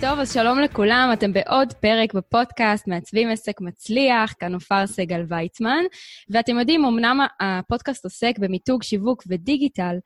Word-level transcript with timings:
טוב, 0.00 0.18
אז 0.18 0.32
שלום 0.32 0.58
לכולם, 0.58 1.10
אתם 1.12 1.32
בעוד 1.32 1.72
פרק 1.72 2.14
בפודקאסט 2.14 2.88
מעצבים 2.88 3.28
עסק 3.28 3.60
מצליח, 3.60 4.34
כאן 4.38 4.54
עופר 4.54 4.86
סגל 4.86 5.22
ויצמן, 5.28 5.84
ואתם 6.30 6.58
יודעים, 6.58 6.84
אמנם 6.84 7.26
הפודקאסט 7.40 8.04
עוסק 8.04 8.38
במיתוג, 8.38 8.82
שיווק 8.82 9.22
ודיגיטל, 9.28 9.96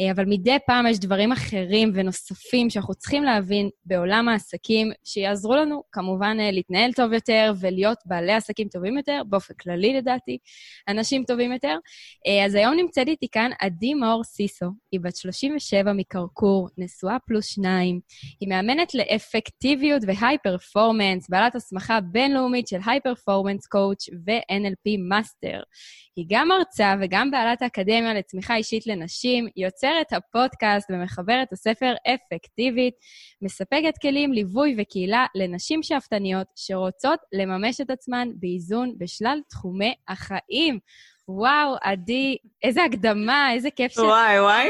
אה, 0.00 0.10
אבל 0.12 0.24
מדי 0.24 0.56
פעם 0.66 0.86
יש 0.86 0.98
דברים 0.98 1.32
אחרים 1.32 1.90
ונוספים 1.94 2.70
שאנחנו 2.70 2.94
צריכים 2.94 3.22
להבין 3.22 3.68
בעולם 3.84 4.28
העסקים, 4.28 4.92
שיעזרו 5.04 5.56
לנו 5.56 5.82
כמובן 5.92 6.36
אה, 6.40 6.50
להתנהל 6.50 6.92
טוב 6.92 7.12
יותר 7.12 7.52
ולהיות 7.60 7.98
בעלי 8.06 8.32
עסקים 8.32 8.68
טובים 8.68 8.96
יותר, 8.96 9.22
באופן 9.28 9.54
כללי 9.54 9.94
לדעתי, 9.94 10.38
אנשים 10.88 11.24
טובים 11.24 11.52
יותר. 11.52 11.76
אה, 12.26 12.44
אז 12.44 12.54
היום 12.54 12.74
נמצאת 12.74 13.08
איתי 13.08 13.28
כאן 13.32 13.50
עדי 13.60 13.94
מאור 13.94 14.24
סיסו, 14.24 14.66
היא 14.92 15.00
בת 15.00 15.16
37 15.16 15.92
מקרקור, 15.92 16.68
נשואה 16.78 17.16
פלוס 17.26 17.46
שניים, 17.46 18.00
היא 18.40 18.48
מאמנת 18.48 18.94
לאפקט 18.94 19.41
אפקטיביות 19.42 20.02
ו 20.06 20.38
high 20.42 20.64
performance, 20.64 21.30
בעלת 21.30 21.54
הסמכה 21.54 22.00
בינלאומית 22.00 22.68
של 22.68 22.78
high 22.86 23.00
performance 23.00 23.66
coach 23.66 24.08
ו- 24.26 24.55
NLP 24.55 24.98
master. 25.08 25.60
היא 26.16 26.26
גם 26.28 26.48
מרצה 26.48 26.94
וגם 27.00 27.30
בעלת 27.30 27.62
האקדמיה 27.62 28.14
לצמיחה 28.14 28.56
אישית 28.56 28.86
לנשים, 28.86 29.48
יוצרת 29.56 30.12
הפודקאסט 30.12 30.90
ומחברת 30.90 31.52
הספר 31.52 31.94
אפקטיבית, 32.14 32.94
מספקת 33.42 33.98
כלים, 34.02 34.32
ליווי 34.32 34.76
וקהילה 34.78 35.26
לנשים 35.34 35.82
שאפתניות 35.82 36.46
שרוצות 36.56 37.18
לממש 37.32 37.80
את 37.80 37.90
עצמן 37.90 38.28
באיזון 38.34 38.94
בשלל 38.98 39.38
תחומי 39.48 39.94
החיים. 40.08 40.78
וואו, 41.28 41.76
עדי, 41.82 42.36
איזה 42.62 42.84
הקדמה, 42.84 43.52
איזה 43.52 43.70
כיף 43.70 43.92
ש... 43.92 43.98
וואי, 43.98 44.40
וואי. 44.40 44.68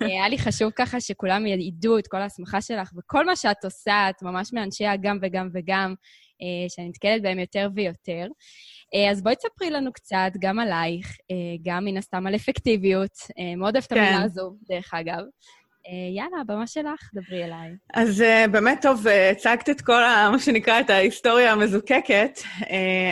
היה 0.00 0.28
לי 0.28 0.38
חשוב 0.38 0.70
ככה 0.76 1.00
שכולם 1.00 1.46
ידעו 1.46 1.98
את 1.98 2.06
כל 2.06 2.16
ההסמכה 2.16 2.60
שלך 2.60 2.90
וכל 2.98 3.26
מה 3.26 3.36
שאת 3.36 3.64
עושה, 3.64 4.10
את 4.10 4.22
ממש 4.22 4.52
מאנשי 4.52 4.86
הגם 4.86 5.18
וגם 5.22 5.48
וגם, 5.54 5.94
אה, 6.42 6.68
שאני 6.68 6.88
נתקלת 6.88 7.22
בהם 7.22 7.38
יותר 7.38 7.68
ויותר. 7.74 8.26
אה, 8.94 9.10
אז 9.10 9.22
בואי 9.22 9.36
תספרי 9.36 9.70
לנו 9.70 9.92
קצת 9.92 10.30
גם 10.38 10.58
עלייך, 10.58 11.16
אה, 11.30 11.36
גם 11.62 11.84
מן 11.84 11.96
הסתם 11.96 12.26
על 12.26 12.34
אפקטיביות. 12.34 13.18
מאוד 13.56 13.74
אוהבת 13.74 13.86
את 13.86 13.92
המילה 13.92 14.16
כן. 14.16 14.22
הזו, 14.22 14.56
דרך 14.68 14.94
אגב. 14.94 15.22
אה, 15.88 16.16
יאללה, 16.16 16.40
הבמה 16.40 16.66
שלך, 16.66 17.10
דברי 17.14 17.44
אליי. 17.44 17.70
אז 17.94 18.20
uh, 18.20 18.50
באמת 18.50 18.78
טוב, 18.82 19.06
uh, 19.06 19.10
הצגת 19.32 19.70
את 19.70 19.80
כל, 19.80 20.02
ה, 20.02 20.30
מה 20.32 20.38
שנקרא, 20.38 20.80
את 20.80 20.90
ההיסטוריה 20.90 21.52
המזוקקת. 21.52 22.40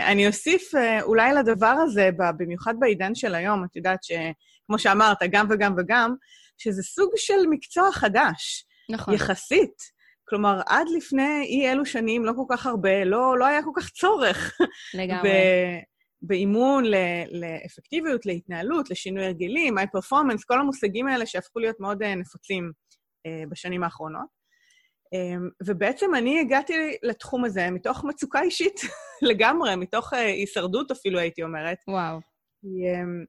אני 0.06 0.26
אוסיף 0.26 0.62
אולי 1.02 1.34
לדבר 1.34 1.74
הזה, 1.84 2.10
במיוחד 2.38 2.74
בעידן 2.78 3.14
של 3.14 3.34
היום, 3.34 3.64
את 3.64 3.76
יודעת 3.76 3.98
שכמו 4.02 4.78
שאמרת, 4.78 5.18
גם 5.30 5.46
וגם 5.50 5.74
וגם, 5.78 6.14
שזה 6.58 6.82
סוג 6.82 7.10
של 7.16 7.46
מקצוע 7.50 7.92
חדש. 7.92 8.66
נכון. 8.90 9.14
יחסית. 9.14 9.96
כלומר, 10.28 10.60
עד 10.66 10.86
לפני 10.96 11.42
אי 11.42 11.70
אלו 11.72 11.86
שנים, 11.86 12.24
לא 12.24 12.32
כל 12.36 12.56
כך 12.56 12.66
הרבה, 12.66 13.04
לא, 13.04 13.38
לא 13.38 13.46
היה 13.46 13.62
כל 13.62 13.70
כך 13.76 13.90
צורך. 13.90 14.58
לגמרי. 14.94 15.30
באימון 16.26 16.84
לאפקטיביות, 17.30 18.26
להתנהלות, 18.26 18.90
לשינוי 18.90 19.24
הרגלים, 19.24 19.78
היי 19.78 19.86
פרפורמנס, 19.92 20.44
כל 20.44 20.60
המושגים 20.60 21.08
האלה 21.08 21.26
שהפכו 21.26 21.58
להיות 21.58 21.80
מאוד 21.80 22.02
אה, 22.02 22.14
נפוצים 22.14 22.72
אה, 23.26 23.42
בשנים 23.48 23.82
האחרונות. 23.82 24.36
אמ, 25.12 25.48
ובעצם 25.66 26.14
אני 26.14 26.40
הגעתי 26.40 26.96
לתחום 27.02 27.44
הזה 27.44 27.70
מתוך 27.70 28.04
מצוקה 28.04 28.42
אישית 28.42 28.80
לגמרי, 29.28 29.76
מתוך 29.76 30.12
אה, 30.14 30.18
הישרדות 30.18 30.90
אפילו, 30.90 31.18
הייתי 31.18 31.42
אומרת. 31.42 31.78
וואו. 31.88 32.18
אמ, 32.64 33.24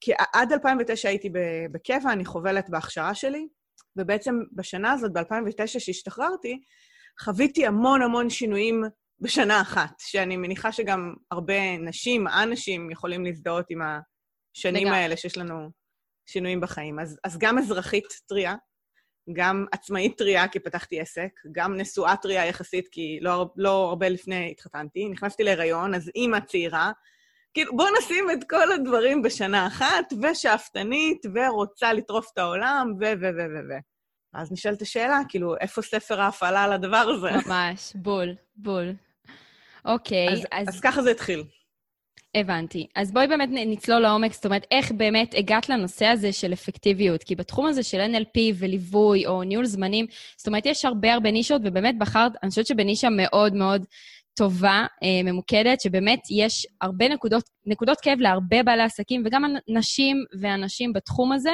כי 0.00 0.12
עד 0.34 0.52
2009 0.52 1.08
הייתי 1.08 1.30
בקבע, 1.72 2.12
אני 2.12 2.24
חובלת 2.24 2.70
בהכשרה 2.70 3.14
שלי, 3.14 3.48
ובעצם 3.96 4.34
בשנה 4.52 4.92
הזאת, 4.92 5.12
ב-2009, 5.12 5.66
שהשתחררתי, 5.66 6.60
חוויתי 7.20 7.66
המון 7.66 8.02
המון 8.02 8.30
שינויים 8.30 8.82
בשנה 9.20 9.60
אחת, 9.60 9.92
שאני 9.98 10.36
מניחה 10.36 10.72
שגם 10.72 11.14
הרבה 11.30 11.78
נשים, 11.78 12.28
אנשים, 12.28 12.90
יכולים 12.90 13.24
להזדהות 13.24 13.66
עם 13.70 13.80
השנים 13.82 14.86
לגמרי. 14.86 14.98
האלה 14.98 15.16
שיש 15.16 15.38
לנו 15.38 15.70
שינויים 16.26 16.60
בחיים. 16.60 16.98
אז, 16.98 17.18
אז 17.24 17.38
גם 17.38 17.58
אזרחית 17.58 18.06
טריה, 18.28 18.54
גם 19.32 19.66
עצמאית 19.72 20.18
טריה, 20.18 20.48
כי 20.48 20.60
פתחתי 20.60 21.00
עסק, 21.00 21.30
גם 21.52 21.76
נשואה 21.76 22.16
טריה 22.16 22.46
יחסית, 22.46 22.88
כי 22.92 23.18
לא, 23.20 23.50
לא 23.56 23.88
הרבה 23.88 24.08
לפני 24.08 24.50
התחתנתי, 24.50 25.08
נכנסתי 25.08 25.42
להיריון, 25.42 25.94
אז 25.94 26.10
אימא 26.14 26.40
צעירה. 26.40 26.92
כאילו, 27.54 27.76
בואו 27.76 27.88
נשים 27.98 28.30
את 28.30 28.50
כל 28.50 28.72
הדברים 28.72 29.22
בשנה 29.22 29.66
אחת, 29.66 30.12
ושאפתנית, 30.22 31.22
ורוצה 31.34 31.92
לטרוף 31.92 32.30
את 32.32 32.38
העולם, 32.38 32.92
ו... 33.00 33.04
ו... 33.04 33.24
ו... 33.24 33.38
ו... 33.38 33.58
ו... 33.70 33.78
אז 34.34 34.52
נשאלת 34.52 34.82
השאלה, 34.82 35.20
כאילו, 35.28 35.56
איפה 35.56 35.82
ספר 35.82 36.20
ההפעלה 36.20 36.64
על 36.64 36.72
הדבר 36.72 36.96
הזה? 36.96 37.28
ממש, 37.46 37.92
בול, 37.94 38.34
בול. 38.56 38.92
אוקיי, 39.84 40.28
אז... 40.28 40.38
אז, 40.52 40.68
אז 40.68 40.80
ככה 40.80 41.02
זה 41.02 41.10
התחיל. 41.10 41.44
הבנתי. 42.34 42.86
אז 42.96 43.12
בואי 43.12 43.26
באמת 43.26 43.48
נצלול 43.52 43.98
לעומק, 43.98 44.32
זאת 44.32 44.46
אומרת, 44.46 44.66
איך 44.70 44.92
באמת 44.92 45.34
הגעת 45.38 45.68
לנושא 45.68 46.06
הזה 46.06 46.32
של 46.32 46.52
אפקטיביות? 46.52 47.22
כי 47.22 47.34
בתחום 47.34 47.66
הזה 47.66 47.82
של 47.82 48.00
NLP 48.00 48.40
וליווי 48.58 49.26
או 49.26 49.42
ניהול 49.42 49.64
זמנים, 49.64 50.06
זאת 50.36 50.46
אומרת, 50.46 50.66
יש 50.66 50.84
הרבה 50.84 51.14
הרבה 51.14 51.30
נישות, 51.30 51.62
ובאמת 51.64 51.98
בחרת, 51.98 52.32
אני 52.42 52.50
חושבת 52.50 52.66
שבנישה 52.66 53.08
מאוד 53.10 53.54
מאוד 53.54 53.84
טובה, 54.36 54.86
אה, 55.02 55.22
ממוקדת, 55.32 55.80
שבאמת 55.80 56.20
יש 56.30 56.66
הרבה 56.80 57.08
נקודות, 57.08 57.42
נקודות 57.66 58.00
כאב 58.00 58.20
להרבה 58.20 58.62
בעלי 58.62 58.82
עסקים, 58.82 59.22
וגם 59.26 59.44
נשים 59.68 60.16
ואנשים 60.40 60.92
בתחום 60.92 61.32
הזה. 61.32 61.52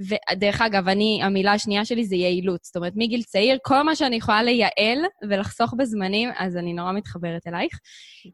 ודרך 0.00 0.60
אגב, 0.60 0.88
אני, 0.88 1.20
המילה 1.22 1.52
השנייה 1.52 1.84
שלי 1.84 2.04
זה 2.04 2.16
יעילות. 2.16 2.64
זאת 2.64 2.76
אומרת, 2.76 2.92
מגיל 2.96 3.22
צעיר, 3.22 3.58
כל 3.62 3.82
מה 3.82 3.96
שאני 3.96 4.16
יכולה 4.16 4.42
לייעל 4.42 4.98
ולחסוך 5.30 5.74
בזמנים, 5.78 6.30
אז 6.36 6.56
אני 6.56 6.72
נורא 6.72 6.92
מתחברת 6.92 7.46
אלייך. 7.46 7.78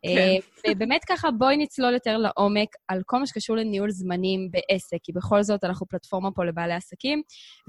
כן. 0.03 0.09
אה, 0.09 0.73
ובאמת 0.73 1.05
ככה, 1.05 1.31
בואי 1.31 1.57
נצלול 1.57 1.95
יותר 1.95 2.19
לעומק 2.19 2.69
על 2.89 3.01
כל 3.07 3.19
מה 3.19 3.27
שקשור 3.27 3.57
לניהול 3.57 3.91
זמנים 3.91 4.49
בעסק, 4.51 4.99
כי 5.03 5.13
בכל 5.13 5.43
זאת 5.43 5.65
אנחנו 5.65 5.87
פלטפורמה 5.87 6.31
פה 6.31 6.45
לבעלי 6.45 6.75
עסקים, 6.75 7.23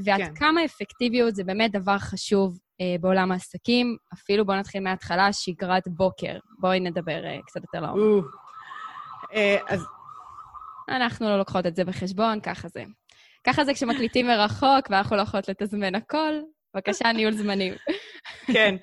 ועד 0.06 0.22
כן. 0.22 0.36
כמה 0.36 0.66
אפקטיביות 0.66 1.36
זה 1.36 1.44
באמת 1.44 1.72
דבר 1.72 1.98
חשוב 1.98 2.60
אה, 2.82 2.96
בעולם 3.02 3.32
העסקים. 3.32 3.98
אפילו 4.14 4.46
בואו 4.46 4.58
נתחיל 4.58 4.84
מההתחלה, 4.84 5.34
שגרת 5.34 5.84
בוקר. 5.88 6.38
בואי 6.60 6.80
נדבר 6.80 7.26
אה, 7.26 7.38
קצת 7.46 7.62
יותר 7.62 7.82
לעומק. 7.82 8.26
אה, 9.34 9.58
אז... 9.68 9.86
אנחנו 10.90 11.30
לא 11.30 11.38
לוקחות 11.38 11.66
את 11.66 11.76
זה 11.76 11.86
בחשבון, 11.86 12.40
ככה 12.40 12.68
זה. 12.68 12.84
ככה 13.44 13.66
זה 13.66 13.74
כשמקליטים 13.74 14.28
מרחוק 14.28 14.90
ואנחנו 14.90 15.16
לא 15.16 15.22
יכולות 15.22 15.50
לתזמן 15.50 15.96
הכל. 15.96 16.34
בבקשה, 16.76 17.12
ניהול 17.12 17.34
זמנים. 17.34 17.74
כן. 18.54 18.76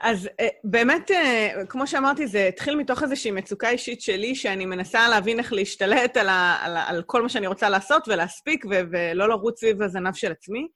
אז 0.00 0.26
uh, 0.26 0.44
באמת, 0.64 1.10
uh, 1.10 1.66
כמו 1.68 1.86
שאמרתי, 1.86 2.26
זה 2.26 2.46
התחיל 2.46 2.76
מתוך 2.76 3.02
איזושהי 3.02 3.30
מצוקה 3.30 3.70
אישית 3.70 4.00
שלי, 4.00 4.34
שאני 4.34 4.66
מנסה 4.66 5.08
להבין 5.08 5.38
איך 5.38 5.52
להשתלט 5.52 6.16
על, 6.16 6.28
ה, 6.28 6.58
על, 6.60 6.76
על 6.76 7.02
כל 7.02 7.22
מה 7.22 7.28
שאני 7.28 7.46
רוצה 7.46 7.68
לעשות 7.68 8.08
ולהספיק, 8.08 8.64
ו, 8.64 8.74
ולא 8.90 9.28
לרוץ 9.28 9.60
סביב 9.60 9.82
הזנב 9.82 10.14
של 10.14 10.32
עצמי. 10.32 10.68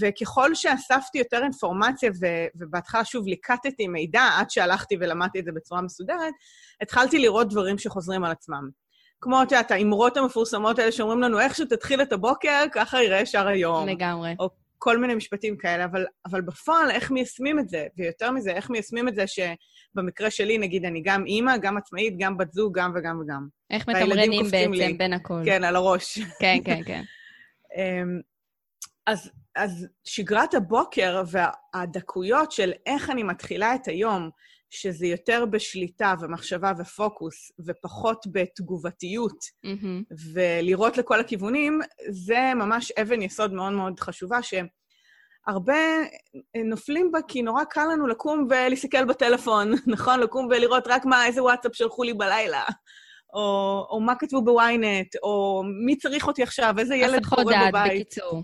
וככל 0.00 0.54
שאספתי 0.54 1.18
יותר 1.18 1.42
אינפורמציה, 1.42 2.10
ו, 2.20 2.26
ובהתחלה 2.54 3.04
שוב 3.04 3.26
ליקטתי 3.26 3.88
מידע, 3.88 4.22
עד 4.38 4.50
שהלכתי 4.50 4.96
ולמדתי 5.00 5.38
את 5.38 5.44
זה 5.44 5.52
בצורה 5.52 5.82
מסודרת, 5.82 6.34
התחלתי 6.80 7.18
לראות 7.18 7.48
דברים 7.48 7.78
שחוזרים 7.78 8.24
על 8.24 8.30
עצמם. 8.30 8.68
כמו, 9.20 9.42
את 9.42 9.52
יודעת, 9.52 9.70
האמרות 9.70 10.16
המפורסמות 10.16 10.78
האלה 10.78 10.92
שאומרים 10.92 11.20
לנו, 11.20 11.40
איך 11.40 11.54
שתתחיל 11.54 12.02
את 12.02 12.12
הבוקר, 12.12 12.64
ככה 12.72 13.02
יראה 13.02 13.26
שאר 13.26 13.46
היום. 13.46 13.88
לגמרי. 13.88 14.34
או 14.38 14.48
כל 14.78 14.98
מיני 14.98 15.14
משפטים 15.14 15.56
כאלה, 15.56 15.84
אבל, 15.84 16.06
אבל 16.26 16.40
בפועל, 16.40 16.90
איך 16.90 17.10
מיישמים 17.10 17.58
את 17.58 17.68
זה? 17.68 17.86
ויותר 17.96 18.30
מזה, 18.30 18.50
איך 18.50 18.70
מיישמים 18.70 19.08
את 19.08 19.14
זה 19.14 19.24
שבמקרה 19.26 20.30
שלי, 20.30 20.58
נגיד, 20.58 20.84
אני 20.84 21.02
גם 21.04 21.26
אימא, 21.26 21.56
גם 21.56 21.76
עצמאית, 21.76 22.14
גם 22.18 22.36
בת 22.36 22.52
זוג, 22.52 22.78
גם 22.78 22.92
וגם 22.94 23.20
וגם. 23.20 23.46
איך 23.70 23.88
מתמרנים 23.88 24.44
בעצם 24.50 24.72
לי. 24.72 24.92
בין 24.92 25.12
הכול. 25.12 25.42
כן, 25.44 25.64
על 25.64 25.76
הראש. 25.76 26.18
כן, 26.40 26.58
כן, 26.64 26.80
כן. 26.86 27.02
אמ, 27.76 28.20
אז, 29.06 29.30
אז 29.56 29.86
שגרת 30.04 30.54
הבוקר 30.54 31.22
והדקויות 31.26 32.52
של 32.52 32.72
איך 32.86 33.10
אני 33.10 33.22
מתחילה 33.22 33.74
את 33.74 33.88
היום, 33.88 34.30
שזה 34.70 35.06
יותר 35.06 35.44
בשליטה 35.50 36.14
ומחשבה 36.20 36.72
ופוקוס, 36.78 37.52
ופחות 37.66 38.26
בתגובתיות, 38.32 39.44
mm-hmm. 39.66 40.14
ולראות 40.32 40.98
לכל 40.98 41.20
הכיוונים, 41.20 41.80
זה 42.10 42.52
ממש 42.56 42.92
אבן 42.92 43.22
יסוד 43.22 43.52
מאוד 43.52 43.72
מאוד 43.72 44.00
חשובה, 44.00 44.38
שהרבה 44.42 45.74
נופלים 46.64 47.12
בה 47.12 47.18
כי 47.28 47.42
נורא 47.42 47.64
קל 47.64 47.86
לנו 47.92 48.06
לקום 48.06 48.46
ולהסתכל 48.50 49.04
בטלפון, 49.04 49.72
נכון? 49.94 50.20
לקום 50.20 50.46
ולראות 50.50 50.84
רק 50.86 51.04
מה, 51.04 51.26
איזה 51.26 51.42
וואטסאפ 51.42 51.76
שלחו 51.76 52.02
לי 52.02 52.14
בלילה, 52.14 52.64
או, 53.34 53.86
או 53.90 54.00
מה 54.00 54.14
כתבו 54.14 54.42
בוויינט, 54.42 55.16
או 55.22 55.62
מי 55.86 55.96
צריך 55.96 56.26
אותי 56.26 56.42
עכשיו, 56.42 56.74
איזה 56.78 56.96
ילד 56.96 57.26
קורא 57.26 57.42
בבית. 57.42 57.56
הסחות 57.56 57.72
דעת, 57.72 57.90
בקיצור. 57.90 58.42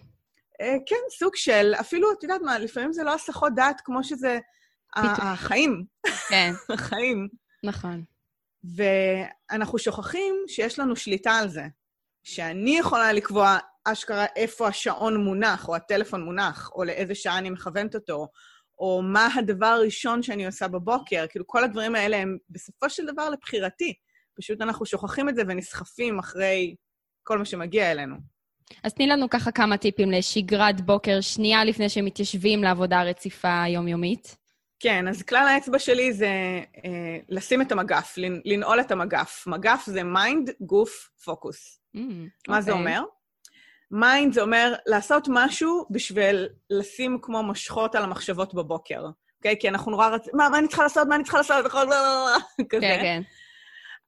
אה, 0.60 0.76
כן, 0.86 0.96
סוג 1.18 1.36
של, 1.36 1.74
אפילו, 1.80 2.12
את 2.12 2.22
יודעת 2.22 2.40
מה, 2.40 2.58
לפעמים 2.58 2.92
זה 2.92 3.02
לא 3.02 3.14
הסחות 3.14 3.52
דעת 3.54 3.80
כמו 3.84 4.04
שזה 4.04 4.38
החיים. 4.96 5.84
כן. 6.28 6.52
החיים. 6.74 7.28
נכון. 7.64 8.04
ואנחנו 8.76 9.78
שוכחים 9.78 10.34
שיש 10.48 10.78
לנו 10.78 10.96
שליטה 10.96 11.32
על 11.32 11.48
זה. 11.48 11.66
שאני 12.26 12.78
יכולה 12.78 13.12
לקבוע 13.12 13.58
אשכרה 13.84 14.26
איפה 14.36 14.68
השעון 14.68 15.24
מונח, 15.24 15.68
או 15.68 15.76
הטלפון 15.76 16.24
מונח, 16.24 16.70
או 16.74 16.84
לאיזה 16.84 17.14
שעה 17.14 17.38
אני 17.38 17.50
מכוונת 17.50 17.94
אותו, 17.94 18.28
או 18.78 19.02
מה 19.02 19.28
הדבר 19.34 19.66
הראשון 19.66 20.22
שאני 20.22 20.46
עושה 20.46 20.68
בבוקר. 20.68 21.26
כאילו, 21.30 21.46
כל 21.46 21.64
הדברים 21.64 21.94
האלה 21.94 22.16
הם 22.16 22.38
בסופו 22.50 22.90
של 22.90 23.06
דבר 23.06 23.30
לבחירתי. 23.30 23.94
פשוט 24.36 24.60
אנחנו 24.60 24.86
שוכחים 24.86 25.28
את 25.28 25.36
זה 25.36 25.42
ונסחפים 25.48 26.18
אחרי 26.18 26.74
כל 27.22 27.38
מה 27.38 27.44
שמגיע 27.44 27.92
אלינו. 27.92 28.16
אז 28.82 28.94
תני 28.94 29.06
לנו 29.06 29.30
ככה 29.30 29.52
כמה 29.52 29.76
טיפים 29.76 30.10
לשגרת 30.10 30.80
בוקר 30.80 31.20
שנייה 31.20 31.64
לפני 31.64 31.88
שמתיישבים 31.88 32.62
לעבודה 32.62 33.00
הרציפה 33.00 33.62
היומיומית. 33.62 34.36
כן, 34.80 35.08
אז 35.08 35.22
כלל 35.22 35.46
האצבע 35.48 35.78
שלי 35.78 36.12
זה 36.12 36.28
אה, 36.84 37.18
לשים 37.28 37.62
את 37.62 37.72
המגף, 37.72 38.14
לנעול 38.44 38.80
את 38.80 38.90
המגף. 38.90 39.44
מגף 39.46 39.82
זה 39.86 40.02
mind, 40.02 40.50
גוף, 40.60 41.10
פוקוס. 41.24 41.80
Mm, 41.96 42.00
מה 42.48 42.58
okay. 42.58 42.60
זה 42.60 42.72
אוקיי. 42.72 42.84
אומר? 42.84 43.04
mind 43.90 44.32
זה 44.32 44.42
אומר 44.42 44.74
לעשות 44.86 45.28
משהו 45.30 45.86
בשביל 45.90 46.48
לשים 46.70 47.18
כמו 47.22 47.42
מושכות 47.42 47.94
על 47.94 48.04
המחשבות 48.04 48.54
בבוקר, 48.54 49.00
אוקיי? 49.36 49.52
Okay? 49.52 49.60
כי 49.60 49.68
אנחנו 49.68 49.90
נורא 49.90 50.08
רצים, 50.08 50.32
מה, 50.36 50.48
מה 50.48 50.58
אני 50.58 50.68
צריכה 50.68 50.82
לעשות? 50.82 51.08
מה 51.08 51.14
אני 51.14 51.24
צריכה 51.24 51.38
לעשות? 51.38 51.66
כזה. 52.70 52.80
כן, 52.80 52.98
כן. 53.02 53.22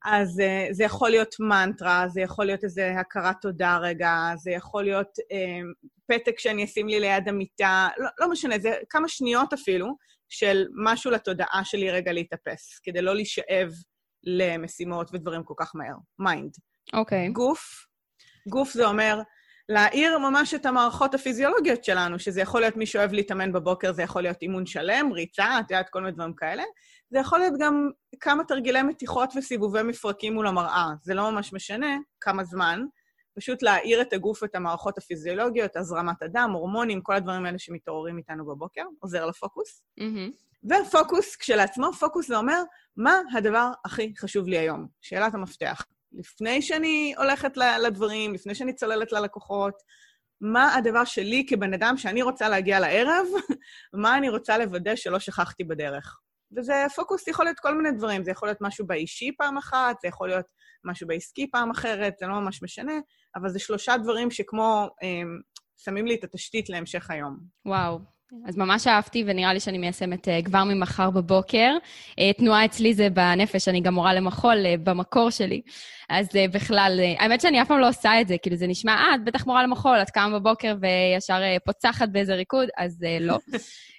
אז 0.04 0.40
אה, 0.40 0.72
זה 0.72 0.84
יכול 0.84 1.10
להיות 1.10 1.34
מנטרה, 1.40 2.08
זה 2.08 2.20
יכול 2.20 2.44
להיות 2.44 2.64
איזה 2.64 2.94
הכרת 3.00 3.36
תודה 3.40 3.78
רגע, 3.78 4.12
זה 4.36 4.50
יכול 4.50 4.84
להיות 4.84 5.18
אה, 5.18 5.88
פתק 6.06 6.38
שאני 6.38 6.64
אשים 6.64 6.88
לי 6.88 7.00
ליד 7.00 7.28
המיטה, 7.28 7.88
לא, 7.98 8.08
לא 8.18 8.30
משנה, 8.30 8.58
זה 8.58 8.74
כמה 8.90 9.08
שניות 9.08 9.52
אפילו, 9.52 9.96
של 10.28 10.66
משהו 10.84 11.10
לתודעה 11.10 11.60
שלי 11.64 11.90
רגע 11.90 12.12
להתאפס, 12.12 12.80
כדי 12.82 13.02
לא 13.02 13.14
להישאב 13.14 13.70
למשימות 14.24 15.10
ודברים 15.12 15.42
כל 15.44 15.54
כך 15.56 15.72
מהר. 15.74 15.96
mind. 16.18 16.52
אוקיי. 16.92 17.28
Okay. 17.28 17.32
גוף, 17.32 17.86
גוף 18.48 18.72
זה 18.72 18.86
אומר 18.86 19.20
להעיר 19.68 20.18
ממש 20.18 20.54
את 20.54 20.66
המערכות 20.66 21.14
הפיזיולוגיות 21.14 21.84
שלנו, 21.84 22.18
שזה 22.18 22.40
יכול 22.40 22.60
להיות 22.60 22.76
מי 22.76 22.86
שאוהב 22.86 23.12
להתאמן 23.12 23.52
בבוקר, 23.52 23.92
זה 23.92 24.02
יכול 24.02 24.22
להיות 24.22 24.42
אימון 24.42 24.66
שלם, 24.66 25.12
ריצה, 25.12 25.60
את 25.60 25.70
יודעת, 25.70 25.88
כל 25.90 26.00
מיני 26.00 26.12
דברים 26.12 26.34
כאלה. 26.34 26.62
זה 27.10 27.18
יכול 27.18 27.38
להיות 27.38 27.54
גם 27.60 27.90
כמה 28.20 28.44
תרגילי 28.44 28.82
מתיחות 28.82 29.30
וסיבובי 29.36 29.82
מפרקים 29.82 30.34
מול 30.34 30.46
המראה. 30.46 30.86
זה 31.02 31.14
לא 31.14 31.30
ממש 31.30 31.52
משנה 31.52 31.96
כמה 32.20 32.44
זמן, 32.44 32.80
פשוט 33.38 33.62
להעיר 33.62 34.00
את 34.00 34.12
הגוף 34.12 34.42
ואת 34.42 34.54
המערכות 34.54 34.98
הפיזיולוגיות, 34.98 35.76
הזרמת 35.76 36.22
הדם, 36.22 36.50
הורמונים, 36.54 37.02
כל 37.02 37.14
הדברים 37.14 37.46
האלה 37.46 37.58
שמתעוררים 37.58 38.18
איתנו 38.18 38.46
בבוקר, 38.46 38.82
עוזר 39.00 39.26
לפוקוס. 39.26 39.82
Mm-hmm. 40.00 40.68
ופוקוס, 40.70 41.36
כשלעצמו, 41.36 41.92
פוקוס 41.92 42.28
זה 42.28 42.36
אומר, 42.36 42.62
מה 42.96 43.20
הדבר 43.34 43.70
הכי 43.84 44.14
חשוב 44.18 44.48
לי 44.48 44.58
היום? 44.58 44.86
שאלת 45.00 45.34
המפתח. 45.34 45.86
לפני 46.12 46.62
שאני 46.62 47.14
הולכת 47.16 47.56
לדברים, 47.56 48.34
לפני 48.34 48.54
שאני 48.54 48.72
צוללת 48.72 49.12
ללקוחות, 49.12 49.74
מה 50.40 50.74
הדבר 50.74 51.04
שלי 51.04 51.46
כבן 51.48 51.74
אדם 51.74 51.96
שאני 51.96 52.22
רוצה 52.22 52.48
להגיע 52.48 52.80
לערב, 52.80 53.26
מה 54.02 54.18
אני 54.18 54.28
רוצה 54.28 54.58
לוודא 54.58 54.96
שלא 54.96 55.18
שכחתי 55.18 55.64
בדרך. 55.64 56.20
וזה 56.56 56.84
פוקוס 56.96 57.28
יכול 57.28 57.44
להיות 57.44 57.60
כל 57.60 57.74
מיני 57.74 57.96
דברים, 57.96 58.24
זה 58.24 58.30
יכול 58.30 58.48
להיות 58.48 58.58
משהו 58.60 58.86
באישי 58.86 59.30
פעם 59.38 59.58
אחת, 59.58 59.96
זה 60.02 60.08
יכול 60.08 60.28
להיות 60.28 60.46
משהו 60.84 61.06
בעסקי 61.06 61.50
פעם 61.50 61.70
אחרת, 61.70 62.14
זה 62.18 62.26
לא 62.26 62.40
ממש 62.40 62.62
משנה, 62.62 62.92
אבל 63.36 63.48
זה 63.48 63.58
שלושה 63.58 63.96
דברים 63.96 64.30
שכמו 64.30 64.88
אה, 65.02 65.22
שמים 65.76 66.06
לי 66.06 66.14
את 66.14 66.24
התשתית 66.24 66.68
להמשך 66.68 67.10
היום. 67.10 67.38
וואו. 67.66 67.98
אז 68.46 68.56
ממש 68.56 68.86
אהבתי, 68.86 69.24
ונראה 69.26 69.52
לי 69.52 69.60
שאני 69.60 69.78
מיישמת 69.78 70.28
uh, 70.28 70.44
כבר 70.44 70.64
ממחר 70.64 71.10
בבוקר. 71.10 71.70
Uh, 72.10 72.38
תנועה 72.38 72.64
אצלי 72.64 72.94
זה 72.94 73.10
בנפש, 73.10 73.68
אני 73.68 73.80
גם 73.80 73.94
מורה 73.94 74.14
למחול 74.14 74.56
uh, 74.56 74.80
במקור 74.82 75.30
שלי. 75.30 75.60
אז 76.08 76.26
uh, 76.26 76.52
בכלל, 76.52 77.00
uh, 77.00 77.22
האמת 77.22 77.40
שאני 77.40 77.62
אף 77.62 77.68
פעם 77.68 77.80
לא 77.80 77.88
עושה 77.88 78.20
את 78.20 78.28
זה, 78.28 78.36
כאילו 78.42 78.56
זה 78.56 78.66
נשמע, 78.66 78.92
אה, 78.92 79.14
את 79.14 79.24
בטח 79.24 79.46
מורה 79.46 79.62
למחול, 79.62 79.96
את 80.02 80.10
קמה 80.10 80.38
בבוקר 80.38 80.74
וישר 80.80 81.34
uh, 81.34 81.60
פוצחת 81.64 82.08
באיזה 82.08 82.34
ריקוד, 82.34 82.68
אז 82.78 83.02
uh, 83.02 83.22
לא. 83.22 83.38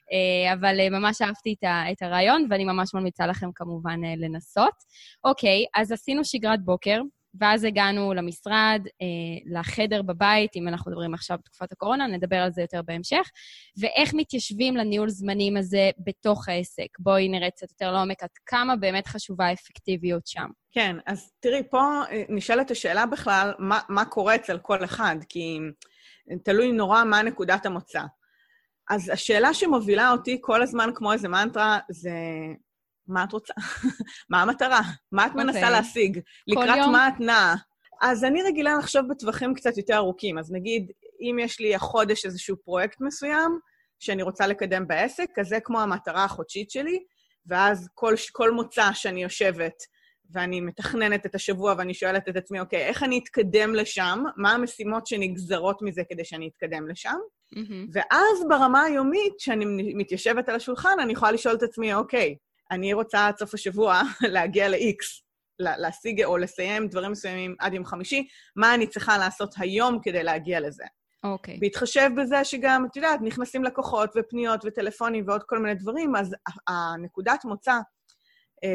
uh, 0.10 0.54
אבל 0.54 0.80
uh, 0.80 0.90
ממש 0.90 1.22
אהבתי 1.22 1.56
את, 1.92 2.02
הרעיון, 2.02 2.48
ואני 2.50 2.66
ממש 2.66 2.94
ממליצה 2.94 3.28
לכם 3.28 3.50
כמובן 3.56 4.04
uh, 4.04 4.08
לנסות. 4.18 4.74
אוקיי, 5.24 5.66
אז 5.76 5.92
עשינו 5.92 6.26
שגרת 6.26 6.64
בוקר. 6.64 7.02
ואז 7.40 7.64
הגענו 7.64 8.14
למשרד, 8.14 8.82
אה, 9.02 9.60
לחדר 9.60 10.02
בבית, 10.02 10.56
אם 10.56 10.68
אנחנו 10.68 10.92
מדברים 10.92 11.14
עכשיו 11.14 11.38
בתקופת 11.38 11.72
הקורונה, 11.72 12.08
נדבר 12.08 12.36
על 12.36 12.52
זה 12.52 12.62
יותר 12.62 12.82
בהמשך, 12.82 13.30
ואיך 13.80 14.14
מתיישבים 14.14 14.78
לניהול 14.78 15.10
זמנים 15.10 15.58
הזה 15.58 15.90
בתוך 16.06 16.50
העסק. 16.50 17.00
בואי 17.00 17.30
נראה 17.30 17.52
קצת 17.52 17.72
יותר 17.72 17.92
לעומק 17.92 18.24
עד 18.24 18.30
כמה 18.46 18.76
באמת 18.76 19.08
חשובה 19.08 19.46
האפקטיביות 19.46 20.28
שם. 20.28 20.48
כן, 20.72 20.96
אז 21.06 21.32
תראי, 21.40 21.64
פה 21.70 22.02
אה, 22.12 22.24
נשאלת 22.30 22.72
השאלה 22.72 23.06
בכלל, 23.06 23.54
מה, 23.60 23.80
מה 23.90 24.06
קורה 24.06 24.36
אצל 24.36 24.58
כל 24.58 24.84
אחד, 24.84 25.16
כי 25.30 25.60
תלוי 26.44 26.72
נורא 26.72 27.04
מה 27.04 27.22
נקודת 27.22 27.66
המוצא. 27.66 28.02
אז 28.90 29.10
השאלה 29.10 29.54
שמובילה 29.54 30.12
אותי 30.12 30.38
כל 30.42 30.62
הזמן 30.62 30.90
כמו 30.96 31.14
איזה 31.14 31.28
מנטרה, 31.28 31.80
זה 31.90 32.12
מה 33.08 33.24
את 33.24 33.34
רוצה? 33.34 33.54
מה 34.30 34.42
המטרה? 34.42 34.82
מה 35.12 35.26
את 35.28 35.32
מנסה 35.36 35.60
okay. 35.60 35.64
אוקיי. 35.64 35.72
להשיג? 35.72 36.20
לקראת 36.48 36.78
יום... 36.78 36.92
מה 36.92 37.08
את 37.08 37.20
נעה? 37.20 37.56
אז 38.02 38.24
אני 38.24 38.44
רגילה 38.44 38.78
לחשוב 38.78 39.02
בטווחים 39.10 39.54
קצת 39.54 39.78
יותר 39.78 39.96
ארוכים. 39.96 40.38
אז 40.38 40.52
נגיד, 40.52 40.92
אם 41.22 41.38
יש 41.40 41.60
לי 41.60 41.76
החודש 41.76 42.26
איזשהו 42.26 42.58
פרויקט 42.58 43.02
מסוים 43.02 43.60
שאני 44.00 44.24
רוצה 44.24 44.48
לקדם 44.48 44.88
בעסק, 44.88 45.30
אז 45.40 45.48
זה 45.48 45.60
כמו 45.60 45.82
המטרה 45.82 46.24
החודשית 46.24 46.72
שלי, 46.72 47.04
ואז 47.46 47.90
כל, 47.94 48.14
כל 48.32 48.52
מוצא 48.52 48.94
שאני 48.94 49.24
יושבת 49.24 49.74
ואני 50.32 50.62
מתכננת 50.62 51.26
את 51.26 51.36
השבוע 51.36 51.76
ואני 51.78 51.94
שואלת 51.94 52.30
את 52.30 52.36
עצמי, 52.36 52.60
אוקיי, 52.60 52.82
איך 52.82 53.04
אני 53.04 53.20
אתקדם 53.24 53.76
לשם? 53.76 54.24
מה 54.38 54.52
המשימות 54.52 55.08
שנגזרות 55.08 55.82
מזה 55.82 56.02
כדי 56.10 56.26
שאני 56.26 56.48
אתקדם 56.48 56.88
לשם? 56.88 57.18
Mm-hmm. 57.56 57.90
ואז 57.94 58.48
ברמה 58.50 58.82
היומית, 58.82 59.34
כשאני 59.38 59.94
מתיישבת 59.96 60.50
על 60.50 60.56
השולחן, 60.56 61.00
אני 61.02 61.14
יכולה 61.14 61.32
לשאול 61.32 61.56
את 61.56 61.64
עצמי, 61.64 61.94
אוקיי, 61.94 62.36
אני 62.72 62.94
רוצה 62.94 63.28
עד 63.28 63.38
סוף 63.38 63.54
השבוע 63.54 64.02
להגיע 64.34 64.70
ל-X, 64.70 65.24
להשיג 65.60 66.24
או 66.24 66.38
לסיים 66.38 66.88
דברים 66.88 67.12
מסוימים 67.12 67.56
עד 67.60 67.74
יום 67.74 67.86
חמישי, 67.86 68.28
מה 68.56 68.76
אני 68.76 68.88
צריכה 68.88 69.18
לעשות 69.18 69.54
היום 69.58 70.00
כדי 70.04 70.24
להגיע 70.24 70.60
לזה. 70.60 70.84
אוקיי. 71.24 71.56
Okay. 71.56 71.58
בהתחשב 71.60 72.10
בזה 72.18 72.44
שגם, 72.44 72.86
את 72.86 72.96
יודעת, 72.96 73.20
נכנסים 73.22 73.64
לקוחות 73.64 74.10
ופניות 74.18 74.66
וטלפונים 74.66 75.24
ועוד 75.28 75.44
כל 75.44 75.60
מיני 75.60 75.76
דברים, 75.76 76.16
אז 76.16 76.36
הנקודת 76.68 77.46
מוצא, 77.46 77.80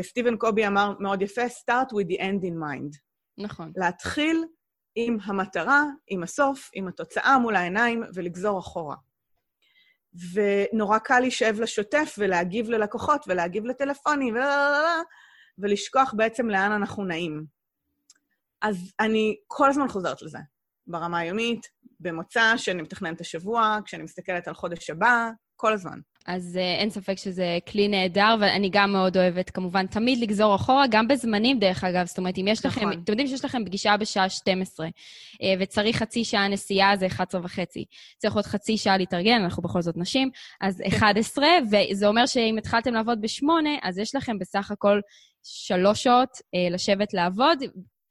סטיבן 0.03 0.37
קובי 0.37 0.67
אמר 0.67 0.93
מאוד 1.01 1.23
יפה, 1.23 1.47
start 1.47 1.89
with 1.89 2.09
the 2.09 2.21
end 2.21 2.43
in 2.43 2.55
mind. 2.63 2.99
נכון. 3.39 3.73
להתחיל 3.77 4.45
עם 4.95 5.19
המטרה, 5.25 5.85
עם 6.09 6.23
הסוף, 6.23 6.71
עם 6.75 6.89
התוצאה 6.89 7.39
מול 7.39 7.57
העיניים 7.57 8.03
ולגזור 8.15 8.59
אחורה. 8.59 8.97
ונורא 10.33 10.99
קל 10.99 11.21
להישאב 11.21 11.61
לשוטף 11.61 12.15
ולהגיב 12.19 12.71
ללקוחות 12.71 13.25
ולהגיב 13.29 13.65
לטלפונים 13.65 14.37
ולשכוח 15.59 16.15
בעצם 16.17 16.49
לאן 16.49 16.73
אנחנו 16.73 17.05
נעים. 17.05 17.45
אז 18.63 18.93
אני 19.01 19.37
כל 19.47 19.69
הזמן 19.69 19.89
חוזרת 19.89 20.23
לזה, 20.23 20.39
ברמה 20.87 21.19
היומית, 21.19 21.67
במוצא, 22.01 22.57
שאני 22.57 22.83
מתכננת 22.83 23.21
השבוע, 23.21 23.79
כשאני 23.85 24.03
מסתכלת 24.03 24.49
על 24.49 24.55
חודש 24.55 24.91
הבא, 24.91 25.31
כל 25.57 25.73
הזמן. 25.73 25.99
אז 26.27 26.57
uh, 26.57 26.81
אין 26.81 26.91
ספק 26.91 27.19
שזה 27.19 27.59
כלי 27.73 27.89
נהדר, 27.89 28.37
ואני 28.41 28.69
גם 28.73 28.93
מאוד 28.93 29.17
אוהבת, 29.17 29.51
כמובן, 29.51 29.87
תמיד 29.87 30.19
לגזור 30.19 30.55
אחורה, 30.55 30.85
גם 30.91 31.09
בזמנים, 31.09 31.59
דרך 31.59 31.85
אגב. 31.85 32.07
זאת 32.07 32.19
אומרת, 32.19 32.39
אם 32.39 32.49
יש 32.49 32.67
לכם, 32.67 32.81
נכון. 32.81 32.93
אתם 33.03 33.13
יודעים 33.13 33.29
שיש 33.29 33.45
לכם 33.45 33.65
פגישה 33.65 33.97
בשעה 33.97 34.29
12, 34.29 34.87
uh, 34.87 34.91
אה, 35.43 35.55
וצריך 35.61 35.97
חצי 35.97 36.25
שעה 36.25 36.49
נסיעה, 36.49 36.97
זה 36.97 37.07
11 37.07 37.41
וחצי. 37.45 37.85
צריך 38.19 38.35
עוד 38.35 38.45
חצי 38.45 38.77
שעה 38.77 38.97
להתארגן, 38.97 39.43
אנחנו 39.43 39.63
בכל 39.63 39.83
זאת 39.83 39.97
נשים, 39.97 40.31
אז 40.61 40.83
11, 40.89 41.45
כן. 41.45 41.65
וזה 41.91 42.07
אומר 42.07 42.27
שאם 42.27 42.55
התחלתם 42.59 42.95
לעבוד 42.95 43.21
ב-8, 43.21 43.47
אז 43.83 43.99
יש 43.99 44.15
לכם 44.15 44.39
בסך 44.39 44.71
הכל 44.71 45.01
שלוש 45.43 46.03
שעות 46.03 46.31
uh, 46.33 46.73
לשבת 46.73 47.15
לעבוד, 47.15 47.59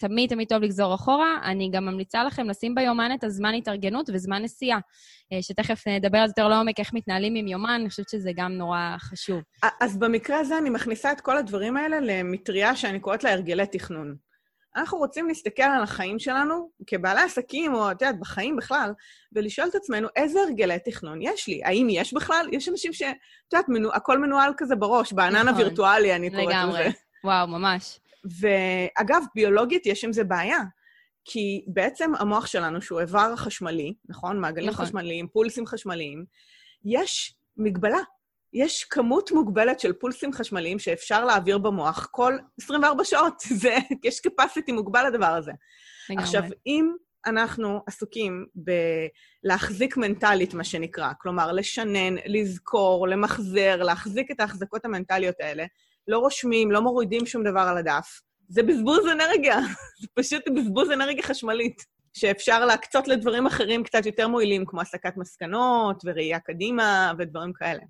תמיד 0.07 0.29
תמיד 0.29 0.47
טוב 0.47 0.63
לגזור 0.63 0.95
אחורה. 0.95 1.39
אני 1.43 1.69
גם 1.71 1.85
ממליצה 1.85 2.23
לכם 2.23 2.49
לשים 2.49 2.75
ביומן 2.75 3.11
את 3.13 3.23
הזמן 3.23 3.53
התארגנות 3.53 4.09
וזמן 4.13 4.43
נסיעה, 4.43 4.79
אה, 5.33 5.41
שתכף 5.41 5.87
נדבר 5.87 6.17
על 6.17 6.27
זה 6.27 6.31
יותר 6.37 6.47
לעומק, 6.47 6.79
איך 6.79 6.93
מתנהלים 6.93 7.35
עם 7.35 7.47
יומן, 7.47 7.69
אני 7.69 7.89
חושבת 7.89 8.09
שזה 8.09 8.31
גם 8.35 8.51
נורא 8.51 8.95
חשוב. 8.99 9.41
אז 9.81 9.97
במקרה 9.97 10.39
הזה 10.39 10.57
אני 10.57 10.69
מכניסה 10.69 11.11
את 11.11 11.21
כל 11.21 11.37
הדברים 11.37 11.77
האלה 11.77 11.99
למטריה 11.99 12.75
שאני 12.75 12.99
קוראת 12.99 13.23
לה 13.23 13.33
הרגלי 13.33 13.67
תכנון. 13.67 14.15
אנחנו 14.75 14.97
רוצים 14.97 15.27
להסתכל 15.27 15.63
על 15.63 15.83
החיים 15.83 16.19
שלנו 16.19 16.69
כבעלי 16.87 17.21
עסקים, 17.21 17.73
או 17.73 17.91
את 17.91 18.01
יודעת, 18.01 18.19
בחיים 18.19 18.55
בכלל, 18.55 18.93
ולשאול 19.33 19.67
את 19.67 19.75
עצמנו 19.75 20.07
איזה 20.15 20.39
הרגלי 20.39 20.79
תכנון 20.85 21.21
יש 21.21 21.47
לי. 21.47 21.61
האם 21.63 21.87
יש 21.89 22.13
בכלל? 22.13 22.47
יש 22.51 22.69
אנשים 22.69 22.93
ש... 22.93 23.01
את 23.01 23.53
יודעת, 23.53 23.69
מנו... 23.69 23.93
הכל 23.93 24.19
מנוהל 24.19 24.53
כזה 24.57 24.75
בראש, 24.75 25.13
בענן 25.13 25.35
נכון. 25.35 25.47
הווירטואלי, 25.47 26.15
אני 26.15 26.29
קוראת 26.29 26.45
לזה. 26.45 26.53
לגמרי. 26.53 26.91
וואו, 27.23 27.47
ממש. 27.47 27.99
ואגב, 28.39 29.23
ביולוגית 29.35 29.85
יש 29.85 30.03
עם 30.03 30.13
זה 30.13 30.23
בעיה. 30.23 30.59
כי 31.25 31.65
בעצם 31.67 32.11
המוח 32.19 32.45
שלנו, 32.45 32.81
שהוא 32.81 32.99
איבר 32.99 33.35
חשמלי, 33.35 33.93
נכון? 34.09 34.39
מעגלים 34.39 34.69
נכון. 34.69 34.85
חשמליים, 34.85 35.27
פולסים 35.27 35.65
חשמליים, 35.65 36.25
יש 36.85 37.35
מגבלה. 37.57 37.99
יש 38.53 38.83
כמות 38.83 39.31
מוגבלת 39.31 39.79
של 39.79 39.93
פולסים 39.93 40.33
חשמליים 40.33 40.79
שאפשר 40.79 41.25
להעביר 41.25 41.57
במוח 41.57 42.07
כל 42.11 42.37
24 42.61 43.03
שעות. 43.03 43.33
זה, 43.61 43.77
יש 44.03 44.21
capacity 44.27 44.73
מוגבל 44.73 45.07
לדבר 45.07 45.25
הזה. 45.25 45.51
לגמרי. 46.09 46.23
עכשיו, 46.23 46.43
אם 46.67 46.93
אנחנו 47.25 47.81
עסוקים 47.87 48.45
בלהחזיק 49.43 49.97
מנטלית, 49.97 50.53
מה 50.53 50.63
שנקרא, 50.63 51.11
כלומר, 51.21 51.51
לשנן, 51.51 52.15
לזכור, 52.25 53.07
למחזר, 53.07 53.83
להחזיק 53.83 54.31
את 54.31 54.39
ההחזקות 54.39 54.85
המנטליות 54.85 55.35
האלה, 55.39 55.65
לא 56.07 56.17
רושמים, 56.17 56.71
לא 56.71 56.81
מורידים 56.81 57.25
שום 57.25 57.43
דבר 57.43 57.59
על 57.59 57.77
הדף, 57.77 58.21
זה 58.47 58.63
בזבוז 58.63 59.07
אנרגיה. 59.11 59.59
זה 60.01 60.07
פשוט 60.13 60.43
בזבוז 60.55 60.91
אנרגיה 60.91 61.23
חשמלית, 61.23 61.85
שאפשר 62.13 62.65
להקצות 62.65 63.07
לדברים 63.07 63.47
אחרים 63.47 63.83
קצת 63.83 64.05
יותר 64.05 64.27
מועילים, 64.27 64.65
כמו 64.65 64.81
הסקת 64.81 65.17
מסקנות 65.17 66.01
וראייה 66.05 66.39
קדימה 66.39 67.13
ודברים 67.17 67.53
כאלה. 67.53 67.81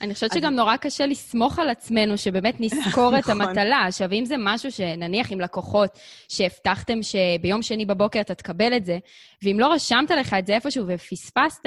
אני 0.00 0.14
חושבת 0.14 0.32
שגם 0.32 0.54
נורא 0.54 0.76
קשה 0.76 1.06
לסמוך 1.06 1.58
על 1.58 1.70
עצמנו, 1.70 2.18
שבאמת 2.18 2.60
נזכור 2.60 3.18
את 3.18 3.28
נכון. 3.28 3.40
המטלה. 3.40 3.84
עכשיו, 3.86 4.12
אם 4.12 4.24
זה 4.24 4.34
משהו 4.38 4.72
שנניח 4.72 5.32
עם 5.32 5.40
לקוחות, 5.40 5.90
שהבטחתם 6.28 6.98
שביום 7.02 7.62
שני 7.62 7.86
בבוקר 7.86 8.20
אתה 8.20 8.34
תקבל 8.34 8.76
את 8.76 8.84
זה, 8.84 8.98
ואם 9.44 9.56
לא 9.60 9.72
רשמת 9.72 10.10
לך 10.10 10.34
את 10.38 10.46
זה 10.46 10.54
איפשהו 10.54 10.84
ופספסת, 10.88 11.66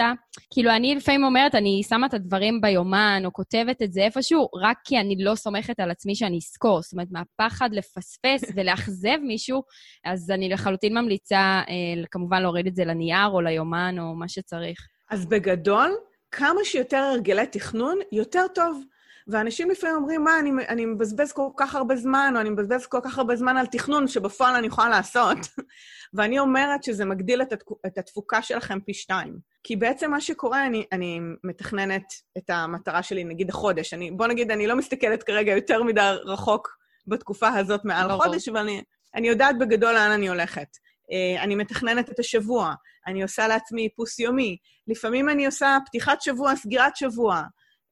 כאילו, 0.53 0.71
אני 0.71 0.95
לפעמים 0.95 1.23
אומרת, 1.23 1.55
אני 1.55 1.81
שמה 1.89 2.07
את 2.07 2.13
הדברים 2.13 2.61
ביומן, 2.61 3.21
או 3.25 3.33
כותבת 3.33 3.81
את 3.81 3.93
זה 3.93 4.01
איפשהו, 4.01 4.47
רק 4.61 4.77
כי 4.83 4.99
אני 4.99 5.15
לא 5.19 5.35
סומכת 5.35 5.79
על 5.79 5.91
עצמי 5.91 6.15
שאני 6.15 6.37
אזכור. 6.37 6.81
זאת 6.81 6.93
אומרת, 6.93 7.07
מהפחד 7.11 7.69
לפספס 7.73 8.43
ולאכזב 8.55 9.17
מישהו, 9.23 9.63
אז 10.05 10.31
אני 10.31 10.49
לחלוטין 10.49 10.97
ממליצה, 10.97 11.61
אה, 11.69 12.03
כמובן, 12.11 12.41
להוריד 12.41 12.67
את 12.67 12.75
זה 12.75 12.85
לנייר 12.85 13.27
או 13.27 13.41
ליומן 13.41 13.95
או 13.99 14.15
מה 14.15 14.27
שצריך. 14.27 14.77
אז 15.09 15.25
בגדול, 15.25 15.91
כמה 16.35 16.63
שיותר 16.63 16.97
הרגלי 16.97 17.47
תכנון, 17.47 17.99
יותר 18.11 18.45
טוב. 18.55 18.83
ואנשים 19.27 19.69
לפעמים 19.69 19.95
אומרים, 19.95 20.23
מה, 20.23 20.39
אני, 20.39 20.51
אני 20.69 20.85
מבזבז 20.85 21.31
כל 21.31 21.47
כך 21.57 21.75
הרבה 21.75 21.95
זמן, 21.95 22.33
או 22.35 22.41
אני 22.41 22.49
מבזבז 22.49 22.85
כל 22.85 22.99
כך 23.03 23.17
הרבה 23.17 23.35
זמן 23.35 23.57
על 23.57 23.65
תכנון, 23.65 24.07
שבפועל 24.07 24.55
אני 24.55 24.67
יכולה 24.67 24.89
לעשות. 24.89 25.37
ואני 26.13 26.39
אומרת 26.39 26.83
שזה 26.83 27.05
מגדיל 27.05 27.41
את, 27.41 27.53
התק... 27.53 27.65
את 27.85 27.97
התפוקה 27.97 28.41
שלכם 28.41 28.79
פי 28.79 28.93
שתיים. 28.93 29.37
כי 29.63 29.75
בעצם 29.75 30.11
מה 30.11 30.21
שקורה, 30.21 30.65
אני, 30.65 30.85
אני 30.91 31.19
מתכננת 31.43 32.03
את 32.37 32.49
המטרה 32.49 33.03
שלי, 33.03 33.23
נגיד 33.23 33.49
החודש. 33.49 33.93
אני, 33.93 34.11
בוא 34.11 34.27
נגיד, 34.27 34.51
אני 34.51 34.67
לא 34.67 34.75
מסתכלת 34.75 35.23
כרגע 35.23 35.51
יותר 35.51 35.83
מדי 35.83 36.15
רחוק 36.25 36.77
בתקופה 37.07 37.49
הזאת 37.49 37.85
מעל 37.85 38.07
ברור. 38.07 38.23
חודש, 38.23 38.49
אבל 38.49 38.59
אני, 38.59 38.83
אני 39.15 39.27
יודעת 39.27 39.57
בגדול 39.57 39.93
לאן 39.93 40.11
אני 40.11 40.29
הולכת. 40.29 40.67
אה, 41.11 41.43
אני 41.43 41.55
מתכננת 41.55 42.09
את 42.09 42.19
השבוע, 42.19 42.73
אני 43.07 43.23
עושה 43.23 43.47
לעצמי 43.47 43.83
איפוס 43.83 44.19
יומי. 44.19 44.57
לפעמים 44.87 45.29
אני 45.29 45.45
עושה 45.45 45.77
פתיחת 45.85 46.21
שבוע, 46.21 46.55
סגירת 46.55 46.95
שבוע. 46.95 47.43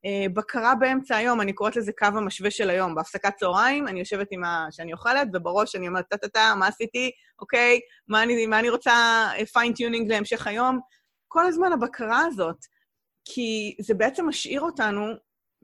אה, 0.06 0.26
בקרה 0.34 0.76
באמצע 0.76 1.16
היום, 1.16 1.42
אני 1.42 1.54
קוראת 1.54 1.76
לזה 1.76 1.92
קו 1.98 2.06
המשווה 2.06 2.52
של 2.52 2.70
היום. 2.70 2.96
בהפסקת 2.96 3.34
צהריים, 3.36 3.88
אני 3.88 4.00
יושבת 4.00 4.28
עם 4.32 4.42
מה 4.42 4.68
שאני 4.72 4.94
אוכלת, 4.94 5.28
ובראש 5.34 5.76
אני 5.76 5.88
אומרת, 5.88 6.06
טה-טה-טה, 6.10 6.54
מה 6.60 6.68
עשיתי? 6.68 7.12
אוקיי, 7.40 7.80
מה 8.08 8.24
אני, 8.24 8.46
מה 8.46 8.60
אני 8.60 8.70
רוצה 8.70 9.28
fine 9.54 9.77
tuning 9.77 10.12
אה, 10.12 10.16
להמשך 10.16 10.48
היום? 10.48 10.80
כל 11.28 11.46
הזמן 11.46 11.72
הבקרה 11.72 12.26
הזאת, 12.26 12.58
כי 13.26 13.76
זה 13.82 13.94
בעצם 13.94 14.28
משאיר 14.28 14.62
אותנו 14.62 15.06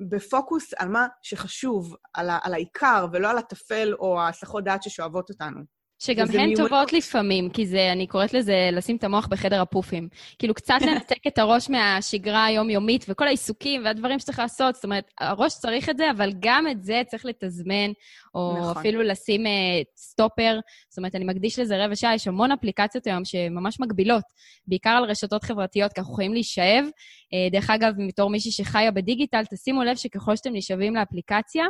בפוקוס 0.10 0.74
על 0.74 0.88
מה 0.88 1.08
שחשוב, 1.22 1.96
על, 2.14 2.30
ה, 2.30 2.40
על 2.44 2.54
העיקר, 2.54 3.06
ולא 3.14 3.30
על 3.30 3.38
הטפל 3.38 3.94
או 4.00 4.20
ההסחות 4.22 4.64
דעת 4.64 4.84
ששואבות 4.84 5.30
אותנו. 5.30 5.77
שגם 6.00 6.26
הן 6.30 6.36
מיומנות. 6.36 6.58
טובות 6.58 6.94
לפעמים, 6.94 7.50
כי 7.50 7.66
זה, 7.66 7.92
אני 7.92 8.08
קוראת 8.08 8.34
לזה 8.34 8.70
לשים 8.72 8.96
את 8.96 9.04
המוח 9.04 9.28
בחדר 9.28 9.62
כושר. 9.62 10.10
כאילו, 10.40 10.54
קצת 10.54 10.78
לנתק 10.88 11.28
את 11.28 11.38
הראש 11.38 11.70
מהשגרה 11.70 12.46
היומיומית 12.46 13.06
וכל 13.08 13.28
העיסוקים 13.28 13.82
והדברים 13.86 14.20
שצריך 14.20 14.40
לעשות. 14.40 14.76
זאת 14.76 14.84
אומרת, 14.84 15.12
הראש 15.20 15.54
צריך 15.54 15.90
את 15.90 15.98
זה, 15.98 16.12
אבל 16.12 16.34
גם 16.40 16.66
את 16.72 16.84
זה 16.84 17.02
צריך 17.08 17.26
לתזמן, 17.26 17.92
או 18.36 18.58
נכון. 18.60 18.78
אפילו 18.78 19.04
לשים 19.04 19.46
uh, 19.46 19.50
סטופר. 19.98 20.60
זאת 20.90 20.98
אומרת, 20.98 21.16
אני 21.16 21.26
מקדיש 21.26 21.60
לזה 21.60 21.86
רבע 21.86 21.96
שעה, 21.96 22.16
יש 22.16 22.28
המון 22.28 22.52
אפליקציות 22.52 23.08
היום 23.08 23.26
שממש 23.26 23.80
מגבילות, 23.80 24.24
בעיקר 24.68 24.90
על 24.90 25.04
רשתות 25.04 25.44
חברתיות, 25.44 25.94
כי 25.94 26.02
אנחנו 26.02 26.14
יכולים 26.14 26.34
להישאב. 26.34 26.86
Uh, 26.86 27.52
דרך 27.52 27.70
אגב, 27.70 27.94
בתור 28.08 28.30
מישהי 28.30 28.52
שחיה 28.52 28.92
בדיגיטל, 28.92 29.44
תשימו 29.54 29.84
לב 29.84 29.96
שככל 29.96 30.36
שאתם 30.36 30.54
נשאבים 30.54 30.96
לאפליקציה, 30.96 31.66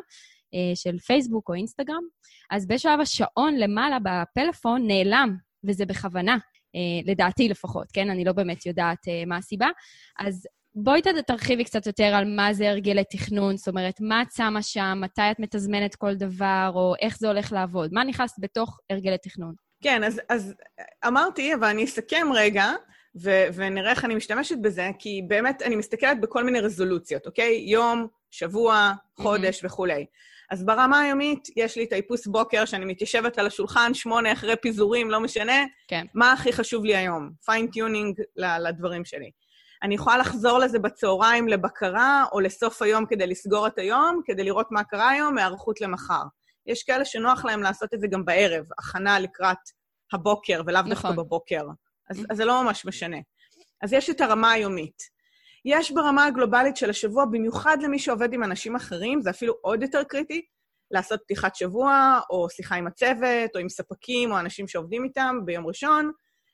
של 0.76 0.98
פייסבוק 1.00 1.50
או 1.50 1.54
אינסטגרם, 1.54 2.04
אז 2.52 2.68
בשלב 2.68 3.00
השעון 3.00 3.56
למעלה 3.58 3.98
בפלאפון 4.00 4.88
נעלם, 4.88 5.36
וזה 5.64 5.86
בכוונה, 5.86 6.38
אה, 6.76 7.12
לדעתי 7.12 7.50
לפחות, 7.50 7.88
כן? 7.94 8.10
אני 8.10 8.26
לא 8.26 8.32
באמת 8.32 8.66
יודעת 8.66 9.08
אה, 9.08 9.24
מה 9.26 9.38
הסיבה. 9.38 9.68
אז 10.20 10.48
בואי 10.76 11.02
תרחיבי 11.28 11.64
קצת 11.64 11.88
יותר 11.88 12.04
על 12.04 12.36
מה 12.36 12.54
זה 12.54 12.70
הרגלי 12.70 13.04
תכנון, 13.12 13.58
זאת 13.58 13.68
אומרת, 13.68 14.02
מה 14.02 14.22
את 14.22 14.28
שמה 14.32 14.62
שם, 14.62 14.98
מתי 15.02 15.22
את 15.32 15.40
מתזמנת 15.40 15.96
כל 15.96 16.16
דבר, 16.16 16.72
או 16.76 16.94
איך 17.02 17.18
זה 17.20 17.28
הולך 17.28 17.52
לעבוד. 17.52 17.94
מה 17.94 18.04
נכנס 18.04 18.36
בתוך 18.40 18.80
הרגלי 18.90 19.18
תכנון? 19.18 19.54
כן, 19.84 20.04
אז, 20.04 20.22
אז 20.30 20.54
אמרתי, 21.08 21.54
אבל 21.54 21.68
אני 21.68 21.86
אסכם 21.86 22.28
רגע, 22.36 22.72
ו- 23.22 23.48
ונראה 23.54 23.92
איך 23.92 24.06
אני 24.06 24.16
משתמשת 24.16 24.58
בזה, 24.62 24.90
כי 25.00 25.22
באמת 25.28 25.62
אני 25.62 25.76
מסתכלת 25.76 26.22
בכל 26.22 26.44
מיני 26.44 26.60
רזולוציות, 26.60 27.26
אוקיי? 27.26 27.64
יום, 27.68 28.08
שבוע, 28.32 28.92
חודש 29.20 29.60
mm-hmm. 29.60 29.66
וכולי. 29.66 30.06
אז 30.52 30.66
ברמה 30.66 31.00
היומית, 31.00 31.48
יש 31.56 31.78
לי 31.78 31.84
את 31.84 31.94
האיפוס 31.94 32.28
בוקר, 32.28 32.66
שאני 32.66 32.86
מתיישבת 32.86 33.40
על 33.40 33.48
השולחן, 33.48 33.94
שמונה 33.94 34.34
אחרי 34.34 34.56
פיזורים, 34.62 35.12
לא 35.12 35.20
משנה. 35.20 35.66
כן. 35.88 36.06
מה 36.14 36.34
הכי 36.34 36.54
חשוב 36.54 36.86
לי 36.86 36.96
היום? 36.96 37.32
fine 37.46 37.76
tuning 37.76 38.22
לדברים 38.38 39.06
שלי. 39.06 39.32
אני 39.84 39.96
יכולה 39.96 40.18
לחזור 40.18 40.60
לזה 40.60 40.80
בצהריים 40.80 41.48
לבקרה, 41.48 42.26
או 42.32 42.40
לסוף 42.40 42.82
היום 42.82 43.06
כדי 43.06 43.28
לסגור 43.28 43.68
את 43.68 43.80
היום, 43.80 44.22
כדי 44.26 44.44
לראות 44.44 44.68
מה 44.72 44.84
קרה 44.84 45.10
היום, 45.10 45.38
היערכות 45.38 45.82
למחר. 45.82 46.24
יש 46.66 46.84
כאלה 46.84 47.06
שנוח 47.06 47.46
להם 47.46 47.62
לעשות 47.62 47.94
את 47.94 48.00
זה 48.00 48.08
גם 48.08 48.26
בערב, 48.26 48.66
הכנה 48.78 49.20
לקראת 49.20 49.58
הבוקר, 50.14 50.62
ולאו 50.66 50.82
נכון. 50.82 50.94
דווקא 50.94 51.12
בבוקר. 51.12 51.62
אז, 52.10 52.26
אז 52.30 52.38
זה 52.38 52.46
לא 52.46 52.64
ממש 52.64 52.86
משנה. 52.86 53.18
אז 53.82 53.94
יש 53.94 54.10
את 54.10 54.22
הרמה 54.22 54.52
היומית. 54.52 55.17
יש 55.70 55.92
ברמה 55.92 56.26
הגלובלית 56.26 56.78
של 56.78 56.90
השבוע, 56.90 57.26
במיוחד 57.26 57.78
למי 57.82 58.00
שעובד 58.00 58.34
עם 58.34 58.44
אנשים 58.44 58.76
אחרים, 58.76 59.22
זה 59.22 59.30
אפילו 59.30 59.54
עוד 59.62 59.82
יותר 59.82 60.04
קריטי, 60.04 60.42
לעשות 60.92 61.20
פתיחת 61.24 61.56
שבוע, 61.56 62.20
או 62.30 62.50
שיחה 62.50 62.76
עם 62.76 62.88
הצוות, 62.88 63.56
או 63.56 63.60
עם 63.60 63.70
ספקים, 63.70 64.32
או 64.32 64.40
אנשים 64.40 64.68
שעובדים 64.68 65.04
איתם 65.04 65.36
ביום 65.46 65.68
ראשון, 65.68 66.12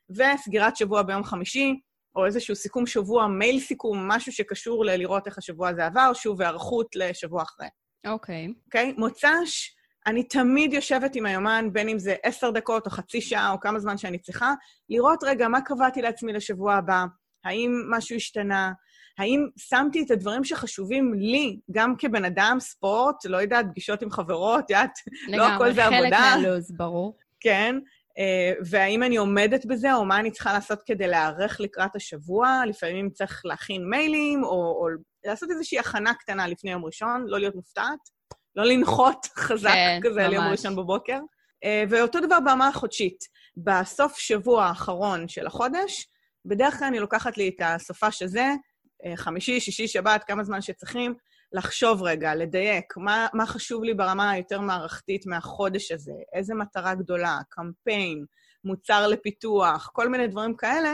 וסגירת 0.09 0.75
שבוע 0.75 1.01
ביום 1.01 1.23
חמישי, 1.23 1.79
או 2.15 2.25
איזשהו 2.25 2.55
סיכום 2.55 2.85
שבוע, 2.85 3.27
מייל 3.27 3.59
סיכום, 3.59 4.07
משהו 4.07 4.31
שקשור 4.31 4.85
ללראות 4.85 5.27
איך 5.27 5.37
השבוע 5.37 5.69
הזה 5.69 5.85
עבר, 5.85 6.13
שוב, 6.13 6.41
היערכות 6.41 6.95
לשבוע 6.95 7.43
אחרי. 7.43 7.67
אוקיי. 8.07 8.47
Okay. 8.47 8.65
אוקיי? 8.65 8.93
Okay? 8.95 8.99
מוצ"ש, 8.99 9.75
אני 10.07 10.23
תמיד 10.23 10.73
יושבת 10.73 11.15
עם 11.15 11.25
היומן, 11.25 11.69
בין 11.71 11.89
אם 11.89 11.99
זה 11.99 12.15
עשר 12.23 12.51
דקות 12.51 12.85
או 12.85 12.91
חצי 12.91 13.21
שעה 13.21 13.51
או 13.51 13.59
כמה 13.59 13.79
זמן 13.79 13.97
שאני 13.97 14.19
צריכה, 14.19 14.53
לראות 14.89 15.23
רגע 15.23 15.47
מה 15.47 15.61
קבעתי 15.61 16.01
לעצמי 16.01 16.33
לשבוע 16.33 16.75
הבא, 16.75 17.05
האם 17.43 17.71
משהו 17.89 18.15
השתנה, 18.15 18.71
האם 19.17 19.47
שמתי 19.57 20.03
את 20.03 20.11
הדברים 20.11 20.43
שחשובים 20.43 21.13
לי, 21.13 21.59
גם 21.71 21.95
כבן 21.97 22.25
אדם, 22.25 22.57
ספורט, 22.59 23.25
לא 23.25 23.37
יודעת, 23.37 23.65
פגישות 23.71 24.01
עם 24.01 24.11
חברות, 24.11 24.69
יודעת, 24.69 24.91
לא 25.27 25.47
הכל 25.47 25.73
זה 25.73 25.85
עבודה. 25.85 25.99
לגמרי, 25.99 26.11
חלק 26.11 26.43
מהלו"ז, 26.43 26.71
ברור. 26.71 27.17
כן, 27.39 27.75
אה, 28.17 28.53
והאם 28.65 29.03
אני 29.03 29.17
עומדת 29.17 29.65
בזה, 29.65 29.93
או 29.93 30.05
מה 30.05 30.19
אני 30.19 30.31
צריכה 30.31 30.53
לעשות 30.53 30.79
כדי 30.85 31.07
להיערך 31.07 31.59
לקראת 31.59 31.95
השבוע. 31.95 32.63
לפעמים 32.67 33.09
צריך 33.09 33.41
להכין 33.45 33.89
מיילים, 33.89 34.43
או, 34.43 34.49
או 34.49 34.87
לעשות 35.25 35.51
איזושהי 35.51 35.79
הכנה 35.79 36.13
קטנה 36.13 36.47
לפני 36.47 36.71
יום 36.71 36.85
ראשון, 36.85 37.25
לא 37.27 37.39
להיות 37.39 37.55
מופתעת, 37.55 37.99
לא 38.55 38.63
לנחות 38.63 39.25
חזק 39.47 39.69
כן, 39.69 39.99
כזה 40.03 40.15
ממש. 40.15 40.25
על 40.25 40.33
יום 40.33 40.45
ראשון 40.45 40.75
בבוקר. 40.75 41.19
אה, 41.63 41.83
ואותו 41.89 42.19
דבר 42.19 42.39
ברמה 42.45 42.67
החודשית. 42.67 43.23
בסוף 43.57 44.17
שבוע 44.17 44.65
האחרון 44.65 45.27
של 45.27 45.47
החודש, 45.47 46.07
בדרך 46.45 46.79
כלל 46.79 46.87
אני 46.87 46.99
לוקחת 46.99 47.37
לי 47.37 47.49
את 47.49 47.61
הסופש 47.65 48.21
הזה, 48.21 48.45
חמישי, 49.15 49.59
שישי, 49.59 49.87
שבת, 49.87 50.23
כמה 50.23 50.43
זמן 50.43 50.61
שצריכים, 50.61 51.13
לחשוב 51.53 52.03
רגע, 52.03 52.35
לדייק, 52.35 52.97
מה, 52.97 53.27
מה 53.33 53.45
חשוב 53.45 53.83
לי 53.83 53.93
ברמה 53.93 54.31
היותר 54.31 54.61
מערכתית 54.61 55.25
מהחודש 55.25 55.91
הזה, 55.91 56.13
איזה 56.33 56.55
מטרה 56.55 56.95
גדולה, 56.95 57.39
קמפיין, 57.49 58.25
מוצר 58.63 59.07
לפיתוח, 59.07 59.89
כל 59.93 60.09
מיני 60.09 60.27
דברים 60.27 60.55
כאלה, 60.55 60.89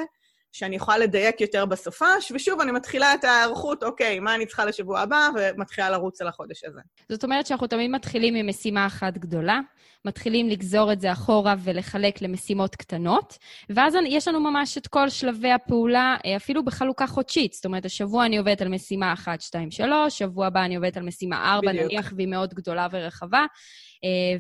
שאני 0.52 0.76
יכולה 0.76 0.98
לדייק 0.98 1.42
יותר 1.42 1.66
בסופש, 1.66 2.32
ושוב, 2.36 2.62
אני 2.62 2.72
מתחילה 2.72 3.14
את 3.14 3.24
ההיערכות, 3.24 3.84
אוקיי, 3.84 4.20
מה 4.20 4.36
אני 4.36 4.46
צריכה 4.46 4.66
לשבוע 4.66 5.00
הבא, 5.00 5.30
ומתחילה 5.36 5.90
לרוץ 5.90 6.22
על 6.22 6.28
החודש 6.28 6.64
הזה. 6.64 6.80
זאת 7.10 7.24
אומרת 7.24 7.48
שאנחנו 7.48 7.68
תמיד 7.68 7.92
מתחילים 7.92 8.36
עם 8.36 8.48
משימה 8.48 8.86
אחת 8.86 9.18
גדולה, 9.18 9.60
מתחילים 10.06 10.50
לגזור 10.50 10.92
את 10.92 11.02
זה 11.02 11.12
אחורה 11.12 11.56
ולחלק 11.64 12.22
למשימות 12.22 12.76
קטנות, 12.76 13.38
ואז 13.70 13.94
יש 14.08 14.28
לנו 14.28 14.40
ממש 14.40 14.78
את 14.78 14.88
כל 14.88 15.10
שלבי 15.10 15.52
הפעולה, 15.52 16.18
אה, 16.26 16.36
אפילו 16.36 16.66
בחלוקה 16.66 17.08
חודשית. 17.08 17.54
זאת 17.54 17.66
אומרת, 17.66 17.86
השבוע 17.86 18.26
אני 18.26 18.38
עובדת 18.38 18.62
על 18.62 18.68
משימה 18.68 19.14
1, 19.14 19.42
2, 19.42 19.72
3, 19.72 20.20
שבוע 20.20 20.48
הבא 20.48 20.66
אני 20.66 20.76
עובדת 20.76 20.98
על 20.98 21.04
משימה 21.04 21.54
4, 21.54 21.72
בדיוק. 21.72 21.92
נניח, 21.92 22.14
והיא 22.16 22.28
מאוד 22.28 22.54
גדולה 22.54 22.88
ורחבה. 22.92 23.46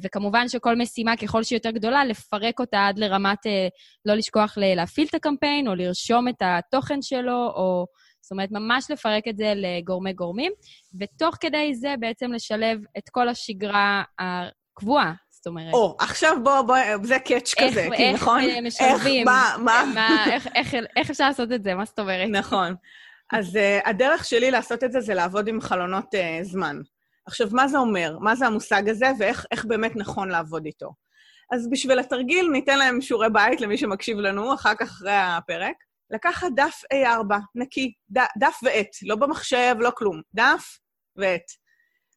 וכמובן 0.01 0.47
שכל 0.47 0.75
משימה, 0.75 1.17
ככל 1.17 1.43
שהיא 1.43 1.57
יותר 1.57 1.71
גדולה, 1.71 2.05
לפרק 2.05 2.59
אותה 2.59 2.87
עד 2.87 2.99
לרמת 2.99 3.45
לא 4.05 4.13
לשכוח 4.13 4.57
להפעיל 4.57 5.07
את 5.09 5.15
הקמפיין, 5.15 5.67
או 5.67 5.75
לרשום 5.75 6.27
את 6.27 6.41
התוכן 6.41 7.01
שלו, 7.01 7.51
או... 7.55 7.85
זאת 8.21 8.31
אומרת, 8.31 8.49
ממש 8.51 8.91
לפרק 8.91 9.23
את 9.29 9.37
זה 9.37 9.53
לגורמי 9.55 10.13
גורמים, 10.13 10.51
ותוך 10.99 11.35
כדי 11.39 11.75
זה 11.75 11.95
בעצם 11.99 12.31
לשלב 12.31 12.79
את 12.97 13.09
כל 13.11 13.29
השגרה 13.29 14.03
הקבועה. 14.19 15.13
זאת 15.29 15.47
אומרת... 15.47 15.73
או, 15.73 15.95
עכשיו 15.99 16.37
בוא, 16.43 16.61
בוא, 16.61 16.77
זה 17.03 17.19
קאץ' 17.19 17.53
כזה, 17.53 17.87
כי 17.95 18.03
איך 18.03 18.15
נכון? 18.15 18.41
איך 18.41 18.65
משלבים? 18.65 19.27
איך, 19.27 19.35
מה, 19.35 19.55
מה? 19.59 19.91
מה 19.95 20.25
איך, 20.33 20.47
איך, 20.55 20.75
איך 20.95 21.09
אפשר 21.09 21.27
לעשות 21.27 21.51
את 21.51 21.63
זה? 21.63 21.75
מה 21.75 21.85
זאת 21.85 21.99
אומרת? 21.99 22.29
נכון. 22.31 22.75
אז 23.33 23.55
uh, 23.55 23.89
הדרך 23.89 24.25
שלי 24.25 24.51
לעשות 24.51 24.83
את 24.83 24.91
זה 24.91 24.99
זה 24.99 25.13
לעבוד 25.13 25.47
עם 25.47 25.61
חלונות 25.61 26.15
uh, 26.15 26.43
זמן. 26.43 26.81
עכשיו, 27.29 27.47
מה 27.51 27.67
זה 27.67 27.77
אומר? 27.77 28.17
מה 28.19 28.35
זה 28.35 28.47
המושג 28.47 28.89
הזה, 28.89 29.05
ואיך 29.19 29.65
באמת 29.65 29.95
נכון 29.95 30.29
לעבוד 30.29 30.65
איתו? 30.65 30.93
אז 31.51 31.69
בשביל 31.69 31.99
התרגיל 31.99 32.49
ניתן 32.51 32.79
להם 32.79 33.01
שיעורי 33.01 33.29
בית 33.29 33.61
למי 33.61 33.77
שמקשיב 33.77 34.17
לנו, 34.17 34.53
אחר 34.53 34.75
כך 34.75 34.87
אחרי 34.87 35.11
הפרק. 35.15 35.75
לקחת 36.11 36.47
דף 36.55 36.81
A4, 36.93 37.35
נקי, 37.55 37.93
ד, 38.17 38.19
דף 38.39 38.59
ועט, 38.63 38.87
לא 39.01 39.15
במחשב, 39.15 39.75
לא 39.79 39.91
כלום, 39.95 40.21
דף 40.33 40.79
ועט, 41.15 41.51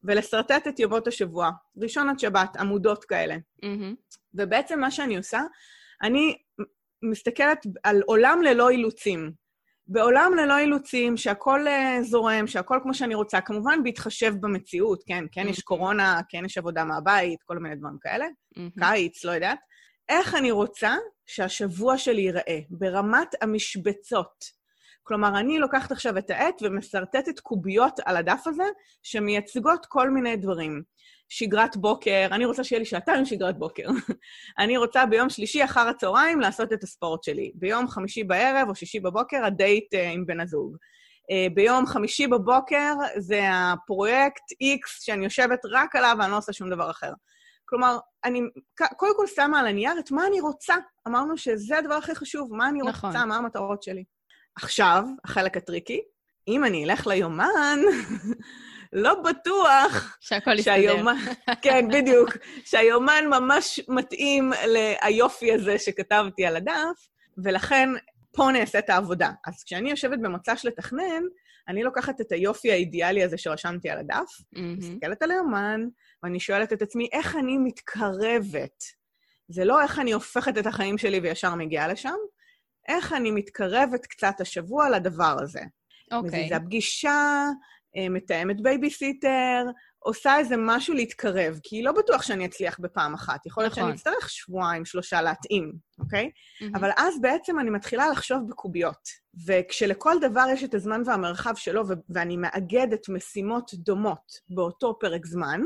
ולשרטט 0.04 0.68
את 0.68 0.80
ימות 0.80 1.06
השבוע, 1.06 1.50
ראשון 1.82 2.08
עד 2.08 2.18
שבת, 2.18 2.56
עמודות 2.56 3.04
כאלה. 3.04 3.34
Mm-hmm. 3.34 4.16
ובעצם 4.34 4.80
מה 4.80 4.90
שאני 4.90 5.16
עושה, 5.16 5.40
אני 6.02 6.36
מסתכלת 7.02 7.66
על 7.84 8.02
עולם 8.06 8.42
ללא 8.42 8.70
אילוצים. 8.70 9.32
בעולם 9.92 10.32
ללא 10.36 10.58
אילוצים, 10.58 11.16
שהכול 11.16 11.68
uh, 11.68 12.02
זורם, 12.02 12.46
שהכול 12.46 12.80
כמו 12.82 12.94
שאני 12.94 13.14
רוצה, 13.14 13.40
כמובן 13.40 13.82
בהתחשב 13.84 14.34
במציאות, 14.40 15.02
כן, 15.06 15.24
כן 15.32 15.46
mm-hmm. 15.46 15.50
יש 15.50 15.60
קורונה, 15.60 16.20
כן 16.28 16.44
יש 16.44 16.58
עבודה 16.58 16.84
מהבית, 16.84 17.42
כל 17.42 17.58
מיני 17.58 17.74
דברים 17.76 17.96
כאלה, 18.00 18.24
mm-hmm. 18.24 18.80
קיץ, 18.80 19.24
לא 19.24 19.30
יודעת. 19.30 19.58
איך 20.08 20.34
אני 20.34 20.50
רוצה 20.50 20.96
שהשבוע 21.26 21.98
שלי 21.98 22.20
ייראה, 22.20 22.58
ברמת 22.70 23.28
המשבצות. 23.40 24.62
כלומר, 25.02 25.38
אני 25.38 25.58
לוקחת 25.58 25.92
עכשיו 25.92 26.18
את 26.18 26.30
העט 26.30 26.62
ומסרטטת 26.62 27.40
קוביות 27.40 28.00
על 28.04 28.16
הדף 28.16 28.42
הזה, 28.46 28.64
שמייצגות 29.02 29.86
כל 29.88 30.10
מיני 30.10 30.36
דברים. 30.36 30.82
שגרת 31.34 31.76
בוקר, 31.76 32.28
אני 32.30 32.44
רוצה 32.44 32.64
שיהיה 32.64 32.78
לי 32.78 32.84
שעתיים 32.84 33.24
שגרת 33.24 33.58
בוקר. 33.58 33.88
אני 34.62 34.76
רוצה 34.76 35.06
ביום 35.06 35.30
שלישי 35.30 35.64
אחר 35.64 35.88
הצהריים 35.88 36.40
לעשות 36.40 36.72
את 36.72 36.82
הספורט 36.82 37.22
שלי. 37.22 37.52
ביום 37.54 37.88
חמישי 37.88 38.24
בערב 38.24 38.68
או 38.68 38.74
שישי 38.74 39.00
בבוקר, 39.00 39.44
הדייט 39.44 39.94
uh, 39.94 39.98
עם 39.98 40.26
בן 40.26 40.40
הזוג. 40.40 40.76
Uh, 40.76 41.54
ביום 41.54 41.86
חמישי 41.86 42.26
בבוקר 42.26 42.94
זה 43.18 43.40
הפרויקט 43.52 44.42
X 44.52 45.04
שאני 45.04 45.24
יושבת 45.24 45.58
רק 45.70 45.96
עליו 45.96 46.16
ואני 46.18 46.30
לא 46.30 46.36
עושה 46.36 46.52
שום 46.52 46.70
דבר 46.70 46.90
אחר. 46.90 47.12
כלומר, 47.64 47.98
אני 48.24 48.40
קודם 48.96 49.12
כל 49.16 49.26
שמה 49.26 49.60
על 49.60 49.66
הנייר 49.66 49.98
את 49.98 50.10
מה 50.10 50.26
אני 50.26 50.40
רוצה. 50.40 50.74
אמרנו 51.08 51.36
שזה 51.36 51.78
הדבר 51.78 51.94
הכי 51.94 52.14
חשוב, 52.14 52.54
מה 52.54 52.68
אני 52.68 52.80
נכון. 52.86 53.10
רוצה, 53.10 53.24
מה 53.24 53.36
המטרות 53.36 53.82
שלי. 53.82 54.04
עכשיו, 54.56 55.04
החלק 55.24 55.56
הטריקי, 55.56 56.00
אם 56.48 56.64
אני 56.64 56.84
אלך 56.84 57.06
ליומן, 57.06 57.78
לא 58.92 59.14
בטוח... 59.14 60.18
שהכל 60.20 60.58
יסתדר. 60.58 60.74
שהיומן, 60.74 61.16
כן, 61.62 61.88
בדיוק. 61.88 62.30
שהיומן 62.64 63.24
ממש 63.30 63.80
מתאים 63.88 64.52
ליופי 65.04 65.52
הזה 65.52 65.78
שכתבתי 65.78 66.46
על 66.46 66.56
הדף, 66.56 67.08
ולכן 67.44 67.88
פה 68.32 68.50
נעשית 68.52 68.90
העבודה. 68.90 69.30
אז 69.46 69.64
כשאני 69.64 69.90
יושבת 69.90 70.18
במוצ"ש 70.18 70.64
לתכנן, 70.64 71.22
אני 71.68 71.82
לוקחת 71.82 72.20
את 72.20 72.32
היופי 72.32 72.72
האידיאלי 72.72 73.24
הזה 73.24 73.38
שרשמתי 73.38 73.90
על 73.90 73.98
הדף, 73.98 74.16
mm-hmm. 74.16 74.60
מסתכלת 74.78 75.22
על 75.22 75.30
היומן, 75.30 75.80
ואני 76.22 76.40
שואלת 76.40 76.72
את 76.72 76.82
עצמי, 76.82 77.08
איך 77.12 77.36
אני 77.36 77.58
מתקרבת? 77.58 78.84
זה 79.48 79.64
לא 79.64 79.82
איך 79.82 79.98
אני 79.98 80.12
הופכת 80.12 80.58
את 80.58 80.66
החיים 80.66 80.98
שלי 80.98 81.20
וישר 81.20 81.54
מגיעה 81.54 81.88
לשם, 81.88 82.16
איך 82.88 83.12
אני 83.12 83.30
מתקרבת 83.30 84.06
קצת 84.06 84.40
השבוע 84.40 84.90
לדבר 84.90 85.36
הזה. 85.40 85.60
אוקיי. 86.12 86.44
Okay. 86.44 86.48
זה 86.48 86.56
הפגישה, 86.56 87.46
מתאמת 88.10 88.60
בייביסיטר, 88.60 89.64
עושה 89.98 90.38
איזה 90.38 90.54
משהו 90.58 90.94
להתקרב, 90.94 91.58
כי 91.62 91.82
לא 91.82 91.92
בטוח 91.92 92.22
שאני 92.22 92.46
אצליח 92.46 92.78
בפעם 92.80 93.14
אחת. 93.14 93.46
יכול 93.46 93.62
להיות 93.62 93.72
נכון. 93.72 93.84
שאני 93.84 93.96
אצטרך 93.96 94.30
שבועיים, 94.30 94.84
שלושה 94.84 95.22
להתאים, 95.22 95.72
אוקיי? 95.98 96.30
Mm-hmm. 96.30 96.78
אבל 96.78 96.90
אז 96.96 97.20
בעצם 97.20 97.58
אני 97.58 97.70
מתחילה 97.70 98.08
לחשוב 98.08 98.48
בקוביות. 98.48 99.08
וכשלכל 99.46 100.14
דבר 100.20 100.44
יש 100.52 100.64
את 100.64 100.74
הזמן 100.74 101.02
והמרחב 101.06 101.54
שלו, 101.56 101.88
ו- 101.88 101.92
ואני 102.10 102.36
מאגדת 102.36 103.08
משימות 103.08 103.70
דומות 103.74 104.32
באותו 104.48 104.98
פרק 105.00 105.26
זמן, 105.26 105.60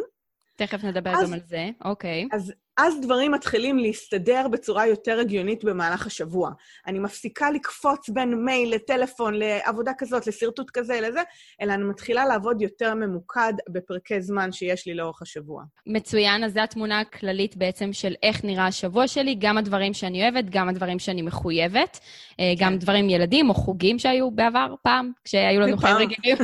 תכף 0.57 0.85
נדבר 0.85 1.11
אז, 1.11 1.27
גם 1.27 1.33
על 1.33 1.41
זה, 1.47 1.69
אוקיי. 1.85 2.29
אז, 2.33 2.53
אז 2.77 3.01
דברים 3.01 3.33
מתחילים 3.33 3.79
להסתדר 3.79 4.49
בצורה 4.49 4.87
יותר 4.87 5.19
הגיונית 5.19 5.65
במהלך 5.65 6.07
השבוע. 6.07 6.51
אני 6.87 6.99
מפסיקה 6.99 7.51
לקפוץ 7.51 8.09
בין 8.09 8.35
מייל 8.45 8.75
לטלפון, 8.75 9.35
לעבודה 9.35 9.93
כזאת, 9.99 10.27
לשרטוט 10.27 10.71
כזה, 10.71 11.01
לזה, 11.01 11.21
אלא 11.61 11.73
אני 11.73 11.85
מתחילה 11.85 12.27
לעבוד 12.27 12.63
יותר 12.63 12.95
ממוקד 12.95 13.53
בפרקי 13.69 14.21
זמן 14.23 14.53
שיש 14.53 14.87
לי 14.87 14.95
לאורך 14.95 15.23
השבוע. 15.23 15.63
מצוין, 15.87 16.45
אז 16.45 16.53
זו 16.53 16.61
התמונה 16.61 17.01
הכללית 17.01 17.57
בעצם 17.57 17.93
של 17.93 18.15
איך 18.23 18.45
נראה 18.45 18.67
השבוע 18.67 19.09
שלי, 19.09 19.37
גם 19.39 19.59
הדברים 19.59 19.95
שאני 19.95 20.23
אוהבת, 20.23 20.45
גם 20.51 20.69
הדברים 20.69 20.99
שאני 20.99 21.23
מחויבת, 21.23 22.01
אה, 22.41 22.53
כן. 22.59 22.65
גם 22.65 22.79
דברים 22.79 23.11
ילדים 23.11 23.49
או 23.49 23.55
חוגים 23.55 23.99
שהיו 23.99 24.31
בעבר, 24.31 24.75
פעם, 24.83 25.13
כשהיו 25.25 25.61
לנו 25.61 25.77
חיים 25.77 25.97
רגילים. 25.97 26.37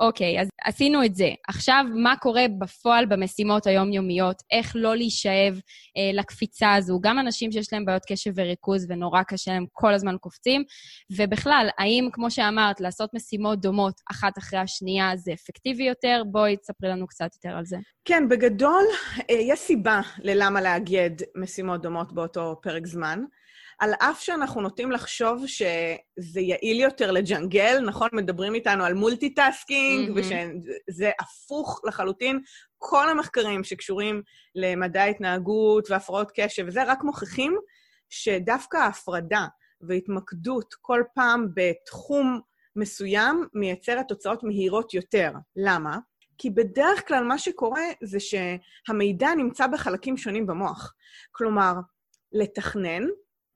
ואוקיי, 0.00 0.40
אז 0.40 0.48
עשינו 0.64 1.04
את 1.04 1.14
זה. 1.14 1.28
עכשיו, 1.48 1.84
מה 1.94 2.16
קורה 2.16 2.44
בפועל 2.58 3.06
במשימות 3.06 3.66
היומיומיות? 3.66 4.33
איך 4.50 4.72
לא 4.74 4.96
להישאב 4.96 5.60
אה, 5.96 6.10
לקפיצה 6.12 6.74
הזו? 6.74 6.98
גם 7.00 7.18
אנשים 7.18 7.52
שיש 7.52 7.72
להם 7.72 7.84
בעיות 7.84 8.02
קשב 8.08 8.30
וריכוז 8.36 8.86
ונורא 8.88 9.22
קשה 9.22 9.52
להם 9.52 9.66
כל 9.72 9.94
הזמן 9.94 10.16
קופצים, 10.20 10.64
ובכלל, 11.16 11.68
האם, 11.78 12.08
כמו 12.12 12.30
שאמרת, 12.30 12.80
לעשות 12.80 13.14
משימות 13.14 13.60
דומות 13.60 14.00
אחת 14.10 14.38
אחרי 14.38 14.58
השנייה 14.58 15.16
זה 15.16 15.32
אפקטיבי 15.32 15.84
יותר? 15.84 16.22
בואי 16.26 16.56
תספרי 16.56 16.88
לנו 16.88 17.06
קצת 17.06 17.28
יותר 17.34 17.56
על 17.56 17.64
זה. 17.64 17.76
כן, 18.04 18.28
בגדול, 18.28 18.84
אה, 19.30 19.34
יש 19.40 19.60
סיבה 19.60 20.00
ללמה 20.18 20.60
לאגד 20.60 21.10
משימות 21.36 21.82
דומות 21.82 22.12
באותו 22.12 22.56
פרק 22.62 22.86
זמן. 22.86 23.24
על 23.78 23.92
אף 23.98 24.20
שאנחנו 24.20 24.60
נוטים 24.60 24.92
לחשוב 24.92 25.46
שזה 25.46 26.40
יעיל 26.40 26.80
יותר 26.80 27.10
לג'נגל, 27.10 27.80
נכון? 27.86 28.08
מדברים 28.12 28.54
איתנו 28.54 28.84
על 28.84 28.94
multitasking, 28.94 30.08
mm-hmm. 30.08 30.20
ושזה 30.20 31.10
הפוך 31.20 31.80
לחלוטין. 31.84 32.40
כל 32.78 33.10
המחקרים 33.10 33.64
שקשורים 33.64 34.22
למדעי 34.54 35.02
ההתנהגות 35.02 35.90
והפרעות 35.90 36.30
קשב, 36.34 36.64
וזה 36.66 36.84
רק 36.84 37.02
מוכיחים 37.02 37.58
שדווקא 38.10 38.76
ההפרדה 38.76 39.46
והתמקדות 39.80 40.74
כל 40.80 41.02
פעם 41.14 41.48
בתחום 41.54 42.40
מסוים 42.76 43.48
מייצרת 43.54 44.08
תוצאות 44.08 44.42
מהירות 44.42 44.94
יותר. 44.94 45.32
למה? 45.56 45.98
כי 46.38 46.50
בדרך 46.50 47.08
כלל 47.08 47.24
מה 47.24 47.38
שקורה 47.38 47.82
זה 48.02 48.18
שהמידע 48.20 49.34
נמצא 49.36 49.66
בחלקים 49.66 50.16
שונים 50.16 50.46
במוח. 50.46 50.94
כלומר, 51.32 51.72
לתכנן 52.32 53.02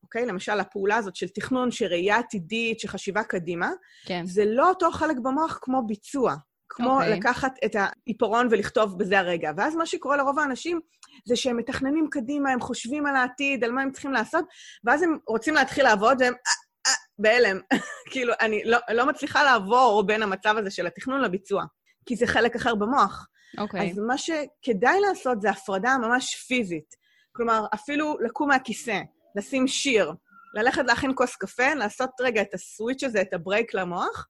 אוקיי? 0.09 0.27
למשל, 0.27 0.61
הפעולה 0.61 0.97
הזאת 0.97 1.17
של 1.17 1.29
תכנון, 1.29 1.71
של 1.71 1.87
ראייה 1.87 2.19
עתידית, 2.19 2.81
של 2.81 2.89
חשיבה 2.89 3.23
קדימה, 3.23 3.71
כן. 4.07 4.27
זה 4.27 4.45
לא 4.47 4.69
אותו 4.69 4.91
חלק 4.91 5.17
במוח 5.23 5.59
כמו 5.63 5.87
ביצוע. 5.87 6.35
כמו 6.69 6.89
okay. 6.89 7.03
אוקיי. 7.03 7.19
לקחת 7.19 7.53
את 7.65 7.77
העיפרון 7.77 8.49
ולכתוב 8.51 8.99
בזה 8.99 9.19
הרגע. 9.19 9.51
ואז 9.57 9.77
מה 9.77 9.87
שקורה 9.87 10.17
לרוב 10.17 10.39
האנשים 10.39 10.81
זה 11.25 11.37
שהם 11.37 11.57
מתכננים 11.57 12.07
קדימה, 12.11 12.51
הם 12.51 12.61
חושבים 12.61 13.07
על 13.07 13.17
העתיד, 13.17 13.65
על 13.65 13.73
מה 13.73 13.83
הם 13.83 13.91
צריכים 13.91 14.13
לעשות, 14.13 14.45
ואז 14.85 15.03
הם 15.03 15.19
רוצים 15.27 15.55
להתחיל 15.55 15.85
לעבוד 15.85 16.17
והם 16.21 16.33
אה, 16.33 16.53
אה, 16.87 16.97
בהלם. 17.19 17.61
כאילו, 18.13 18.33
אני 18.41 18.65
לא, 18.65 18.79
לא 18.91 19.07
מצליחה 19.07 19.45
לעבור 19.45 20.07
בין 20.07 20.23
המצב 20.23 20.55
הזה 20.59 20.71
של 20.71 20.87
התכנון 20.87 21.21
לביצוע, 21.21 21.65
כי 22.07 22.17
זה 22.17 22.27
חלק 22.27 22.57
אחר 22.57 22.75
במוח. 22.75 23.27
אוקיי. 23.59 23.81
Okay. 23.81 23.93
אז 23.93 23.99
מה 23.99 24.19
שכדאי 24.19 25.01
לעשות 25.09 25.41
זה 25.41 25.51
הפרדה 25.51 25.97
ממש 25.99 26.35
פיזית. 26.35 26.95
כלומר, 27.33 27.67
אפילו 27.75 28.17
לקום 28.21 28.49
מהכיסא, 28.49 29.01
לשים 29.37 29.67
שיר, 29.67 30.13
ללכת 30.55 30.83
להכין 30.87 31.13
כוס 31.15 31.37
קפה, 31.37 31.75
לעשות 31.75 32.11
רגע 32.21 32.43
את 32.43 32.55
הסוויץ' 32.55 33.05
הזה, 33.05 33.21
את 33.21 33.35
הברייק 33.35 33.75
למוח, 33.75 34.29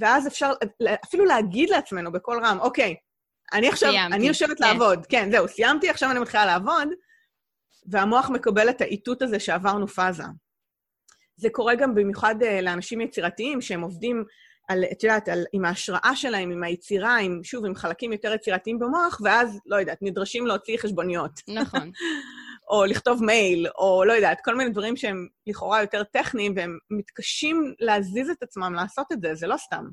ואז 0.00 0.26
אפשר 0.26 0.52
אפילו 1.04 1.24
להגיד 1.24 1.70
לעצמנו 1.70 2.12
בקול 2.12 2.44
רם, 2.44 2.58
אוקיי, 2.60 2.96
אני 3.52 3.68
עכשיו, 3.68 3.90
סיימתי. 3.90 4.16
אני 4.16 4.28
יושבת 4.28 4.58
כן. 4.58 4.64
לעבוד. 4.64 5.06
כן, 5.06 5.30
זהו, 5.30 5.48
סיימתי, 5.48 5.90
עכשיו 5.90 6.10
אני 6.10 6.18
מתחילה 6.18 6.46
לעבוד, 6.46 6.88
והמוח 7.86 8.30
מקבל 8.30 8.70
את 8.70 8.80
האיתות 8.80 9.22
הזה 9.22 9.40
שעברנו 9.40 9.88
פאזה. 9.88 10.22
זה 11.36 11.48
קורה 11.52 11.74
גם 11.74 11.94
במיוחד 11.94 12.34
uh, 12.42 12.62
לאנשים 12.62 13.00
יצירתיים, 13.00 13.60
שהם 13.60 13.80
עובדים 13.80 14.24
על, 14.68 14.84
את 14.92 15.02
יודעת, 15.02 15.28
על, 15.28 15.44
עם 15.52 15.64
ההשראה 15.64 16.16
שלהם, 16.16 16.50
עם 16.50 16.62
היצירה, 16.62 17.16
עם, 17.16 17.40
שוב, 17.44 17.66
עם 17.66 17.74
חלקים 17.74 18.12
יותר 18.12 18.32
יצירתיים 18.32 18.78
במוח, 18.78 19.20
ואז, 19.24 19.60
לא 19.66 19.76
יודעת, 19.76 19.98
נדרשים 20.02 20.46
להוציא 20.46 20.78
חשבוניות. 20.78 21.40
נכון. 21.48 21.90
או 22.70 22.84
לכתוב 22.84 23.24
מייל, 23.24 23.66
או 23.78 24.04
לא 24.04 24.12
יודעת, 24.12 24.38
כל 24.44 24.54
מיני 24.54 24.70
דברים 24.70 24.96
שהם 24.96 25.26
לכאורה 25.46 25.80
יותר 25.80 26.02
טכניים, 26.04 26.52
והם 26.56 26.78
מתקשים 26.90 27.74
להזיז 27.80 28.30
את 28.30 28.42
עצמם 28.42 28.74
לעשות 28.74 29.12
את 29.12 29.20
זה, 29.20 29.34
זה 29.34 29.46
לא 29.46 29.56
סתם. 29.56 29.84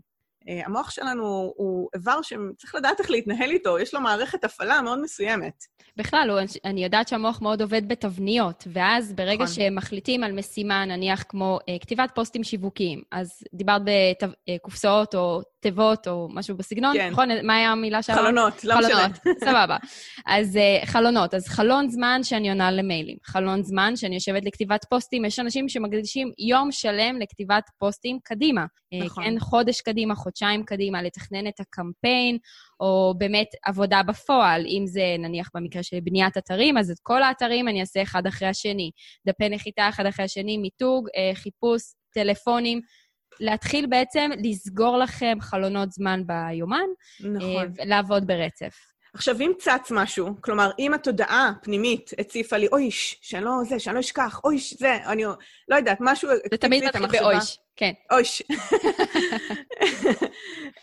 אה, 0.50 0.66
המוח 0.66 0.92
שלנו 0.92 1.54
הוא 1.56 1.90
איבר 1.96 2.22
שצריך 2.22 2.76
לדעת 2.76 3.00
איך 3.00 3.12
להתנהל 3.12 3.52
איתו, 3.52 3.80
יש 3.80 3.94
לו 3.94 4.02
מערכת 4.02 4.44
הפעלה 4.44 4.82
מאוד 4.82 5.02
מסוימת. 5.02 5.54
בכלל, 5.98 6.30
הוא, 6.32 6.40
אני 6.66 6.84
יודעת 6.84 7.08
שהמוח 7.08 7.42
מאוד 7.42 7.62
עובד 7.62 7.88
בתבניות, 7.88 8.68
ואז 8.74 9.14
ברגע 9.14 9.44
נכון. 9.44 9.56
שמחליטים 9.56 10.24
על 10.24 10.32
משימה, 10.32 10.86
נניח 10.86 11.24
כמו 11.30 11.60
אה, 11.70 11.80
כתיבת 11.80 12.12
פוסטים 12.16 12.44
שיווקיים, 12.44 13.02
אז 13.12 13.44
דיברת 13.54 13.82
בקופסאות 13.86 15.16
או 15.16 15.42
תיבות 15.66 16.08
או 16.08 16.28
משהו 16.32 16.58
בסגנון, 16.58 16.98
כן. 16.98 17.10
נכון? 17.12 17.30
מה 17.44 17.56
היה 17.56 17.72
המילה 17.72 18.02
שלנו? 18.02 18.20
חלונות, 18.20 18.64
לא 18.64 18.80
משנה. 18.80 18.90
חלונות, 18.90 19.40
סבבה. 19.40 19.78
אז 20.26 20.56
uh, 20.56 20.86
חלונות, 20.86 21.34
אז 21.34 21.48
חלון 21.48 21.90
זמן 21.90 22.20
שאני 22.24 22.50
עונה 22.50 22.72
למיילים, 22.72 23.18
חלון 23.24 23.64
זמן 23.64 23.96
שאני 23.96 24.16
יושבת 24.16 24.46
לכתיבת 24.46 24.86
פוסטים, 24.90 25.26
יש 25.26 25.40
אנשים 25.40 25.70
שמקדישים 25.70 26.32
יום 26.38 26.72
שלם 26.72 27.20
לכתיבת 27.22 27.64
פוסטים 27.78 28.20
קדימה. 28.24 28.66
אה, 28.94 29.06
נכון. 29.06 29.24
כן, 29.24 29.40
חודש 29.40 29.82
קדימה, 29.82 30.16
חודשיים 30.16 30.64
קדימה, 30.64 31.02
לתכנן 31.02 31.48
את 31.48 31.60
הקמפיין, 31.60 32.38
או 32.80 33.14
באמת 33.18 33.48
עבודה 33.66 34.04
בפועל, 34.04 34.66
אם 34.66 34.84
זה 34.88 35.16
נניח 35.20 35.50
במקרה 35.56 35.84
של 35.84 35.98
בניית 36.04 36.38
אתרים, 36.38 36.78
אז 36.78 36.92
את 36.92 37.00
כל 37.04 37.24
האתרים 37.24 37.68
אני 37.68 37.82
אעשה 37.82 38.02
אחד 38.02 38.28
אחרי 38.28 38.48
השני. 38.48 38.92
דפי 39.28 39.50
נחיתה 39.50 39.90
אחד 39.90 40.06
אחרי 40.06 40.26
השני, 40.26 40.58
מיתוג, 40.58 41.08
uh, 41.08 41.36
חיפוש, 41.36 41.82
טלפונים. 42.14 42.82
להתחיל 43.40 43.86
בעצם 43.86 44.30
לסגור 44.44 44.98
לכם 44.98 45.38
חלונות 45.42 45.92
זמן 45.92 46.22
ביומן, 46.26 46.88
נכון. 47.20 47.72
ולעבוד 47.78 48.28
ברצף. 48.28 48.96
עכשיו, 49.16 49.36
אם 49.40 49.52
צץ 49.60 49.92
משהו, 49.92 50.30
כלומר, 50.42 50.72
אם 50.80 50.94
התודעה 50.94 51.50
הפנימית 51.50 52.12
הציפה 52.20 52.58
לי, 52.58 52.68
אויש, 52.68 53.20
שאני 53.22 53.46
לא 53.46 53.52
זה, 53.70 53.80
שאני 53.80 53.96
לא 53.96 54.00
אשכח, 54.00 54.40
אויש, 54.44 54.74
זה, 54.74 54.98
אני 55.06 55.24
לא 55.68 55.76
יודעת, 55.76 55.98
משהו... 56.02 56.30
זה 56.52 56.58
תמיד 56.58 56.86
מתחיל 56.86 57.08
באויש, 57.08 57.60
כן. 57.76 57.92
אויש. 58.12 58.44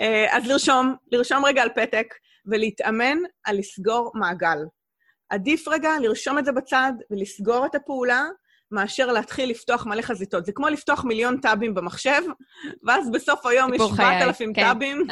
אה, 0.01 0.37
אז 0.37 0.47
לרשום, 0.47 0.95
לרשום 1.13 1.45
רגע 1.45 1.63
על 1.63 1.69
פתק 1.75 2.07
ולהתאמן 2.47 3.19
על 3.45 3.59
לסגור 3.59 4.13
מעגל. 4.15 4.59
עדיף 5.31 5.69
רגע 5.69 5.91
לרשום 6.01 6.39
את 6.39 6.45
זה 6.45 6.53
בצד 6.53 6.93
ולסגור 7.11 7.67
את 7.67 7.75
הפעולה, 7.75 8.25
מאשר 8.73 9.07
להתחיל 9.07 9.51
לפתוח 9.51 9.87
מלא 9.87 10.03
חזיתות. 10.03 10.47
זה 10.47 10.53
כמו 10.53 10.69
לפתוח 10.69 11.05
מיליון 11.05 11.41
טאבים 11.41 11.75
במחשב, 11.75 12.23
ואז 12.87 13.11
בסוף 13.11 13.47
היום 13.47 13.75
יש 13.75 13.83
7,000 13.97 14.53
כן. 14.55 14.63
טאבים. 14.63 15.07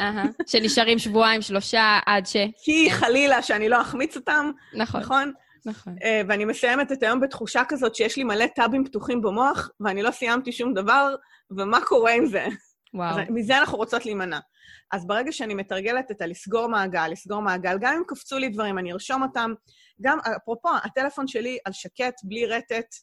שנשארים 0.47 0.99
שבועיים, 0.99 1.41
שלושה, 1.41 1.99
עד 2.05 2.25
ש... 2.25 2.35
כי 2.63 2.89
כן. 2.89 2.95
חלילה 2.95 3.41
שאני 3.41 3.69
לא 3.69 3.81
אחמיץ 3.81 4.15
אותם, 4.15 4.51
נכון? 4.73 5.01
נכון. 5.01 5.31
נכון. 5.65 5.95
Uh, 5.97 6.05
ואני 6.27 6.45
מסיימת 6.45 6.91
את 6.91 7.03
היום 7.03 7.19
בתחושה 7.19 7.61
כזאת 7.67 7.95
שיש 7.95 8.17
לי 8.17 8.23
מלא 8.23 8.45
טאבים 8.55 8.85
פתוחים 8.85 9.21
במוח, 9.21 9.69
ואני 9.79 10.03
לא 10.03 10.11
סיימתי 10.11 10.51
שום 10.51 10.73
דבר, 10.73 11.15
ומה 11.57 11.79
קורה 11.85 12.11
עם 12.11 12.25
זה? 12.25 12.47
וואו. 12.93 13.19
אז 13.19 13.25
מזה 13.29 13.57
אנחנו 13.57 13.77
רוצות 13.77 14.05
להימנע. 14.05 14.39
אז 14.91 15.07
ברגע 15.07 15.31
שאני 15.31 15.53
מתרגלת 15.53 16.11
את 16.11 16.21
הלסגור 16.21 16.67
מעגל, 16.67 17.07
לסגור 17.07 17.41
מעגל, 17.41 17.77
גם 17.81 17.93
אם 17.93 18.03
קפצו 18.07 18.37
לי 18.37 18.49
דברים, 18.49 18.77
אני 18.77 18.93
ארשום 18.93 19.23
אותם. 19.23 19.53
גם, 20.01 20.17
אפרופו, 20.37 20.69
הטלפון 20.83 21.27
שלי 21.27 21.57
על 21.65 21.73
שקט, 21.73 22.13
בלי 22.23 22.45
רטט, 22.45 22.95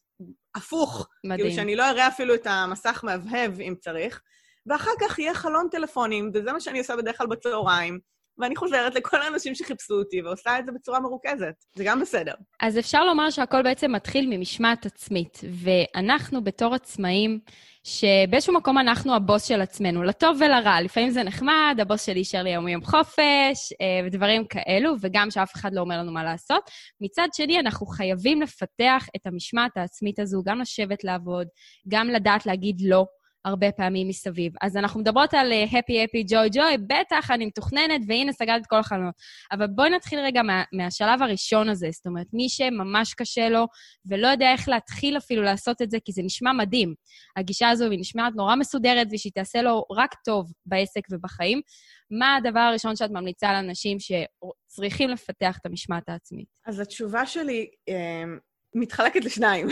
הפוך. 0.55 1.09
מדהים. 1.25 1.39
כאילו 1.39 1.55
שאני 1.55 1.77
לא 1.77 1.91
אראה 1.91 2.09
אפילו 2.09 2.35
את 2.35 2.47
המסך 2.47 3.01
מהבהב, 3.05 3.61
אם 3.61 3.75
צריך. 3.81 4.21
ואחר 4.67 4.91
כך 5.01 5.19
יהיה 5.19 5.35
חלון 5.35 5.69
טלפונים, 5.71 6.31
וזה 6.35 6.53
מה 6.53 6.61
שאני 6.61 6.79
עושה 6.79 6.97
בדרך 6.97 7.19
כלל 7.19 7.27
בצהריים. 7.27 7.99
ואני 8.39 8.57
חוזרת 8.57 8.95
לכל 8.95 9.23
האנשים 9.23 9.55
שחיפשו 9.55 9.95
אותי 9.95 10.23
ועושה 10.23 10.59
את 10.59 10.67
זה 10.67 10.73
בצורה 10.73 11.01
מרוכזת. 11.01 11.55
זה 11.77 11.85
גם 11.85 12.01
בסדר. 12.01 12.35
אז 12.61 12.79
אפשר 12.79 13.05
לומר 13.05 13.31
שהכל 13.31 13.63
בעצם 13.63 13.93
מתחיל 13.93 14.27
ממשמעת 14.31 14.87
עצמית, 14.87 15.41
ואנחנו 15.63 16.45
בתור 16.45 16.75
עצמאים, 16.75 17.41
שבאיזשהו 17.89 18.55
מקום 18.55 18.79
אנחנו 18.79 19.15
הבוס 19.15 19.45
של 19.45 19.61
עצמנו, 19.61 20.03
לטוב 20.03 20.39
ולרע. 20.41 20.81
לפעמים 20.81 21.11
זה 21.11 21.23
נחמד, 21.23 21.79
הבוס 21.81 22.07
שלי 22.07 22.19
אישר 22.19 22.43
לי 22.43 22.51
יום 22.51 22.69
יום 22.69 22.85
חופש, 22.85 23.73
אה, 23.81 24.07
ודברים 24.07 24.45
כאלו, 24.45 24.95
וגם 25.01 25.31
שאף 25.31 25.55
אחד 25.55 25.75
לא 25.75 25.81
אומר 25.81 25.99
לנו 25.99 26.13
מה 26.13 26.25
לעשות. 26.25 26.71
מצד 27.01 27.29
שני, 27.35 27.61
אנחנו 27.61 27.87
חייבים 27.87 28.43
לפתח 28.43 29.07
את 29.17 29.27
המשמעת 29.27 29.77
העצמית 29.77 30.19
הזו, 30.19 30.43
גם 30.45 30.61
לשבת 30.61 31.05
לעבוד, 31.05 31.47
גם 31.89 32.09
לדעת 32.09 32.47
להגיד 32.47 32.81
לא. 32.85 33.07
הרבה 33.45 33.73
פעמים 33.73 34.09
מסביב. 34.09 34.53
אז 34.63 34.77
אנחנו 34.77 35.01
מדברות 35.01 35.35
על 35.35 35.53
הפי, 35.53 36.05
הפי, 36.05 36.25
ג'וי, 36.29 36.49
ג'וי, 36.53 36.79
בטח, 36.79 37.31
אני 37.31 37.47
מתוכננת, 37.47 38.01
והנה, 38.09 38.33
סגרת 38.33 38.61
את 38.61 38.67
כל 38.67 38.79
החלונות. 38.79 39.15
אבל 39.53 39.67
בואי 39.67 39.91
נתחיל 39.91 40.19
רגע 40.19 40.43
מה, 40.43 40.63
מהשלב 40.73 41.23
הראשון 41.23 41.69
הזה, 41.69 41.89
זאת 41.91 42.07
אומרת, 42.07 42.27
מי 42.33 42.49
שממש 42.49 43.15
קשה 43.15 43.49
לו 43.49 43.67
ולא 44.07 44.29
יודע 44.29 44.53
איך 44.53 44.69
להתחיל 44.69 45.17
אפילו 45.17 45.43
לעשות 45.43 45.83
את 45.83 45.91
זה, 45.91 45.99
כי 46.05 46.13
זה 46.13 46.23
נשמע 46.23 46.53
מדהים. 46.53 46.95
הגישה 47.37 47.69
הזו, 47.69 47.91
היא 47.91 48.01
נשמעת 48.01 48.33
נורא 48.37 48.57
מסודרת, 48.57 49.07
ושהיא 49.13 49.33
תעשה 49.35 49.63
לו 49.63 49.85
רק 49.97 50.15
טוב 50.25 50.53
בעסק 50.67 51.03
ובחיים. 51.11 51.61
מה 52.11 52.37
הדבר 52.37 52.61
הראשון 52.61 52.97
שאת 52.97 53.11
ממליצה 53.11 53.53
לאנשים 53.53 53.97
שצריכים 54.01 55.11
לפתח 55.11 55.59
את 55.61 55.67
המשמעת 55.67 56.09
העצמית? 56.09 56.49
אז 56.67 56.81
התשובה 56.81 57.27
שלי, 57.27 57.67
אמ, 57.89 58.39
מתחלקת 58.81 59.25
לשניים. 59.25 59.69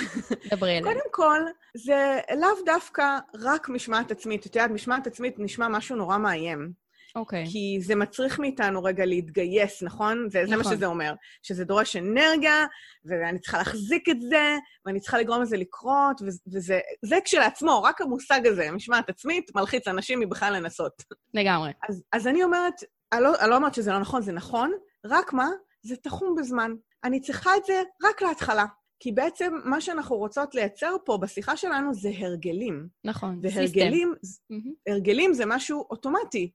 דברי 0.51 0.79
אליי. 0.79 0.83
קודם 0.83 1.11
כל, 1.11 1.41
זה 1.77 2.19
לאו 2.41 2.65
דווקא 2.67 3.19
רק 3.41 3.69
משמעת 3.69 4.11
עצמית. 4.11 4.47
את 4.47 4.57
יודעת, 4.57 4.71
משמעת 4.71 5.07
עצמית 5.07 5.35
נשמע 5.39 5.69
משהו 5.69 5.97
נורא 5.97 6.19
מאיים. 6.19 6.73
אוקיי. 7.17 7.45
Okay. 7.45 7.53
כי 7.53 7.79
זה 7.83 7.95
מצריך 7.95 8.39
מאיתנו 8.39 8.85
רגע 8.85 9.05
להתגייס, 9.05 9.83
נכון? 9.83 10.31
זה, 10.31 10.43
נכון. 10.43 10.51
זה 10.51 10.57
מה 10.57 10.65
שזה 10.65 10.87
אומר. 10.87 11.15
שזה 11.43 11.65
דורש 11.65 11.97
אנרגיה, 11.97 12.67
ואני 13.05 13.39
צריכה 13.39 13.59
להחזיק 13.59 14.09
את 14.09 14.21
זה, 14.21 14.57
ואני 14.87 15.01
צריכה 15.01 15.19
לגרום 15.19 15.43
לזה 15.43 15.57
לקרות, 15.57 16.23
וזה 16.47 16.81
זה 17.05 17.19
כשלעצמו, 17.25 17.83
רק 17.83 18.01
המושג 18.01 18.47
הזה, 18.47 18.71
משמעת 18.71 19.09
עצמית, 19.09 19.51
מלחיץ 19.55 19.89
אנשים 19.89 20.21
מבכלל 20.21 20.57
לנסות. 20.57 21.03
לגמרי. 21.35 21.73
אז, 21.89 22.03
אז 22.13 22.27
אני 22.27 22.45
אומרת, 22.45 22.75
אני 23.13 23.23
לא, 23.23 23.33
אני 23.41 23.51
לא 23.51 23.57
אומרת 23.57 23.75
שזה 23.75 23.93
לא 23.93 23.99
נכון, 23.99 24.23
זה 24.23 24.33
נכון, 24.33 24.73
רק 25.07 25.33
מה? 25.33 25.49
זה 25.83 25.97
תחום 25.97 26.35
בזמן. 26.39 26.71
אני 27.05 27.21
צריכה 27.21 27.57
את 27.57 27.65
זה 27.65 27.83
רק 28.05 28.23
להתחלה. 28.23 28.65
כי 29.01 29.13
בעצם 29.13 29.55
מה 29.65 29.81
שאנחנו 29.81 30.17
רוצות 30.17 30.55
לייצר 30.55 30.97
פה 31.05 31.19
בשיחה 31.23 31.57
שלנו 31.57 31.95
זה 31.95 32.11
הרגלים. 32.19 32.89
נכון, 33.05 33.41
והרגלים, 33.43 34.15
סיסטם. 34.25 34.55
הרגלים 34.89 35.35
זה 35.35 35.47
משהו 35.47 35.87
אוטומטי 35.91 36.51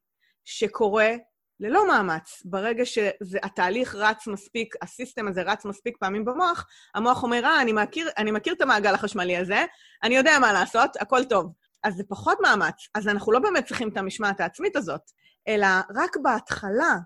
שקורה 0.45 1.15
ללא 1.59 1.87
מאמץ. 1.87 2.41
ברגע 2.45 2.83
שהתהליך 2.85 3.95
רץ 3.95 4.27
מספיק, 4.27 4.75
הסיסטם 4.81 5.27
הזה 5.27 5.41
רץ 5.41 5.65
מספיק 5.65 5.97
פעמים 5.97 6.25
במוח, 6.25 6.67
המוח 6.95 7.23
אומר, 7.23 7.45
אה, 7.45 7.61
אני 7.61 7.73
מכיר, 7.73 8.09
אני 8.17 8.31
מכיר 8.31 8.53
את 8.53 8.61
המעגל 8.61 8.93
החשמלי 8.93 9.37
הזה, 9.37 9.65
אני 10.03 10.15
יודע 10.15 10.39
מה 10.41 10.53
לעשות, 10.53 10.95
הכל 10.99 11.23
טוב. 11.23 11.53
אז 11.83 11.95
זה 11.95 12.03
פחות 12.09 12.37
מאמץ. 12.41 12.87
אז 12.95 13.07
אנחנו 13.07 13.31
לא 13.31 13.39
באמת 13.39 13.65
צריכים 13.65 13.89
את 13.89 13.97
המשמעת 13.97 14.39
העצמית 14.39 14.75
הזאת, 14.75 15.01
אלא 15.47 15.67
רק 15.95 16.17
בהתחלה 16.23 16.97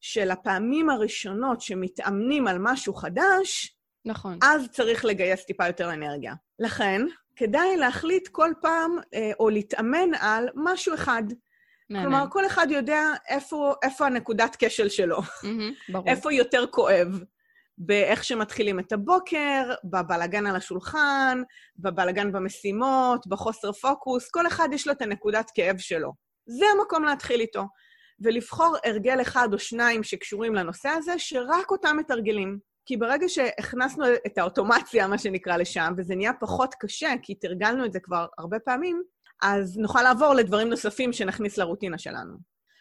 של 0.00 0.30
הפעמים 0.30 0.90
הראשונות 0.90 1.60
שמתאמנים 1.60 2.46
על 2.46 2.56
משהו 2.60 2.94
חדש, 2.94 3.77
נכון. 4.08 4.38
אז 4.42 4.68
צריך 4.70 5.04
לגייס 5.04 5.44
טיפה 5.44 5.66
יותר 5.66 5.92
אנרגיה. 5.92 6.34
לכן, 6.58 7.02
כדאי 7.36 7.76
להחליט 7.76 8.28
כל 8.28 8.50
פעם, 8.60 8.96
אה, 9.14 9.30
או 9.40 9.50
להתאמן 9.50 10.14
על 10.20 10.48
משהו 10.54 10.94
אחד. 10.94 11.22
מעניין. 11.90 12.10
כלומר, 12.10 12.24
כל 12.30 12.46
אחד 12.46 12.66
יודע 12.70 13.02
איפה, 13.28 13.74
איפה 13.82 14.06
הנקודת 14.06 14.56
כשל 14.58 14.88
שלו. 14.88 15.18
Mm-hmm, 15.18 15.92
ברור. 15.92 16.08
איפה 16.08 16.32
יותר 16.32 16.64
כואב. 16.70 17.22
באיך 17.80 18.24
שמתחילים 18.24 18.78
את 18.78 18.92
הבוקר, 18.92 19.74
בבלגן 19.84 20.46
על 20.46 20.56
השולחן, 20.56 21.42
בבלגן 21.76 22.32
במשימות, 22.32 23.26
בחוסר 23.26 23.72
פוקוס, 23.72 24.30
כל 24.30 24.46
אחד 24.46 24.68
יש 24.72 24.86
לו 24.86 24.92
את 24.92 25.02
הנקודת 25.02 25.50
כאב 25.54 25.78
שלו. 25.78 26.12
זה 26.46 26.64
המקום 26.78 27.04
להתחיל 27.04 27.40
איתו. 27.40 27.64
ולבחור 28.20 28.76
הרגל 28.84 29.20
אחד 29.20 29.48
או 29.52 29.58
שניים 29.58 30.02
שקשורים 30.02 30.54
לנושא 30.54 30.88
הזה, 30.88 31.18
שרק 31.18 31.70
אותם 31.70 31.96
מתרגלים. 32.00 32.58
כי 32.88 32.96
ברגע 32.96 33.28
שהכנסנו 33.28 34.04
את 34.26 34.38
האוטומציה, 34.38 35.06
מה 35.06 35.18
שנקרא, 35.18 35.56
לשם, 35.56 35.92
וזה 35.96 36.14
נהיה 36.14 36.32
פחות 36.40 36.74
קשה, 36.80 37.10
כי 37.22 37.34
תרגלנו 37.34 37.84
את 37.84 37.92
זה 37.92 38.00
כבר 38.00 38.26
הרבה 38.38 38.58
פעמים, 38.58 39.02
אז 39.42 39.78
נוכל 39.78 40.02
לעבור 40.02 40.34
לדברים 40.34 40.68
נוספים 40.68 41.12
שנכניס 41.12 41.58
לרוטינה 41.58 41.98
שלנו. 41.98 42.36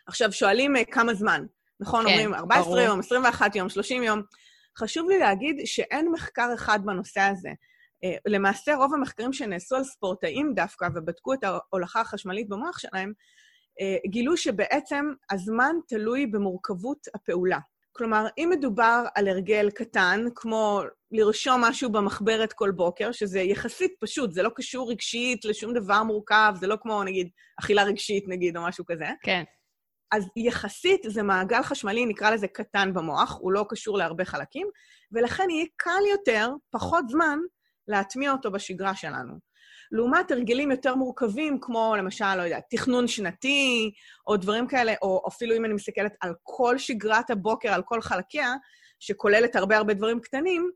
עכשיו, 0.08 0.32
שואלים 0.32 0.76
uh, 0.76 0.80
כמה 0.92 1.14
זמן, 1.14 1.46
נכון? 1.80 2.06
כן, 2.06 2.12
אומרים 2.12 2.34
14 2.34 2.64
ברור. 2.64 2.80
יום, 2.80 3.00
21 3.00 3.56
יום, 3.56 3.70
30 3.70 4.04
יום. 4.04 4.22
חשוב 4.78 5.10
לי 5.10 5.20
להגיד 5.20 5.62
שאין 5.66 6.12
מחקר 6.12 6.50
אחד 6.54 6.80
בנושא 6.86 7.22
הזה. 7.22 7.50
Uh, 7.50 8.20
למעשה, 8.28 8.76
רוב 8.76 8.94
המחקרים 8.94 9.34
שנעשו 9.34 9.76
על 9.76 9.84
ספורטאים 9.84 10.54
דווקא, 10.56 10.88
ובדקו 10.96 11.34
את 11.34 11.44
ההולכה 11.44 12.02
החשמלית 12.02 12.50
במוח 12.50 12.80
שלהם, 12.80 13.14
uh, 13.82 14.10
גילו 14.10 14.38
שבעצם 14.38 15.06
הזמן 15.32 15.76
תלוי 15.88 16.28
במורכבות 16.28 17.08
הפעולה. 17.16 17.60
כלומר, 17.98 18.28
אם 18.38 18.50
מדובר 18.52 19.06
על 19.16 19.28
הרגל 19.28 19.70
קטן, 19.70 20.26
כמו 20.36 20.82
לרשום 21.12 21.62
משהו 21.62 21.92
במחברת 21.92 22.54
כל 22.54 22.72
בוקר, 22.72 23.12
שזה 23.12 23.40
יחסית 23.40 23.92
פשוט, 24.00 24.32
זה 24.32 24.44
לא 24.44 24.50
קשור 24.56 24.90
רגשית 24.90 25.46
לשום 25.46 25.74
דבר 25.74 26.04
מורכב, 26.04 26.54
זה 26.60 26.68
לא 26.68 26.78
כמו, 26.82 27.04
נגיד, 27.04 27.30
אכילה 27.60 27.84
רגשית, 27.84 28.24
נגיד, 28.28 28.58
או 28.58 28.64
משהו 28.64 28.86
כזה. 28.86 29.06
כן. 29.24 29.44
אז 30.12 30.28
יחסית 30.36 31.02
זה 31.08 31.24
מעגל 31.24 31.64
חשמלי, 31.64 32.06
נקרא 32.06 32.30
לזה 32.30 32.48
קטן 32.48 32.94
במוח, 32.94 33.38
הוא 33.42 33.52
לא 33.52 33.66
קשור 33.70 33.98
להרבה 33.98 34.26
חלקים, 34.26 34.68
ולכן 35.12 35.50
יהיה 35.50 35.66
קל 35.76 36.02
יותר, 36.12 36.50
פחות 36.72 37.10
זמן, 37.10 37.40
להטמיע 37.88 38.32
אותו 38.32 38.52
בשגרה 38.52 38.96
שלנו. 38.96 39.47
לעומת 39.92 40.32
הרגלים 40.32 40.72
יותר 40.72 40.96
מורכבים, 40.96 41.58
כמו 41.62 41.96
למשל, 41.98 42.36
לא 42.36 42.42
יודעת, 42.42 42.64
תכנון 42.70 43.08
שנתי, 43.08 43.92
או 44.28 44.38
דברים 44.38 44.68
כאלה, 44.68 44.94
או 45.02 45.24
אפילו 45.28 45.56
אם 45.56 45.66
אני 45.66 45.74
מסתכלת 45.74 46.16
על 46.22 46.34
כל 46.44 46.78
שגרת 46.78 47.30
הבוקר, 47.30 47.70
על 47.74 47.82
כל 47.84 48.02
חלקיה, 48.02 48.54
שכוללת 49.00 49.56
הרבה 49.56 49.78
הרבה 49.78 49.94
דברים 49.94 50.20
קטנים, 50.20 50.72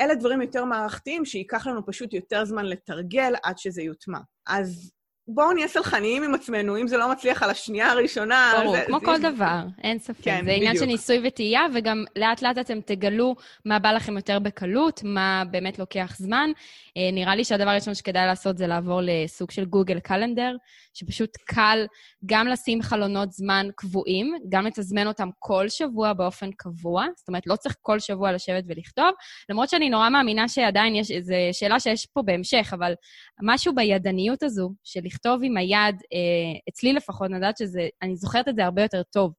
אלה 0.00 0.14
דברים 0.14 0.42
יותר 0.42 0.64
מערכתיים 0.64 1.24
שייקח 1.24 1.66
לנו 1.66 1.86
פשוט 1.86 2.12
יותר 2.12 2.44
זמן 2.44 2.64
לתרגל 2.66 3.34
עד 3.42 3.58
שזה 3.58 3.82
יוטמע. 3.82 4.18
אז 4.46 4.92
בואו 5.28 5.52
נהיה 5.52 5.68
סלחניים 5.68 6.22
עם 6.22 6.34
עצמנו, 6.34 6.76
אם 6.76 6.88
זה 6.88 6.96
לא 6.96 7.12
מצליח 7.12 7.42
על 7.42 7.50
השנייה 7.50 7.90
הראשונה... 7.90 8.52
ברור, 8.60 8.76
זה, 8.76 8.84
כמו 8.86 8.98
זה... 9.00 9.06
כל 9.06 9.18
דבר, 9.20 9.60
אין 9.82 9.98
ספק. 9.98 10.24
כן, 10.24 10.44
זה 10.44 10.50
עניין 10.50 10.72
בדיוק. 10.72 10.84
של 10.84 10.90
ניסוי 10.90 11.20
וטעייה, 11.24 11.62
וגם 11.74 12.04
לאט-לאט 12.16 12.58
אתם 12.58 12.80
תגלו 12.80 13.34
מה 13.64 13.78
בא 13.78 13.92
לכם 13.92 14.16
יותר 14.16 14.38
בקלות, 14.38 15.00
מה 15.04 15.42
באמת 15.50 15.78
לוקח 15.78 16.14
זמן. 16.18 16.50
אה, 16.96 17.10
נראה 17.12 17.36
לי 17.36 17.44
שהדבר 17.44 17.70
הראשון 17.70 17.94
שכדאי 17.94 18.26
לעשות 18.26 18.58
זה 18.58 18.66
לעבור 18.66 19.00
לסוג 19.02 19.50
של 19.50 19.64
גוגל 19.64 20.00
קלנדר, 20.00 20.56
שפשוט 20.94 21.36
קל 21.44 21.86
גם 22.26 22.46
לשים 22.46 22.82
חלונות 22.82 23.32
זמן 23.32 23.66
קבועים, 23.76 24.34
גם 24.48 24.66
לתזמן 24.66 25.06
אותם 25.06 25.28
כל 25.38 25.68
שבוע 25.68 26.12
באופן 26.12 26.50
קבוע, 26.56 27.06
זאת 27.16 27.28
אומרת, 27.28 27.46
לא 27.46 27.56
צריך 27.56 27.76
כל 27.82 27.98
שבוע 27.98 28.32
לשבת 28.32 28.64
ולכתוב, 28.68 29.10
למרות 29.48 29.68
שאני 29.68 29.90
נורא 29.90 30.08
מאמינה 30.08 30.48
שעדיין 30.48 30.94
יש, 30.94 31.12
זו 31.12 31.34
שאלה 31.52 31.80
שיש 31.80 32.06
פה 32.06 32.22
בהמשך, 32.22 32.70
אבל 32.72 32.92
משהו 33.42 33.74
בידניות 33.74 34.42
הזו, 34.42 34.72
של 34.84 35.00
לכתוב 35.04 35.40
עם 35.44 35.56
היד, 35.56 35.96
אה, 36.12 36.58
אצלי 36.68 36.92
לפחות, 36.92 37.26
אני 37.26 37.34
יודעת 37.34 37.56
שזה, 37.56 37.88
אני 38.02 38.16
זוכרת 38.16 38.48
את 38.48 38.56
זה 38.56 38.64
הרבה 38.64 38.82
יותר 38.82 39.02
טוב. 39.02 39.32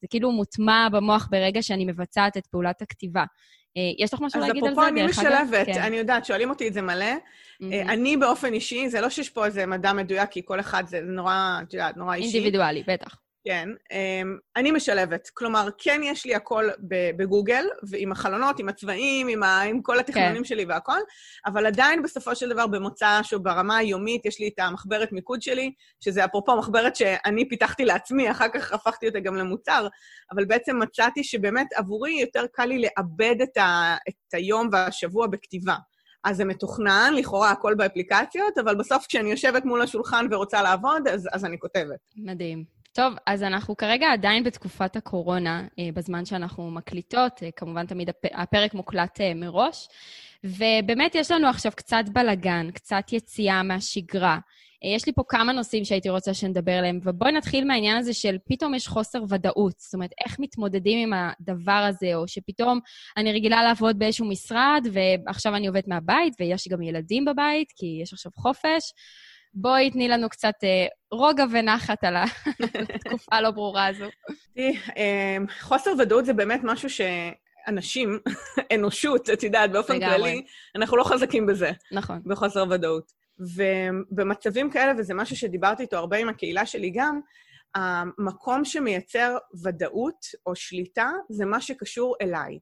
זה 0.00 0.06
כאילו 0.10 0.32
מוטמע 0.32 0.88
במוח 0.92 1.28
ברגע 1.30 1.62
שאני 1.62 1.84
מבצעת 1.84 2.36
את 2.36 2.46
פעולת 2.46 2.82
הכתיבה. 2.82 3.24
אה, 3.76 3.82
יש 3.98 4.14
לך 4.14 4.20
משהו 4.20 4.40
אז 4.40 4.46
להגיד 4.46 4.64
על 4.64 4.74
זה, 4.74 4.80
אפרופו, 4.80 4.88
אני? 4.88 5.06
משלבת, 5.06 5.66
כן. 5.66 5.82
אני 5.82 5.96
יודעת, 5.96 6.24
שואלים 6.24 6.50
אותי 6.50 6.68
את 6.68 6.74
זה 6.74 6.82
מלא. 6.82 7.04
אה, 7.62 7.82
אני 7.82 8.16
באופן 8.16 8.52
אישי, 8.52 8.88
זה 8.88 9.00
לא 9.00 9.10
שיש 9.10 9.30
פה 9.30 9.46
איזה 9.46 9.66
מדע 9.66 9.92
מדויק, 9.92 10.30
כי 10.30 10.42
כל 10.44 10.60
אחד 10.60 10.86
זה 10.86 11.00
נורא, 11.00 11.58
את 11.62 11.74
יודעת, 11.74 11.96
נורא 11.96 12.14
אישי. 12.14 12.36
אינדיבידואלי, 12.36 12.82
בטח. 12.86 13.16
כן. 13.46 13.68
אמ, 13.92 14.38
אני 14.56 14.70
משלבת. 14.70 15.28
כלומר, 15.34 15.68
כן 15.78 16.00
יש 16.04 16.26
לי 16.26 16.34
הכל 16.34 16.68
בגוגל, 17.16 17.64
ועם 17.90 18.12
החלונות, 18.12 18.58
עם 18.58 18.68
הצבעים, 18.68 19.28
עם, 19.28 19.42
ה- 19.42 19.62
עם 19.62 19.82
כל 19.82 19.98
התכנונים 19.98 20.36
כן. 20.42 20.44
שלי 20.44 20.64
והכל, 20.64 20.98
אבל 21.46 21.66
עדיין 21.66 22.02
בסופו 22.02 22.36
של 22.36 22.48
דבר 22.48 22.66
במוצ"ש 22.66 23.32
או 23.34 23.42
ברמה 23.42 23.76
היומית 23.76 24.26
יש 24.26 24.40
לי 24.40 24.48
את 24.48 24.58
המחברת 24.58 25.12
מיקוד 25.12 25.42
שלי, 25.42 25.72
שזה 26.00 26.24
אפרופו 26.24 26.56
מחברת 26.56 26.96
שאני 26.96 27.48
פיתחתי 27.48 27.84
לעצמי, 27.84 28.30
אחר 28.30 28.48
כך 28.54 28.72
הפכתי 28.72 29.06
אותה 29.08 29.20
גם 29.20 29.36
למוצר, 29.36 29.86
אבל 30.32 30.44
בעצם 30.44 30.78
מצאתי 30.82 31.24
שבאמת 31.24 31.66
עבורי 31.74 32.12
יותר 32.20 32.44
קל 32.52 32.64
לי 32.66 32.78
לאבד 32.82 33.36
את, 33.42 33.56
ה- 33.56 33.96
את 34.08 34.34
היום 34.34 34.68
והשבוע 34.72 35.26
בכתיבה. 35.26 35.74
אז 36.24 36.36
זה 36.36 36.44
מתוכנן, 36.44 37.12
לכאורה 37.16 37.50
הכל 37.50 37.74
באפליקציות, 37.74 38.58
אבל 38.58 38.74
בסוף 38.74 39.06
כשאני 39.06 39.30
יושבת 39.30 39.64
מול 39.64 39.82
השולחן 39.82 40.26
ורוצה 40.30 40.62
לעבוד, 40.62 41.08
אז, 41.08 41.28
אז 41.32 41.44
אני 41.44 41.58
כותבת. 41.58 41.98
מדהים. 42.16 42.75
טוב, 42.96 43.14
אז 43.26 43.42
אנחנו 43.42 43.76
כרגע 43.76 44.12
עדיין 44.12 44.44
בתקופת 44.44 44.96
הקורונה, 44.96 45.66
אה, 45.78 45.88
בזמן 45.94 46.24
שאנחנו 46.24 46.70
מקליטות, 46.70 47.42
אה, 47.42 47.48
כמובן 47.56 47.86
תמיד 47.86 48.08
הפ- 48.08 48.32
הפרק 48.34 48.74
מוקלט 48.74 49.20
אה, 49.20 49.34
מראש, 49.34 49.88
ובאמת 50.44 51.14
יש 51.14 51.30
לנו 51.30 51.48
עכשיו 51.48 51.72
קצת 51.76 52.04
בלגן, 52.12 52.70
קצת 52.70 53.12
יציאה 53.12 53.62
מהשגרה. 53.62 54.38
יש 54.94 55.06
לי 55.06 55.12
פה 55.12 55.22
כמה 55.28 55.52
נושאים 55.52 55.84
שהייתי 55.84 56.08
רוצה 56.08 56.34
שנדבר 56.34 56.72
עליהם, 56.72 57.00
ובואי 57.04 57.32
נתחיל 57.32 57.64
מהעניין 57.64 57.96
הזה 57.96 58.14
של 58.14 58.36
פתאום 58.48 58.74
יש 58.74 58.88
חוסר 58.88 59.22
ודאות. 59.28 59.78
זאת 59.78 59.94
אומרת, 59.94 60.10
איך 60.24 60.36
מתמודדים 60.40 60.98
עם 60.98 61.32
הדבר 61.40 61.72
הזה, 61.88 62.14
או 62.14 62.28
שפתאום 62.28 62.80
אני 63.16 63.32
רגילה 63.32 63.64
לעבוד 63.64 63.98
באיזשהו 63.98 64.26
משרד, 64.26 64.86
ועכשיו 64.92 65.56
אני 65.56 65.66
עובדת 65.66 65.88
מהבית, 65.88 66.34
ויש 66.40 66.68
גם 66.68 66.82
ילדים 66.82 67.24
בבית, 67.24 67.72
כי 67.76 67.98
יש 68.02 68.12
עכשיו 68.12 68.32
חופש. 68.36 68.92
בואי 69.54 69.90
תני 69.90 70.08
לנו 70.08 70.28
קצת 70.28 70.54
אה, 70.64 70.86
רוגע 71.10 71.44
ונחת 71.50 72.04
על 72.04 72.16
התקופה 72.94 73.36
הלא 73.36 73.50
ברורה 73.50 73.86
הזו. 73.86 74.04
תראי, 74.54 74.76
אמ, 74.96 75.46
חוסר 75.60 75.90
ודאות 75.98 76.24
זה 76.24 76.32
באמת 76.32 76.60
משהו 76.62 76.88
שאנשים, 76.90 78.18
אנושות, 78.74 79.30
את 79.30 79.42
יודעת, 79.42 79.72
באופן. 79.72 80.00
כללי, 80.00 80.44
אנחנו 80.76 80.96
לא 80.96 81.04
חזקים 81.04 81.46
בזה, 81.46 81.70
נכון. 81.92 82.22
בחוסר 82.24 82.64
ודאות. 82.70 83.12
ובמצבים 83.38 84.70
כאלה, 84.70 84.92
וזה 84.98 85.14
משהו 85.14 85.36
שדיברתי 85.36 85.82
איתו 85.82 85.96
הרבה 85.96 86.16
עם 86.16 86.28
הקהילה 86.28 86.66
שלי 86.66 86.90
גם, 86.94 87.20
המקום 87.74 88.64
שמייצר 88.64 89.36
ודאות 89.64 90.26
או 90.46 90.56
שליטה 90.56 91.10
זה 91.28 91.44
מה 91.44 91.60
שקשור 91.60 92.16
אליי. 92.22 92.58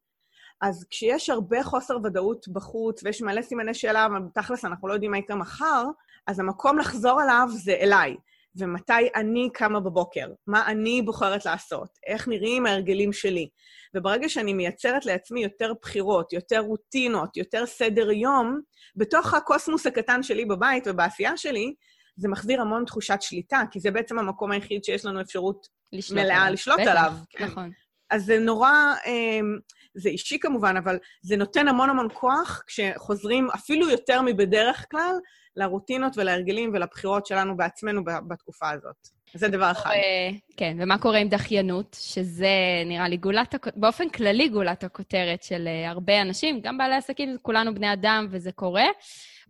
אז 0.60 0.86
כשיש 0.90 1.30
הרבה 1.30 1.62
חוסר 1.62 1.96
ודאות 2.04 2.48
בחוץ 2.48 3.02
ויש 3.02 3.22
מלא 3.22 3.42
סימני 3.42 3.74
שאלה, 3.74 4.06
אבל 4.06 4.20
בתכלס 4.20 4.64
אנחנו 4.64 4.88
לא 4.88 4.92
יודעים 4.92 5.10
מה 5.10 5.18
יקרה 5.18 5.36
מחר, 5.36 5.84
אז 6.26 6.40
המקום 6.40 6.78
לחזור 6.78 7.22
אליו 7.22 7.48
זה 7.50 7.72
אליי. 7.80 8.16
ומתי 8.56 9.08
אני 9.14 9.48
קמה 9.52 9.80
בבוקר, 9.80 10.26
מה 10.46 10.66
אני 10.66 11.02
בוחרת 11.02 11.46
לעשות, 11.46 11.88
איך 12.06 12.28
נראים 12.28 12.66
ההרגלים 12.66 13.12
שלי. 13.12 13.48
וברגע 13.94 14.28
שאני 14.28 14.52
מייצרת 14.52 15.06
לעצמי 15.06 15.42
יותר 15.42 15.72
בחירות, 15.82 16.32
יותר 16.32 16.60
רוטינות, 16.60 17.36
יותר 17.36 17.66
סדר 17.66 18.10
יום, 18.10 18.60
בתוך 18.96 19.34
הקוסמוס 19.34 19.86
הקטן 19.86 20.22
שלי 20.22 20.44
בבית 20.44 20.84
ובעשייה 20.86 21.36
שלי, 21.36 21.74
זה 22.16 22.28
מחזיר 22.28 22.60
המון 22.60 22.84
תחושת 22.84 23.18
שליטה, 23.22 23.62
כי 23.70 23.80
זה 23.80 23.90
בעצם 23.90 24.18
המקום 24.18 24.50
היחיד 24.50 24.84
שיש 24.84 25.04
לנו 25.04 25.20
אפשרות 25.20 25.66
לשלוט 25.92 26.20
מלאה 26.20 26.36
עליו. 26.36 26.52
לשלוט 26.52 26.80
בטח, 26.80 26.90
עליו, 26.90 27.12
כן. 27.30 27.44
נכון. 27.44 27.70
אז 28.10 28.24
זה 28.24 28.38
נורא, 28.38 28.72
אמ, 29.06 29.58
זה 29.94 30.08
אישי 30.08 30.38
כמובן, 30.38 30.76
אבל 30.76 30.98
זה 31.22 31.36
נותן 31.36 31.68
המון 31.68 31.90
המון 31.90 32.08
כוח 32.12 32.62
כשחוזרים, 32.66 33.48
אפילו 33.54 33.90
יותר 33.90 34.22
מבדרך 34.22 34.86
כלל, 34.90 35.14
לרוטינות 35.56 36.18
ולהרגלים 36.18 36.70
ולבחירות 36.74 37.26
שלנו 37.26 37.56
בעצמנו 37.56 38.04
בתקופה 38.04 38.70
הזאת. 38.70 39.08
זה 39.34 39.48
דבר 39.48 39.70
אחד. 39.70 39.90
אה, 39.90 40.30
כן, 40.56 40.76
ומה 40.80 40.98
קורה 40.98 41.18
עם 41.18 41.28
דחיינות, 41.28 41.96
שזה 42.00 42.48
נראה 42.86 43.08
לי 43.08 43.16
גולת, 43.16 43.54
באופן 43.76 44.08
כללי 44.08 44.48
גולת 44.48 44.84
הכותרת 44.84 45.42
של 45.42 45.66
אה, 45.66 45.90
הרבה 45.90 46.22
אנשים, 46.22 46.60
גם 46.60 46.78
בעלי 46.78 46.94
עסקים, 46.94 47.36
כולנו 47.42 47.74
בני 47.74 47.92
אדם 47.92 48.26
וזה 48.30 48.52
קורה. 48.52 48.84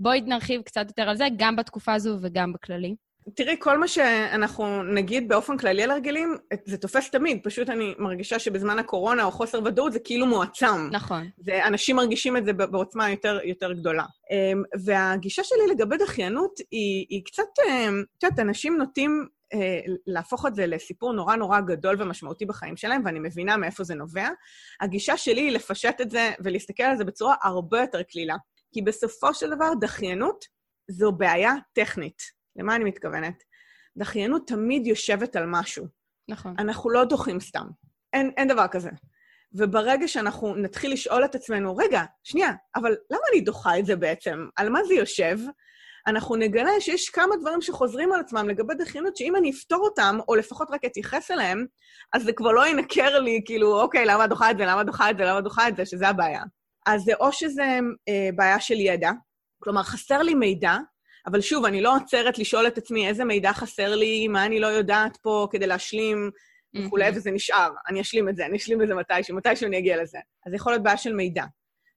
בואי 0.00 0.20
נרחיב 0.20 0.62
קצת 0.62 0.86
יותר 0.86 1.02
על 1.02 1.16
זה, 1.16 1.26
גם 1.36 1.56
בתקופה 1.56 1.92
הזו 1.94 2.16
וגם 2.20 2.52
בכללי. 2.52 2.94
תראי, 3.34 3.56
כל 3.58 3.78
מה 3.78 3.88
שאנחנו 3.88 4.82
נגיד 4.82 5.28
באופן 5.28 5.56
כללי 5.56 5.82
על 5.82 5.90
הרגלים, 5.90 6.36
זה 6.64 6.76
תופס 6.76 7.10
תמיד. 7.10 7.40
פשוט 7.44 7.70
אני 7.70 7.94
מרגישה 7.98 8.38
שבזמן 8.38 8.78
הקורונה 8.78 9.24
או 9.24 9.30
חוסר 9.30 9.60
ודאות 9.64 9.92
זה 9.92 9.98
כאילו 9.98 10.26
מועצם. 10.26 10.88
נכון. 10.92 11.28
זה, 11.38 11.66
אנשים 11.66 11.96
מרגישים 11.96 12.36
את 12.36 12.44
זה 12.44 12.52
בעוצמה 12.52 13.10
יותר, 13.10 13.38
יותר 13.44 13.72
גדולה. 13.72 14.04
אמ, 14.30 14.62
והגישה 14.84 15.44
שלי 15.44 15.74
לגבי 15.74 15.96
דחיינות 15.96 16.58
היא, 16.70 17.06
היא 17.08 17.22
קצת, 17.24 17.42
אמ, 17.68 18.04
את 18.18 18.22
יודעת, 18.22 18.38
אנשים 18.38 18.76
נוטים 18.78 19.28
אה, 19.54 19.80
להפוך 20.06 20.46
את 20.46 20.54
זה 20.54 20.66
לסיפור 20.66 21.12
נורא 21.12 21.36
נורא 21.36 21.60
גדול 21.60 22.02
ומשמעותי 22.02 22.46
בחיים 22.46 22.76
שלהם, 22.76 23.02
ואני 23.04 23.18
מבינה 23.20 23.56
מאיפה 23.56 23.84
זה 23.84 23.94
נובע. 23.94 24.28
הגישה 24.80 25.16
שלי 25.16 25.40
היא 25.40 25.50
לפשט 25.50 26.00
את 26.00 26.10
זה 26.10 26.32
ולהסתכל 26.44 26.82
על 26.82 26.96
זה 26.96 27.04
בצורה 27.04 27.34
הרבה 27.42 27.80
יותר 27.80 28.02
קלילה. 28.02 28.36
כי 28.72 28.82
בסופו 28.82 29.34
של 29.34 29.50
דבר, 29.50 29.70
דחיינות 29.80 30.44
זו 30.90 31.12
בעיה 31.12 31.52
טכנית. 31.72 32.43
למה 32.56 32.76
אני 32.76 32.84
מתכוונת? 32.84 33.42
דחיינות 33.96 34.46
תמיד 34.46 34.86
יושבת 34.86 35.36
על 35.36 35.44
משהו. 35.46 35.86
נכון. 36.28 36.54
אנחנו 36.58 36.90
לא 36.90 37.04
דוחים 37.04 37.40
סתם. 37.40 37.66
אין, 38.12 38.30
אין 38.36 38.48
דבר 38.48 38.68
כזה. 38.68 38.90
וברגע 39.52 40.08
שאנחנו 40.08 40.54
נתחיל 40.54 40.92
לשאול 40.92 41.24
את 41.24 41.34
עצמנו, 41.34 41.76
רגע, 41.76 42.02
שנייה, 42.22 42.50
אבל 42.76 42.96
למה 43.10 43.20
אני 43.32 43.40
דוחה 43.40 43.78
את 43.78 43.86
זה 43.86 43.96
בעצם? 43.96 44.46
על 44.56 44.68
מה 44.68 44.84
זה 44.84 44.94
יושב? 44.94 45.38
אנחנו 46.06 46.36
נגלה 46.36 46.70
שיש 46.80 47.08
כמה 47.08 47.36
דברים 47.40 47.62
שחוזרים 47.62 48.12
על 48.12 48.20
עצמם 48.20 48.48
לגבי 48.48 48.74
דחיינות, 48.74 49.16
שאם 49.16 49.36
אני 49.36 49.50
אפתור 49.50 49.84
אותם, 49.84 50.18
או 50.28 50.34
לפחות 50.34 50.68
רק 50.70 50.84
אתייחס 50.84 51.30
אליהם, 51.30 51.66
אז 52.12 52.22
זה 52.22 52.32
כבר 52.32 52.52
לא 52.52 52.66
ינקר 52.66 53.18
לי, 53.20 53.42
כאילו, 53.44 53.80
אוקיי, 53.80 54.06
למה 54.06 54.26
דוחה 54.26 54.50
את 54.50 54.58
זה, 54.58 54.64
למה 54.64 54.84
דוחה 54.84 55.10
את 55.10 55.18
זה, 55.18 55.24
למה 55.24 55.40
דוחה 55.40 55.68
את 55.68 55.76
זה, 55.76 55.86
שזה 55.86 56.08
הבעיה. 56.08 56.42
אז 56.86 57.02
זה 57.02 57.12
או 57.20 57.32
שזה 57.32 57.78
אה, 58.08 58.28
בעיה 58.36 58.60
של 58.60 58.74
ידע, 58.74 59.10
כלומר, 59.58 59.82
חסר 59.82 60.22
לי 60.22 60.34
מידע, 60.34 60.76
אבל 61.26 61.40
שוב, 61.40 61.64
אני 61.64 61.80
לא 61.80 61.96
עוצרת 61.96 62.38
לשאול 62.38 62.66
את 62.66 62.78
עצמי 62.78 63.08
איזה 63.08 63.24
מידע 63.24 63.52
חסר 63.52 63.94
לי, 63.94 64.28
מה 64.28 64.46
אני 64.46 64.60
לא 64.60 64.66
יודעת 64.66 65.16
פה 65.16 65.48
כדי 65.50 65.66
להשלים 65.66 66.30
וכולי, 66.76 67.10
וזה 67.14 67.30
נשאר. 67.30 67.70
אני 67.88 68.00
אשלים 68.00 68.28
את 68.28 68.36
זה, 68.36 68.46
אני 68.46 68.56
אשלים 68.56 68.82
את 68.82 68.88
זה 68.88 68.94
מתישהו, 68.94 69.36
מתישהו 69.36 69.66
אני 69.66 69.78
אגיע 69.78 70.02
לזה. 70.02 70.18
אז 70.46 70.50
זה 70.50 70.56
יכול 70.56 70.72
להיות 70.72 70.82
בעיה 70.82 70.96
של 70.96 71.12
מידע. 71.12 71.44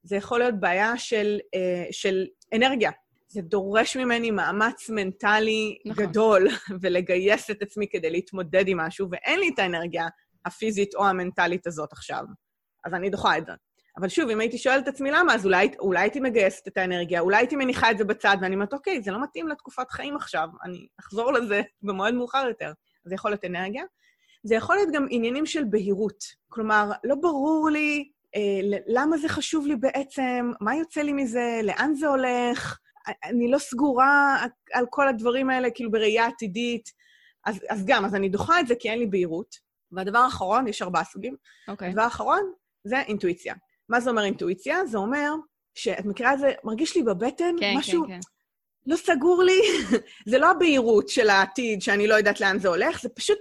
זה 0.03 0.15
יכול 0.15 0.39
להיות 0.39 0.59
בעיה 0.59 0.97
של, 0.97 1.39
אה, 1.55 1.85
של 1.91 2.25
אנרגיה. 2.55 2.91
זה 3.27 3.41
דורש 3.41 3.97
ממני 3.97 4.31
מאמץ 4.31 4.89
מנטלי 4.89 5.77
נכון. 5.85 6.05
גדול, 6.05 6.47
ולגייס 6.81 7.51
את 7.51 7.61
עצמי 7.61 7.87
כדי 7.89 8.09
להתמודד 8.09 8.67
עם 8.67 8.77
משהו, 8.77 9.07
ואין 9.11 9.39
לי 9.39 9.49
את 9.53 9.59
האנרגיה 9.59 10.07
הפיזית 10.45 10.95
או 10.95 11.05
המנטלית 11.05 11.67
הזאת 11.67 11.93
עכשיו. 11.93 12.23
אז 12.85 12.93
אני 12.93 13.09
דוחה 13.09 13.37
את 13.37 13.45
זה. 13.45 13.51
אבל 13.97 14.09
שוב, 14.09 14.29
אם 14.29 14.39
הייתי 14.39 14.57
שואלת 14.57 14.83
את 14.83 14.87
עצמי 14.87 15.11
למה, 15.11 15.35
אז 15.35 15.45
אולי, 15.45 15.69
אולי 15.79 15.99
הייתי 15.99 16.19
מגייסת 16.19 16.67
את 16.67 16.77
האנרגיה, 16.77 17.19
אולי 17.19 17.37
הייתי 17.37 17.55
מניחה 17.55 17.91
את 17.91 17.97
זה 17.97 18.03
בצד, 18.03 18.37
ואני 18.41 18.55
אומרת, 18.55 18.73
אוקיי, 18.73 19.01
זה 19.01 19.11
לא 19.11 19.23
מתאים 19.23 19.47
לתקופת 19.47 19.91
חיים 19.91 20.15
עכשיו, 20.15 20.47
אני 20.63 20.87
אחזור 20.99 21.33
לזה 21.33 21.61
במועד 21.81 22.13
מאוחר 22.13 22.45
יותר. 22.47 22.71
זה 23.05 23.15
יכול 23.15 23.31
להיות 23.31 23.45
אנרגיה. 23.45 23.83
זה 24.43 24.55
יכול 24.55 24.75
להיות 24.75 24.89
גם 24.93 25.07
עניינים 25.09 25.45
של 25.45 25.63
בהירות. 25.63 26.23
כלומר, 26.49 26.91
לא 27.03 27.15
ברור 27.15 27.69
לי 27.69 28.09
אה, 28.35 28.79
למה 28.87 29.17
זה 29.17 29.29
חשוב 29.29 29.67
לי 29.67 29.75
בעצם, 29.75 30.51
מה 30.61 30.75
יוצא 30.75 31.01
לי 31.01 31.13
מזה, 31.13 31.59
לאן 31.63 31.93
זה 31.93 32.07
הולך. 32.07 32.77
אני 33.23 33.51
לא 33.51 33.57
סגורה 33.57 34.45
על 34.73 34.85
כל 34.89 35.07
הדברים 35.07 35.49
האלה, 35.49 35.69
כאילו 35.71 35.91
בראייה 35.91 36.25
עתידית. 36.25 36.89
אז, 37.45 37.59
אז 37.69 37.85
גם, 37.85 38.05
אז 38.05 38.15
אני 38.15 38.29
דוחה 38.29 38.59
את 38.59 38.67
זה 38.67 38.75
כי 38.79 38.89
אין 38.89 38.99
לי 38.99 39.07
בהירות. 39.07 39.55
והדבר 39.91 40.19
האחרון, 40.19 40.67
יש 40.67 40.81
ארבעה 40.81 41.03
סוגים. 41.03 41.35
אוקיי. 41.67 41.87
הדבר 41.87 42.01
האחרון 42.01 42.51
זה 42.83 43.01
אינטואיציה. 43.01 43.53
מה 43.89 43.99
זה 43.99 44.09
אומר 44.09 44.23
אינטואיציה? 44.23 44.85
זה 44.85 44.97
אומר 44.97 45.33
שאת 45.75 46.05
מכירה 46.05 46.33
את 46.33 46.39
זה, 46.39 46.51
מרגיש 46.63 46.95
לי 46.95 47.03
בבטן 47.03 47.55
כן, 47.59 47.73
משהו 47.77 48.03
כן, 48.03 48.13
כן. 48.13 48.19
לא 48.87 48.95
סגור 48.95 49.43
לי. 49.43 49.61
זה 50.31 50.37
לא 50.37 50.51
הבהירות 50.51 51.09
של 51.09 51.29
העתיד, 51.29 51.81
שאני 51.81 52.07
לא 52.07 52.15
יודעת 52.15 52.41
לאן 52.41 52.59
זה 52.59 52.67
הולך, 52.67 53.01
זה 53.01 53.09
פשוט 53.09 53.37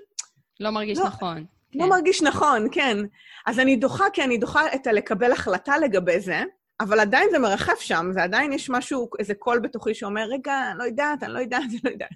לא 0.60 0.70
מרגיש 0.70 0.98
לא, 0.98 1.06
נכון. 1.06 1.44
לא 1.74 1.84
כן. 1.84 1.90
מרגיש 1.90 2.22
נכון, 2.22 2.68
כן. 2.72 2.96
אז 3.46 3.58
אני 3.58 3.76
דוחה, 3.76 4.04
כי 4.12 4.22
אני 4.22 4.38
דוחה 4.38 4.74
את 4.74 4.86
הלקבל 4.86 5.32
החלטה 5.32 5.78
לגבי 5.78 6.20
זה, 6.20 6.42
אבל 6.80 7.00
עדיין 7.00 7.28
זה 7.30 7.38
מרחף 7.38 7.80
שם, 7.80 8.10
ועדיין 8.14 8.52
יש 8.52 8.70
משהו, 8.70 9.08
איזה 9.18 9.34
קול 9.34 9.58
בתוכי 9.58 9.94
שאומר, 9.94 10.24
רגע, 10.30 10.70
אני 10.70 10.78
לא 10.78 10.84
יודעת, 10.84 11.22
אני 11.22 11.32
לא 11.32 11.38
יודעת, 11.38 11.62
אני 11.62 11.80
לא 11.84 11.90
יודעת. 11.90 12.08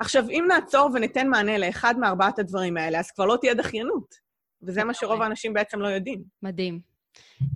עכשיו, 0.00 0.28
אם 0.30 0.44
נעצור 0.48 0.90
וניתן 0.94 1.28
מענה 1.28 1.58
לאחד 1.58 1.94
מארבעת 1.98 2.38
הדברים 2.38 2.76
האלה, 2.76 2.98
אז 2.98 3.10
כבר 3.10 3.26
לא 3.26 3.36
תהיה 3.40 3.54
דחיינות. 3.54 4.28
וזה 4.62 4.84
מה 4.84 4.94
שרוב 4.94 5.22
האנשים 5.22 5.52
בעצם 5.52 5.80
לא 5.80 5.88
יודעים. 5.88 6.22
מדהים. 6.42 6.80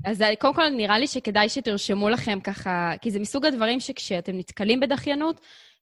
אז 0.05 0.23
אה, 0.23 0.37
קודם 0.37 0.55
כל, 0.55 0.69
נראה 0.69 0.99
לי 0.99 1.07
שכדאי 1.07 1.49
שתרשמו 1.49 2.09
לכם 2.09 2.41
ככה, 2.41 2.93
כי 3.01 3.11
זה 3.11 3.21
מסוג 3.21 3.47
הדברים 3.47 3.81
שכשאתם 3.81 4.39
נתקלים 4.39 4.81
בדחיינות, 4.81 5.41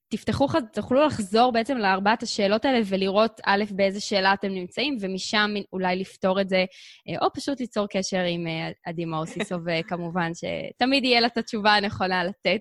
תפתחו, 0.08 0.46
תוכלו 0.72 1.06
לחזור 1.06 1.52
בעצם 1.52 1.76
לארבעת 1.76 2.22
השאלות 2.22 2.64
האלה 2.64 2.80
ולראות 2.86 3.40
א', 3.46 3.64
באיזה 3.70 4.00
שאלה 4.00 4.32
אתם 4.34 4.48
נמצאים, 4.48 4.96
ומשם 5.00 5.50
אולי 5.72 5.96
לפתור 5.96 6.40
את 6.40 6.48
זה, 6.48 6.64
אה, 7.08 7.14
או 7.22 7.32
פשוט 7.34 7.60
ליצור 7.60 7.86
קשר 7.86 8.20
עם 8.20 8.46
אה, 8.46 8.70
עדי 8.86 9.04
מאוסיסוב, 9.04 9.62
כמובן, 9.88 10.30
שתמיד 10.34 11.04
יהיה 11.04 11.20
לה 11.20 11.26
את 11.26 11.38
התשובה 11.38 11.74
הנכונה 11.74 12.24
לתת. 12.24 12.60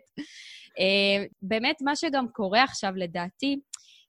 באמת, 1.42 1.76
מה 1.82 1.96
שגם 1.96 2.26
קורה 2.34 2.64
עכשיו, 2.64 2.92
לדעתי, 2.96 3.60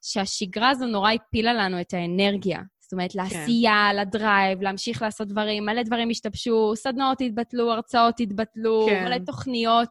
שהשגרה 0.02 0.70
הזו 0.70 0.86
נורא 0.86 1.12
הפילה 1.12 1.54
לנו 1.54 1.80
את 1.80 1.94
האנרגיה. 1.94 2.60
זאת 2.90 2.92
אומרת, 2.92 3.14
לעשייה, 3.14 3.90
לדרייב, 3.94 4.62
להמשיך 4.62 5.02
לעשות 5.02 5.28
דברים, 5.28 5.66
מלא 5.66 5.82
דברים 5.82 6.10
השתבשו, 6.10 6.72
סדנאות 6.76 7.20
התבטלו, 7.20 7.72
הרצאות 7.72 8.20
התבטלו, 8.20 8.86
כן. 8.88 9.04
מלא 9.04 9.16
תוכניות 9.26 9.88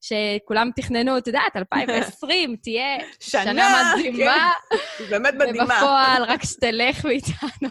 שכולם 0.00 0.70
תכננו, 0.76 1.18
את 1.18 1.26
יודעת, 1.26 1.56
2020 1.74 2.56
תהיה 2.62 2.98
שנה, 3.20 3.44
שנה 3.44 3.92
מדהימה, 3.96 4.52
היא 4.98 5.06
באמת 5.10 5.34
מדהימה. 5.34 5.64
ובפועל 5.64 6.22
רק 6.22 6.44
שתלך 6.44 7.04
מאיתנו. 7.04 7.68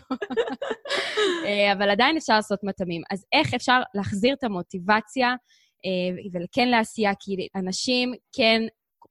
אה, 1.46 1.72
אבל 1.74 1.90
עדיין 1.90 2.18
אפשר 2.18 2.36
לעשות 2.36 2.60
מתאמים. 2.64 3.02
אז 3.12 3.26
איך 3.34 3.54
אפשר 3.54 3.82
להחזיר 3.94 4.34
את 4.34 4.44
המוטיבציה 4.44 5.30
אה, 5.86 6.42
וכן 6.44 6.68
לעשייה? 6.68 7.12
כי 7.20 7.48
אנשים 7.56 8.14
כן 8.36 8.62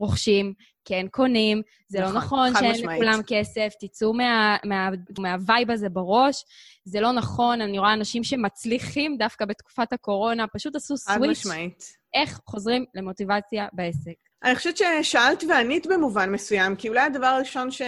רוכשים, 0.00 0.54
כן 0.84 1.06
קונים, 1.10 1.62
זה 1.88 2.00
לא 2.00 2.06
נכון, 2.08 2.18
נכון 2.18 2.52
חד 2.54 2.60
שאין 2.60 2.72
משמעית. 2.72 3.00
לכולם 3.02 3.20
כסף, 3.26 3.72
תצאו 3.80 4.12
מה- 4.14 4.56
מה- 4.64 4.88
מהווייב 5.18 5.70
הזה 5.70 5.88
בראש, 5.88 6.44
זה 6.84 7.00
לא 7.00 7.12
נכון, 7.12 7.60
אני 7.60 7.78
רואה 7.78 7.92
אנשים 7.92 8.24
שמצליחים 8.24 9.16
דווקא 9.18 9.44
בתקופת 9.44 9.92
הקורונה, 9.92 10.46
פשוט 10.46 10.76
עשו 10.76 10.94
חד 11.06 11.14
סוויץ', 11.14 11.30
משמעית. 11.46 11.84
איך 12.14 12.40
חוזרים 12.46 12.84
למוטיבציה 12.94 13.66
בעסק. 13.72 14.12
אני 14.44 14.54
חושבת 14.54 14.76
ששאלת 14.76 15.44
וענית 15.48 15.86
במובן 15.86 16.30
מסוים, 16.32 16.76
כי 16.76 16.88
אולי 16.88 17.00
הדבר 17.00 17.26
הראשון 17.26 17.70
ש... 17.70 17.82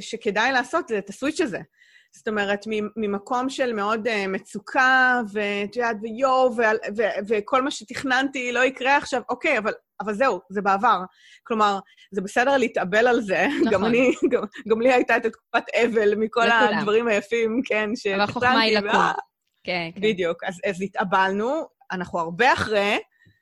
שכדאי 0.00 0.52
לעשות 0.52 0.88
זה 0.88 0.98
את 0.98 1.08
הסוויץ' 1.08 1.40
הזה. 1.40 1.58
זאת 2.16 2.28
אומרת, 2.28 2.64
ממקום 2.96 3.48
של 3.48 3.72
מאוד 3.72 4.06
uh, 4.06 4.10
מצוקה, 4.28 5.20
ואת 5.32 5.76
יודעת, 5.76 5.96
ויואו, 6.02 6.50
וכל 7.28 7.62
מה 7.62 7.70
שתכננתי 7.70 8.52
לא 8.52 8.64
יקרה 8.64 8.96
עכשיו, 8.96 9.22
אוקיי, 9.28 9.58
אבל, 9.58 9.72
אבל 10.00 10.14
זהו, 10.14 10.40
זה 10.50 10.62
בעבר. 10.62 11.00
כלומר, 11.42 11.78
זה 12.12 12.20
בסדר 12.20 12.56
להתאבל 12.56 13.06
על 13.06 13.20
זה. 13.20 13.46
נכון. 13.60 13.72
גם 13.72 13.84
אני, 13.84 14.12
גם, 14.30 14.42
גם 14.68 14.80
לי 14.80 14.92
הייתה 14.92 15.16
את 15.16 15.22
תקופת 15.28 15.64
אבל 15.84 16.14
מכל 16.16 16.40
לכולם. 16.40 16.78
הדברים 16.78 17.08
היפים, 17.08 17.60
כן, 17.64 17.90
שתכננתי. 17.96 18.14
אבל 18.14 18.30
החוכמה 18.30 18.60
היא 18.60 18.78
לקום. 18.78 19.00
כן, 19.64 19.90
כן, 19.94 20.00
בדיוק. 20.00 20.44
אז, 20.44 20.60
אז 20.66 20.82
התאבלנו, 20.82 21.66
אנחנו 21.92 22.18
הרבה 22.18 22.52
אחרי, 22.52 22.98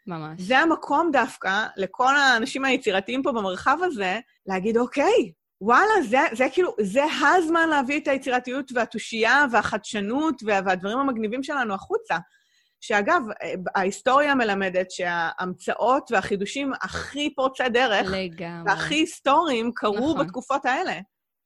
ממש. 0.06 0.40
זה 0.40 0.58
המקום 0.58 1.10
דווקא 1.12 1.66
לכל 1.76 2.16
האנשים 2.16 2.64
היצירתיים 2.64 3.22
פה 3.22 3.32
במרחב 3.32 3.78
הזה, 3.82 4.18
להגיד, 4.46 4.76
אוקיי, 4.76 5.32
וואלה, 5.64 6.02
זה, 6.08 6.18
זה 6.32 6.46
כאילו, 6.52 6.74
זה 6.80 7.02
הזמן 7.36 7.68
להביא 7.68 8.00
את 8.00 8.08
היצירתיות 8.08 8.72
והתושייה 8.74 9.44
והחדשנות 9.52 10.42
וה, 10.42 10.60
והדברים 10.66 10.98
המגניבים 10.98 11.42
שלנו 11.42 11.74
החוצה. 11.74 12.16
שאגב, 12.80 13.22
אה, 13.42 13.54
ההיסטוריה 13.74 14.34
מלמדת 14.34 14.90
שההמצאות 14.90 16.10
והחידושים 16.10 16.72
הכי 16.82 17.34
פורצי 17.34 17.68
דרך 17.68 18.06
לגמרי. 18.10 18.72
והכי 18.72 18.94
היסטוריים 18.94 19.70
קרו 19.74 20.12
נכון. 20.12 20.26
בתקופות 20.26 20.66
האלה. 20.66 21.00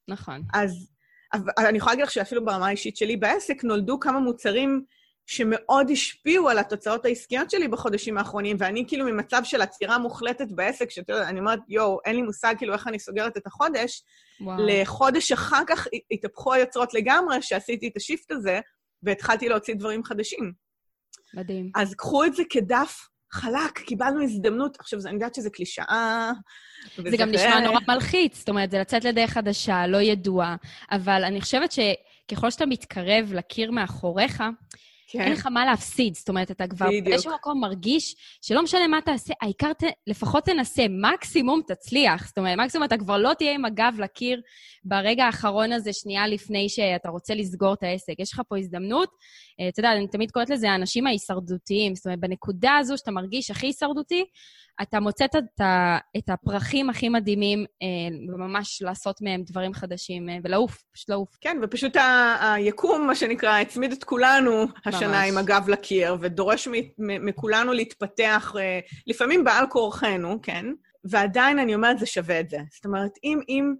נכון. 0.08 0.42
אז, 0.54 0.88
אבל 1.32 1.66
אני 1.66 1.78
יכולה 1.78 1.92
להגיד 1.92 2.04
לך 2.04 2.10
שאפילו 2.10 2.44
ברמה 2.44 2.66
האישית 2.66 2.96
שלי 2.96 3.16
בעסק 3.16 3.64
נולדו 3.64 4.00
כמה 4.00 4.20
מוצרים 4.20 4.84
שמאוד 5.28 5.90
השפיעו 5.90 6.48
על 6.48 6.58
התוצאות 6.58 7.04
העסקיות 7.04 7.50
שלי 7.50 7.68
בחודשים 7.68 8.18
האחרונים, 8.18 8.56
ואני 8.60 8.84
כאילו 8.88 9.04
ממצב 9.06 9.40
של 9.44 9.60
עצירה 9.62 9.98
מוחלטת 9.98 10.46
בעסק, 10.50 10.90
שאתה 10.90 11.12
יודע, 11.12 11.28
אני 11.28 11.40
אומרת, 11.40 11.58
יואו, 11.68 11.98
אין 12.04 12.16
לי 12.16 12.22
מושג 12.22 12.54
כאילו 12.58 12.72
איך 12.72 12.86
אני 12.86 12.98
סוגרת 12.98 13.36
את 13.36 13.46
החודש, 13.46 14.02
וואו. 14.40 14.58
לחודש 14.66 15.32
אחר 15.32 15.62
כך 15.66 15.86
התהפכו 16.10 16.52
היוצרות 16.52 16.94
לגמרי, 16.94 17.42
שעשיתי 17.42 17.88
את 17.88 17.96
השיפט 17.96 18.30
הזה, 18.30 18.60
והתחלתי 19.02 19.48
להוציא 19.48 19.74
דברים 19.74 20.04
חדשים. 20.04 20.52
מדהים. 21.34 21.70
אז 21.74 21.94
קחו 21.94 22.24
את 22.24 22.34
זה 22.34 22.42
כדף 22.50 23.08
חלק, 23.32 23.78
קיבלנו 23.78 24.22
הזדמנות. 24.22 24.76
עכשיו, 24.80 24.98
אני 25.04 25.14
יודעת 25.14 25.34
שזו 25.34 25.50
קלישאה, 25.52 26.32
זה 26.96 27.16
גם 27.16 27.30
נשמע 27.30 27.60
נורא 27.60 27.80
מלחיץ, 27.88 28.38
זאת 28.38 28.48
אומרת, 28.48 28.70
זה 28.70 28.78
לצאת 28.78 29.04
לדרך 29.04 29.30
חדשה, 29.30 29.86
לא 29.86 29.98
ידועה, 29.98 30.56
אבל 30.90 31.24
אני 31.24 31.40
חושבת 31.40 31.72
שככל 31.72 32.50
שאתה 32.50 32.66
מתקרב 32.66 33.32
לקיר 33.34 33.70
מאחוריך, 33.70 34.42
אין 35.14 35.24
כן, 35.24 35.32
לך 35.32 35.46
מה 35.46 35.64
להפסיד. 35.64 36.14
זאת 36.14 36.28
אומרת, 36.28 36.50
אתה 36.50 36.66
כבר 36.66 36.86
בדיוק. 36.86 37.04
באיזשהו 37.04 37.32
מקום 37.34 37.60
מרגיש 37.60 38.16
שלא 38.42 38.62
משנה 38.62 38.88
מה 38.88 39.00
תעשה, 39.00 39.34
העיקר 39.40 39.72
ת, 39.72 39.82
לפחות 40.06 40.44
תנסה, 40.44 40.86
מקסימום 40.90 41.60
תצליח. 41.66 42.26
זאת 42.26 42.38
אומרת, 42.38 42.58
מקסימום 42.58 42.84
אתה 42.84 42.96
כבר 42.96 43.18
לא 43.18 43.34
תהיה 43.34 43.54
עם 43.54 43.64
הגב 43.64 43.94
לקיר 43.98 44.40
ברגע 44.88 45.24
האחרון 45.24 45.72
הזה, 45.72 45.92
שנייה 45.92 46.26
לפני 46.26 46.68
שאתה 46.68 47.08
רוצה 47.08 47.34
לסגור 47.34 47.74
את 47.74 47.82
העסק. 47.82 48.14
יש 48.18 48.32
לך 48.32 48.42
פה 48.48 48.58
הזדמנות. 48.58 49.08
אה, 49.60 49.68
אתה 49.68 49.80
יודע, 49.80 49.92
אני 49.92 50.06
תמיד 50.08 50.30
קוראת 50.30 50.50
לזה 50.50 50.70
האנשים 50.70 51.06
ההישרדותיים. 51.06 51.94
זאת 51.94 52.06
אומרת, 52.06 52.20
בנקודה 52.20 52.76
הזו 52.76 52.98
שאתה 52.98 53.10
מרגיש 53.10 53.50
הכי 53.50 53.66
הישרדותי, 53.66 54.24
אתה 54.82 55.00
מוצא 55.00 55.24
את 55.24 55.34
את 56.16 56.28
הפרחים 56.28 56.90
הכי 56.90 57.08
מדהימים, 57.08 57.64
אה, 57.82 57.86
וממש 58.34 58.82
לעשות 58.82 59.22
מהם 59.22 59.42
דברים 59.46 59.74
חדשים, 59.74 60.28
אה, 60.28 60.36
ולעוף, 60.44 60.84
פשוט 60.92 61.08
לעוף. 61.08 61.28
כן, 61.40 61.56
ופשוט 61.62 61.96
ה- 61.96 62.52
היקום, 62.54 63.06
מה 63.06 63.14
שנקרא, 63.14 63.58
הצמיד 63.60 63.92
את 63.92 64.04
כולנו 64.04 64.64
השנה 64.86 65.08
ממש. 65.08 65.28
עם 65.28 65.38
הגב 65.38 65.68
לקיר, 65.68 66.16
ודורש 66.20 66.68
מ- 66.68 66.72
מ- 66.98 67.26
מכולנו 67.26 67.72
להתפתח, 67.72 68.54
לפעמים 69.06 69.44
בעל 69.44 69.64
כורחנו, 69.70 70.42
כן? 70.42 70.66
ועדיין 71.04 71.58
אני 71.58 71.74
אומרת, 71.74 71.98
זה 71.98 72.06
שווה 72.06 72.40
את 72.40 72.50
זה. 72.50 72.58
זאת 72.74 72.86
אומרת, 72.86 73.10
אם, 73.24 73.40
אם 73.48 73.74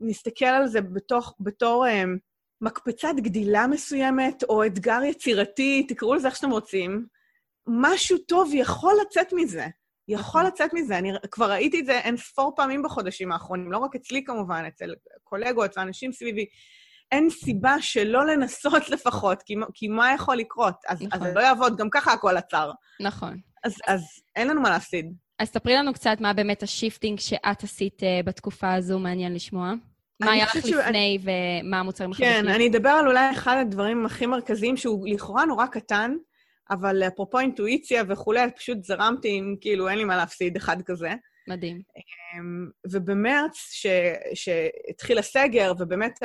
נסתכל 0.00 0.44
על 0.44 0.66
זה 0.66 0.80
בתוך, 0.80 1.34
בתור 1.40 1.86
אה, 1.86 2.04
מקפצת 2.60 3.14
גדילה 3.16 3.66
מסוימת, 3.66 4.42
או 4.42 4.66
אתגר 4.66 5.02
יצירתי, 5.02 5.86
תקראו 5.88 6.14
לזה 6.14 6.28
איך 6.28 6.36
שאתם 6.36 6.50
רוצים, 6.50 7.06
משהו 7.66 8.18
טוב 8.18 8.50
יכול 8.54 8.94
לצאת 9.06 9.32
מזה. 9.32 9.66
יכול 10.08 10.40
נכון. 10.40 10.52
לצאת 10.52 10.74
מזה. 10.74 10.98
אני 10.98 11.12
כבר 11.30 11.50
ראיתי 11.50 11.80
את 11.80 11.86
זה 11.86 11.98
אין 11.98 12.16
ספור 12.16 12.52
פעמים 12.56 12.82
בחודשים 12.82 13.32
האחרונים, 13.32 13.72
לא 13.72 13.78
רק 13.78 13.94
אצלי 13.96 14.24
כמובן, 14.24 14.64
אצל 14.68 14.94
קולגות 15.22 15.78
ואנשים 15.78 16.12
סביבי. 16.12 16.46
אין 17.12 17.30
סיבה 17.30 17.76
שלא 17.80 18.26
לנסות 18.26 18.88
לפחות, 18.94 19.42
כי, 19.42 19.54
כי 19.74 19.88
מה 19.88 20.14
יכול 20.14 20.36
לקרות? 20.36 20.74
אז, 20.88 20.98
אז 20.98 21.02
נכון. 21.02 21.28
זה 21.28 21.34
לא 21.34 21.40
יעבוד, 21.40 21.76
גם 21.76 21.90
ככה 21.90 22.12
הכל 22.12 22.36
עצר. 22.36 22.70
נכון. 23.00 23.36
אז, 23.64 23.76
אז 23.86 24.00
אין 24.36 24.48
לנו 24.48 24.60
מה 24.60 24.70
להפסיד. 24.70 25.14
אז 25.38 25.48
ספרי 25.48 25.74
לנו 25.74 25.92
קצת 25.92 26.16
מה 26.20 26.32
באמת 26.32 26.62
ה 26.62 26.68
shifting 26.68 27.18
שאת 27.20 27.62
עשית 27.62 28.02
אה, 28.02 28.26
בתקופה 28.26 28.74
הזו, 28.74 28.98
מעניין 28.98 29.34
לשמוע. 29.34 29.72
מה 30.20 30.30
אני 30.30 30.36
היה 30.36 30.44
לך 30.44 30.56
לפני 30.56 31.18
ומה 31.22 31.80
המוצרים 31.80 32.10
החדשים? 32.10 32.32
כן, 32.32 32.48
אני 32.48 32.68
אדבר 32.68 32.88
על 32.88 33.06
אולי 33.08 33.30
אחד 33.30 33.56
הדברים 33.60 34.06
הכי 34.06 34.26
מרכזיים, 34.26 34.76
שהוא 34.76 35.08
לכאורה 35.08 35.44
נורא 35.44 35.66
קטן, 35.66 36.16
אבל 36.70 37.02
אפרופו 37.02 37.40
אינטואיציה 37.40 38.02
וכולי, 38.08 38.40
פשוט 38.56 38.84
זרמתי 38.84 39.36
עם, 39.36 39.56
כאילו, 39.60 39.88
אין 39.88 39.98
לי 39.98 40.04
מה 40.04 40.16
להפסיד, 40.16 40.56
אחד 40.56 40.82
כזה. 40.82 41.10
מדהים. 41.48 41.80
אמ, 41.96 42.68
ובמרץ, 42.92 43.68
ש- 43.70 43.86
שהתחיל 44.34 45.18
הסגר, 45.18 45.72
ובאמת 45.78 46.18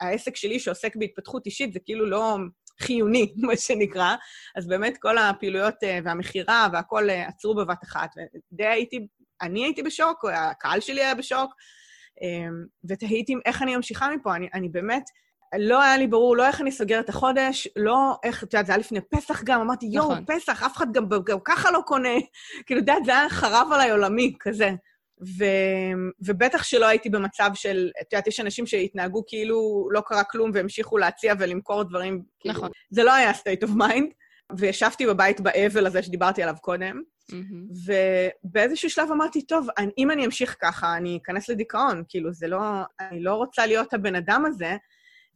העסק 0.00 0.36
שלי 0.36 0.60
שעוסק 0.60 0.96
בהתפתחות 0.96 1.46
אישית, 1.46 1.72
זה 1.72 1.78
כאילו 1.84 2.06
לא 2.06 2.36
חיוני, 2.80 3.32
מה 3.46 3.56
שנקרא, 3.56 4.14
אז 4.56 4.68
באמת 4.68 4.98
כל 4.98 5.18
הפעילויות 5.18 5.74
אה, 5.82 5.98
והמכירה 6.04 6.68
והכול 6.72 7.10
אה, 7.10 7.28
עצרו 7.28 7.54
בבת 7.54 7.84
אחת, 7.84 8.10
ודי 8.52 8.66
הייתי, 8.66 9.06
אני 9.42 9.64
הייתי 9.64 9.82
בשוק, 9.82 10.24
הקהל 10.24 10.80
שלי 10.80 11.00
היה 11.00 11.14
בשוק, 11.14 11.54
אמ, 12.22 12.64
ותהיתי 12.88 13.34
איך 13.46 13.62
אני 13.62 13.76
ממשיכה 13.76 14.10
מפה. 14.10 14.36
אני, 14.36 14.48
אני 14.54 14.68
באמת, 14.68 15.02
לא 15.58 15.82
היה 15.82 15.96
לי 15.96 16.06
ברור, 16.06 16.36
לא 16.36 16.46
איך 16.46 16.60
אני 16.60 16.72
סוגרת 16.72 17.04
את 17.04 17.08
החודש, 17.08 17.68
לא 17.76 18.18
איך, 18.24 18.44
את 18.44 18.54
יודעת, 18.54 18.66
זה 18.66 18.72
היה 18.72 18.78
לפני 18.78 19.00
פסח 19.00 19.42
גם, 19.44 19.60
אמרתי, 19.60 19.86
יואו, 19.86 20.12
נכון. 20.12 20.24
פסח, 20.26 20.62
אף 20.62 20.76
אחד 20.76 20.92
גם, 20.92 21.08
גם 21.24 21.38
ככה 21.44 21.70
לא 21.70 21.80
קונה. 21.86 22.08
כאילו, 22.66 22.80
את 22.80 22.88
יודעת, 22.88 23.04
זה 23.04 23.18
היה 23.18 23.28
חרב 23.28 23.68
עליי 23.72 23.90
עולמי, 23.90 24.34
כזה. 24.40 24.70
ו... 25.38 25.44
ובטח 26.20 26.62
שלא 26.62 26.86
הייתי 26.86 27.10
במצב 27.10 27.50
של, 27.54 27.90
את 28.00 28.12
יודעת, 28.12 28.26
יש 28.26 28.40
אנשים 28.40 28.66
שהתנהגו 28.66 29.22
כאילו 29.26 29.88
לא 29.90 30.02
קרה 30.06 30.24
כלום 30.24 30.50
והמשיכו 30.54 30.98
להציע 30.98 31.34
ולמכור 31.38 31.82
דברים. 31.82 32.22
כאילו, 32.40 32.54
נכון. 32.54 32.70
זה 32.90 33.04
לא 33.04 33.12
היה 33.12 33.30
state 33.30 33.66
of 33.66 33.70
mind, 33.70 34.14
וישבתי 34.58 35.06
בבית 35.06 35.40
באבל 35.40 35.86
הזה 35.86 36.02
שדיברתי 36.02 36.42
עליו 36.42 36.56
קודם, 36.60 37.02
מהמם. 37.32 37.66
ובאיזשהו 38.44 38.90
שלב 38.90 39.10
אמרתי, 39.12 39.46
טוב, 39.46 39.66
אני, 39.78 39.90
אם 39.98 40.10
אני 40.10 40.26
אמשיך 40.26 40.56
ככה, 40.60 40.96
אני 40.96 41.18
אכנס 41.22 41.48
לדיכאון. 41.48 42.02
כאילו, 42.08 42.32
זה 42.32 42.48
לא... 42.48 42.60
אני 43.00 43.22
לא 43.22 43.34
רוצה 43.34 43.66
להיות 43.66 43.94
הבן 43.94 44.14
אדם 44.14 44.44
הזה, 44.46 44.76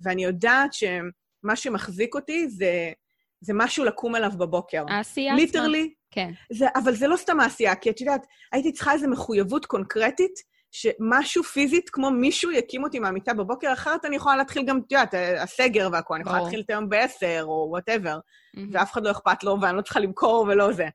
ואני 0.01 0.25
יודעת 0.25 0.73
שמה 0.73 1.57
שמחזיק 1.57 2.15
אותי 2.15 2.49
זה, 2.49 2.93
זה 3.41 3.53
משהו 3.57 3.85
לקום 3.85 4.17
אליו 4.17 4.31
בבוקר. 4.31 4.85
העשייה 4.89 5.33
עצמה. 5.33 5.45
literally, 5.45 5.95
כן. 6.15 6.31
זה, 6.53 6.67
אבל 6.75 6.95
זה 6.95 7.07
לא 7.09 7.17
סתם 7.17 7.41
העשייה, 7.41 7.75
כי 7.75 7.91
את 7.91 8.01
יודעת, 8.01 8.27
הייתי 8.53 8.73
צריכה 8.73 8.93
איזו 8.93 9.09
מחויבות 9.09 9.67
קונקרטית, 9.67 10.55
שמשהו 10.71 11.43
פיזית, 11.43 11.91
כמו 11.91 12.11
מישהו 12.11 12.51
יקים 12.51 12.85
אותי 12.85 12.99
מהמיטה 12.99 13.35
בבוקר, 13.35 13.73
אחרת 13.73 14.05
אני 14.05 14.17
יכולה 14.17 14.37
להתחיל 14.37 14.65
גם, 14.67 14.81
את 14.87 14.93
יודעת, 14.93 15.15
הסגר 15.39 15.89
והכול, 15.93 16.17
אני 16.17 16.23
יכולה. 16.23 16.41
להתחיל 16.43 16.61
את 16.61 16.71
היום 16.71 16.89
בעשר, 16.89 17.43
או 17.43 17.67
whatever, 17.71 18.19
מהמם. 18.55 18.71
ואף 18.73 18.93
אחד 18.93 19.05
לא 19.05 19.11
אכפת 19.11 19.45
לו, 19.45 19.57
ואני 19.61 19.77
לא 19.77 19.83
צריכה 19.83 20.01
למכור 20.01 20.47
ולא 20.49 20.73
זה. 20.73 20.89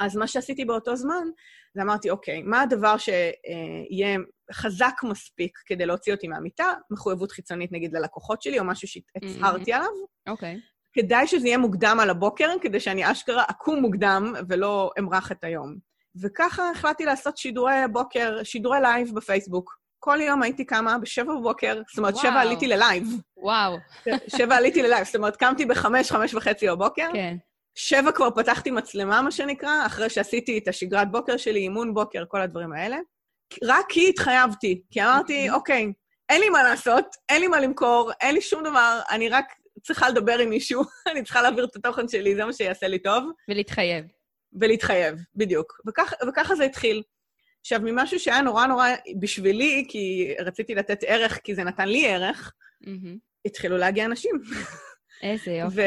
אז 0.00 0.16
מה 0.16 0.26
שעשיתי 0.26 0.64
באותו 0.64 0.96
זמן, 0.96 1.24
זה 1.74 1.82
אמרתי, 1.82 2.10
אוקיי, 2.10 2.42
מה 2.42 2.60
הדבר 2.60 2.96
שיהיה 2.98 4.18
חזק 4.52 4.94
מספיק 5.04 5.58
כדי 5.66 5.86
להוציא 5.86 6.14
אותי 6.14 6.28
מהמיטה? 6.28 6.72
מחויבות 6.90 7.32
חיצונית, 7.32 7.72
נגיד, 7.72 7.92
ללקוחות 7.92 8.42
שלי, 8.42 8.58
או 8.58 8.64
משהו 8.64 8.88
שהצהרתי 8.88 9.72
עליו. 9.72 9.88
אוקיי. 10.28 10.60
כדאי 10.96 11.26
שזה 11.26 11.46
יהיה 11.46 11.58
מוקדם 11.58 11.98
על 12.02 12.10
הבוקר, 12.10 12.50
כדי 12.60 12.80
שאני 12.80 13.10
אשכרה 13.10 13.44
אקום 13.50 13.80
מוקדם 13.80 14.34
ולא 14.48 14.90
אמרח 14.98 15.32
את 15.32 15.44
היום. 15.44 15.76
וככה 16.22 16.70
החלטתי 16.70 17.04
לעשות 17.04 17.36
שידורי 17.36 17.74
בוקר, 17.92 18.44
שידורי 18.44 18.80
לייב 18.80 19.14
בפייסבוק. 19.14 19.78
כל 19.98 20.18
יום 20.20 20.42
הייתי 20.42 20.64
קמה 20.64 20.98
בשבע 20.98 21.34
בבוקר, 21.34 21.82
זאת 21.88 21.98
אומרת, 21.98 22.16
שבע 22.16 22.28
וואו. 22.28 22.40
עליתי 22.40 22.66
ללייב. 22.66 23.04
וואו. 23.36 23.76
שבע 24.36 24.56
עליתי 24.56 24.82
ללייב, 24.82 25.04
זאת 25.06 25.16
אומרת, 25.16 25.36
קמתי 25.36 25.66
בחמש, 25.66 26.12
חמש 26.12 26.34
וחצי 26.34 26.68
בבוקר. 26.68 27.08
כן. 27.12 27.36
שבע 27.74 28.12
כבר 28.12 28.30
פתחתי 28.30 28.70
מצלמה, 28.70 29.22
מה 29.22 29.30
שנקרא, 29.30 29.86
אחרי 29.86 30.10
שעשיתי 30.10 30.58
את 30.58 30.68
השגרת 30.68 31.10
בוקר 31.10 31.36
שלי, 31.36 31.60
אימון 31.60 31.94
בוקר, 31.94 32.24
כל 32.28 32.40
הדברים 32.40 32.72
האלה. 32.72 32.96
רק 33.64 33.86
כי 33.88 34.08
התחייבתי, 34.08 34.82
כי 34.90 35.02
אמרתי, 35.02 35.50
אוקיי, 35.50 35.92
אין 36.28 36.40
לי 36.40 36.48
מה 36.48 36.62
לעשות, 36.62 37.16
אין 37.28 37.40
לי 37.40 37.48
מה 37.48 37.60
למכור, 37.60 38.10
אין 38.20 38.34
לי 38.34 38.40
שום 38.40 38.62
דבר, 38.62 39.00
אני 39.10 39.28
רק 39.28 39.44
צריכה 39.82 40.08
לדבר 40.08 40.38
עם 40.38 40.48
מישהו, 40.50 40.82
אני 41.10 41.22
צריכה 41.22 41.42
להעביר 41.42 41.64
את 41.64 41.76
התוכן 41.76 42.08
שלי, 42.08 42.34
זה 42.34 42.44
מה 42.44 42.52
שיעשה 42.52 42.88
לי 42.88 42.98
טוב, 42.98 43.24
ולהתחייב. 43.48 44.04
ולהתחייב, 44.60 45.18
בדיוק. 45.34 45.80
וכך, 45.86 46.12
וככה 46.28 46.54
זה 46.54 46.64
התחיל. 46.64 47.02
עכשיו, 47.60 47.80
ממשהו 47.82 48.18
שהיה 48.18 48.40
נורא 48.40 48.66
נורא 48.66 48.88
בשבילי, 49.20 49.84
כי 49.88 50.34
רציתי 50.40 50.74
לתת 50.74 50.98
ערך, 51.06 51.38
כי 51.44 51.54
זה 51.54 51.64
נתן 51.64 51.88
לי 51.88 52.08
ערך, 52.08 52.52
מהמם. 52.80 53.18
התחילו 53.46 53.76
להגיע 53.76 54.04
אנשים. 54.04 54.34
איזה 55.22 55.50
יופי. 55.60 55.80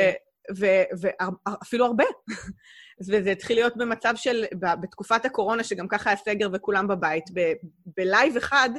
ואפילו 1.00 1.86
הרבה. 1.86 2.04
וזה 3.10 3.32
התחיל 3.32 3.58
להיות 3.58 3.78
במצב 3.78 4.14
של, 4.16 4.46
ב- 4.60 4.82
בתקופת 4.82 5.26
הקורונה, 5.26 5.64
שגם 5.64 5.88
ככה 5.88 6.10
היה 6.10 6.18
סגר 6.18 6.48
וכולם 6.54 6.88
בבית, 6.88 7.24
ב- 7.34 7.54
בלייב 7.98 8.38
אחד 8.38 8.70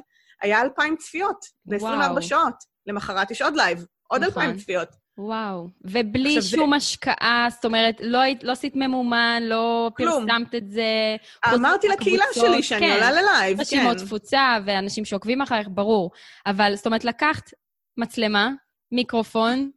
היה 0.42 0.62
אלפיים 0.62 0.96
צפיות, 0.96 1.44
ב-24 1.66 1.82
וואו. 1.82 2.22
שעות. 2.22 2.54
למחרת 2.86 3.30
יש 3.30 3.42
עוד 3.42 3.56
לייב, 3.56 3.84
עוד 4.11 4.24
נכון. 4.24 4.42
אלפיים 4.42 4.58
צפיות. 4.58 4.88
וואו. 5.18 5.68
ובלי 5.84 6.28
עכשיו, 6.28 6.42
זה- 6.42 6.48
שום 6.56 6.72
השקעה, 6.72 7.46
זאת 7.50 7.64
אומרת, 7.64 7.94
לא 8.00 8.18
לא 8.42 8.52
עשית 8.52 8.76
ממומן, 8.76 9.42
לא 9.46 9.90
כלום. 9.96 10.26
פרסמת 10.28 10.54
את 10.54 10.70
זה. 10.70 11.16
חוץ 11.44 11.54
אמרתי 11.54 11.88
לקהילה 11.88 12.24
מהקבוצות, 12.26 12.52
שלי 12.52 12.62
שאני 12.62 12.80
כן. 12.80 12.92
עולה 12.92 13.11
ללייב, 13.12 13.56
כן. 13.56 13.61
רשימות 13.62 13.96
תפוצה 13.96 14.58
ואנשים 14.64 15.04
שעוקבים 15.04 15.42
אחריך, 15.42 15.68
ברור. 15.70 16.11
אבל 16.46 16.72
זאת 16.76 16.86
אומרת, 16.86 17.04
לקחת 17.04 17.50
מצלמה, 17.96 18.50
מיקרופון, 18.92 19.70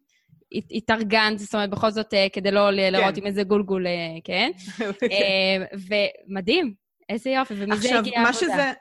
הת- 0.53 0.71
התארגנת, 0.71 1.39
זאת 1.39 1.53
אומרת, 1.55 1.69
בכל 1.69 1.91
זאת, 1.91 2.13
אה, 2.13 2.27
כדי 2.33 2.51
לא 2.51 2.71
לראות 2.71 3.17
עם 3.17 3.25
איזה 3.25 3.43
גולגול, 3.43 3.87
אה, 3.87 3.91
כן? 4.23 4.51
אה, 5.11 5.65
ומדהים, 6.29 6.73
איזה 7.09 7.29
יופי, 7.29 7.53
ומזה 7.57 7.73
עכשיו, 7.87 7.97
הגיעה 7.99 8.23
מה 8.23 8.29
העבודה. 8.29 8.53
שזה... 8.53 8.71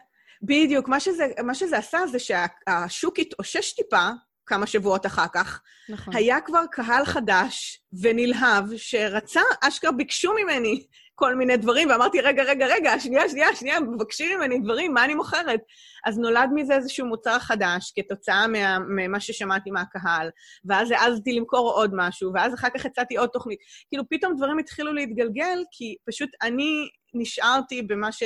בדיוק, 0.42 0.88
מה 0.88 1.00
שזה, 1.00 1.26
מה 1.44 1.54
שזה 1.54 1.78
עשה 1.78 1.98
זה 2.10 2.18
שהשוק 2.18 3.18
התאושש 3.18 3.72
טיפה 3.72 4.08
כמה 4.46 4.66
שבועות 4.66 5.06
אחר 5.06 5.26
כך. 5.34 5.60
נכון. 5.88 6.16
היה 6.16 6.40
כבר 6.40 6.62
קהל 6.70 7.04
חדש 7.04 7.80
ונלהב 8.02 8.64
שרצה, 8.76 9.40
אשכרה 9.60 9.92
ביקשו 9.92 10.32
ממני 10.32 10.86
כל 11.14 11.34
מיני 11.34 11.56
דברים, 11.56 11.90
ואמרתי, 11.90 12.20
רגע, 12.20 12.42
רגע, 12.42 12.66
רגע, 12.66 13.00
שנייה, 13.00 13.28
שנייה, 13.28 13.56
שנייה, 13.56 13.80
מבקשים 13.80 14.38
ממני 14.38 14.58
דברים, 14.58 14.94
מה 14.94 15.04
אני 15.04 15.14
מוכרת? 15.14 15.60
אז 16.06 16.18
נולד 16.18 16.50
מזה 16.54 16.74
איזשהו 16.74 17.06
מוצר 17.06 17.38
חדש 17.38 17.92
כתוצאה 17.96 18.46
מה, 18.46 18.78
ממה 18.78 19.20
ששמעתי 19.20 19.70
מהקהל, 19.70 20.30
ואז 20.64 20.90
העזתי 20.90 21.32
למכור 21.32 21.72
עוד 21.72 21.90
משהו, 21.94 22.30
ואז 22.34 22.54
אחר 22.54 22.68
כך 22.76 22.86
הצעתי 22.86 23.16
עוד 23.16 23.28
תוכנית. 23.32 23.58
כאילו, 23.88 24.04
פתאום 24.10 24.36
דברים 24.36 24.58
התחילו 24.58 24.92
להתגלגל, 24.92 25.58
כי 25.72 25.96
פשוט 26.08 26.30
אני 26.42 26.88
נשארתי 27.14 27.82
במה 27.82 28.12
ש... 28.12 28.22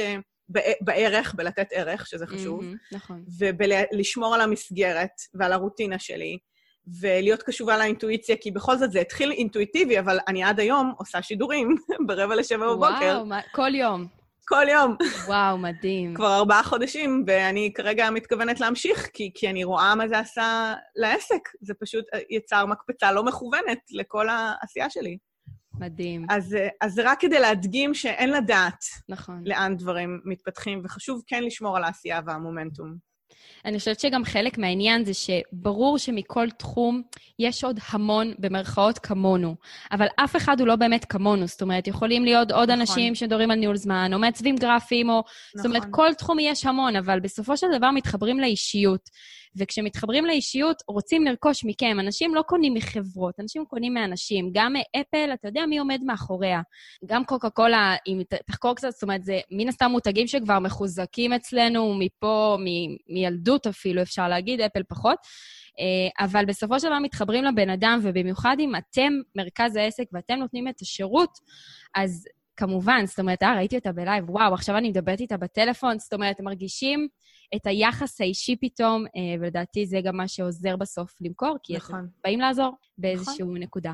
בערך, 0.80 1.34
בלתת 1.34 1.66
ערך, 1.72 2.06
שזה 2.06 2.26
חשוב, 2.26 2.62
מהמם, 2.64 2.76
נכון. 2.92 3.24
ולשמור 3.92 4.34
על 4.34 4.40
המסגרת 4.40 5.10
ועל 5.34 5.52
הרוטינה 5.52 5.98
שלי, 5.98 6.38
ולהיות 7.00 7.42
קשובה 7.42 7.78
לאינטואיציה, 7.78 8.36
כי 8.36 8.50
בכל 8.50 8.76
זאת 8.78 8.92
זה 8.92 9.00
התחיל 9.00 9.32
אינטואיטיבי, 9.32 9.98
אבל 9.98 10.18
אני 10.28 10.44
עד 10.44 10.60
היום 10.60 10.92
עושה 10.98 11.22
שידורים 11.22 11.76
ברבע 12.06 12.34
לשבע 12.36 12.66
בבוקר, 12.66 13.12
וואו, 13.14 13.26
מה- 13.26 13.40
כל 13.52 13.74
יום. 13.74 14.06
כל 14.48 14.66
יום, 14.68 14.96
וואו, 15.26 15.58
מדהים. 15.58 16.14
כבר 16.14 16.36
ארבעה 16.36 16.62
חודשים, 16.62 17.24
ואני 17.26 17.72
כרגע 17.74 18.10
מתכוונת 18.10 18.60
להמשיך, 18.60 19.08
כי, 19.12 19.30
כי 19.34 19.50
אני 19.50 19.64
רואה 19.64 19.94
מה 19.94 20.08
זה 20.08 20.18
עשה 20.18 20.74
לעסק. 20.96 21.40
זה 21.60 21.74
פשוט 21.80 22.04
יצר 22.30 22.66
מקפצה 22.66 23.12
לא 23.12 23.24
מכוונת 23.24 23.78
לכל 23.90 24.26
העשייה 24.28 24.90
שלי. 24.90 25.18
מדהים, 25.80 26.26
אז, 26.30 26.56
אז 26.80 26.92
זה 26.92 27.02
רק 27.10 27.20
כדי 27.20 27.40
להדגים 27.40 27.94
שאין 27.94 28.30
לדעת 28.30 28.84
נכון. 29.08 29.42
לאן 29.44 29.76
דברים 29.76 30.20
מתפתחים, 30.24 30.82
וחשוב 30.84 31.22
כן 31.26 31.42
לשמור 31.44 31.76
על 31.76 31.84
העשייה 31.84 32.20
והמומנטום. 32.26 33.06
אני 33.64 33.78
חושבת 33.78 34.00
שגם 34.00 34.24
חלק 34.24 34.58
מהעניין 34.58 35.04
זה 35.04 35.12
שברור 35.14 35.98
שמכל 35.98 36.50
תחום 36.50 37.02
יש 37.38 37.64
עוד 37.64 37.80
המון, 37.88 38.32
במרכאות, 38.38 38.98
כמונו. 38.98 39.54
אבל 39.92 40.06
אף 40.16 40.36
אחד 40.36 40.60
הוא 40.60 40.68
לא 40.68 40.76
באמת 40.76 41.04
כמונו. 41.04 41.46
זאת 41.46 41.62
אומרת, 41.62 41.86
יכולים 41.86 42.24
להיות 42.24 42.50
עוד 42.50 42.70
נכון. 42.70 42.80
אנשים 42.80 43.14
שמדברים 43.14 43.50
על 43.50 43.58
ניהול 43.58 43.76
זמן, 43.76 44.10
או 44.14 44.18
מעצבים 44.18 44.56
גרפיים, 44.56 45.10
או... 45.10 45.22
זאת 45.56 45.66
אומרת, 45.66 45.82
נכון. 45.82 45.92
כל 45.92 46.14
תחום 46.18 46.38
יש 46.40 46.66
המון, 46.66 46.96
אבל 46.96 47.20
בסופו 47.20 47.56
של 47.56 47.66
דבר 47.78 47.90
מתחברים 47.90 48.40
לאישיות. 48.40 49.10
וכשמתחברים 49.58 50.26
לאישיות, 50.26 50.82
רוצים 50.88 51.24
לרכוש 51.24 51.64
מכם. 51.64 51.96
אנשים 52.00 52.34
לא 52.34 52.42
קונים 52.42 52.74
מחברות, 52.74 53.40
אנשים 53.40 53.64
קונים 53.64 53.94
מאנשים. 53.94 54.50
גם 54.52 54.74
אפל, 55.00 55.30
אתה 55.34 55.48
יודע 55.48 55.66
מי 55.66 55.78
עומד 55.78 56.00
מאחוריה. 56.04 56.60
גם 57.06 57.24
קוקה 57.24 57.50
קולה, 57.50 57.96
אם 58.06 58.22
תחקור 58.46 58.74
קצת, 58.74 58.90
זאת 58.90 59.02
אומרת, 59.02 59.24
זה 59.24 59.40
מן 59.50 59.68
הסתם 59.68 59.90
מותגים 59.90 60.26
שכבר 60.26 60.58
מחוזקים 60.58 61.32
אצלנו 61.32 61.94
מפה, 61.98 62.56
מ- 62.60 63.14
מילדות 63.14 63.66
אפילו, 63.66 64.02
אפשר 64.02 64.28
להגיד, 64.28 64.60
אפל 64.60 64.82
פחות. 64.88 65.18
אה, 65.80 66.24
אבל 66.24 66.44
בסופו 66.44 66.80
של 66.80 66.86
דבר 66.86 66.98
מתחברים 66.98 67.44
לבן 67.44 67.70
אדם, 67.70 68.00
ובמיוחד 68.02 68.56
אם 68.60 68.72
אתם 68.76 69.12
מרכז 69.36 69.76
העסק 69.76 70.04
ואתם 70.12 70.34
נותנים 70.34 70.68
את 70.68 70.80
השירות, 70.80 71.38
אז 71.94 72.28
כמובן, 72.56 73.06
זאת 73.06 73.18
אומרת, 73.18 73.42
אה, 73.42 73.56
ראיתי 73.56 73.76
אותה 73.76 73.92
בלייב, 73.92 74.30
וואו, 74.30 74.54
עכשיו 74.54 74.76
אני 74.76 74.88
מדברת 74.88 75.20
איתה 75.20 75.36
בטלפון, 75.36 75.98
זאת 75.98 76.12
אומרת, 76.12 76.40
מרגישים 76.40 77.08
את 77.54 77.66
היחס 77.66 78.20
האישי 78.20 78.56
פתאום, 78.60 79.04
אה, 79.06 79.40
ולדעתי 79.40 79.86
זה 79.86 80.00
גם 80.00 80.16
מה 80.16 80.28
שעוזר 80.28 80.76
בסוף 80.76 81.14
למכור, 81.20 81.56
כי 81.62 81.76
אתם 81.76 81.84
נכון. 81.84 82.08
באים 82.24 82.40
לעזור 82.40 82.72
באיזושהי 82.98 83.44
נקודה. 83.44 83.92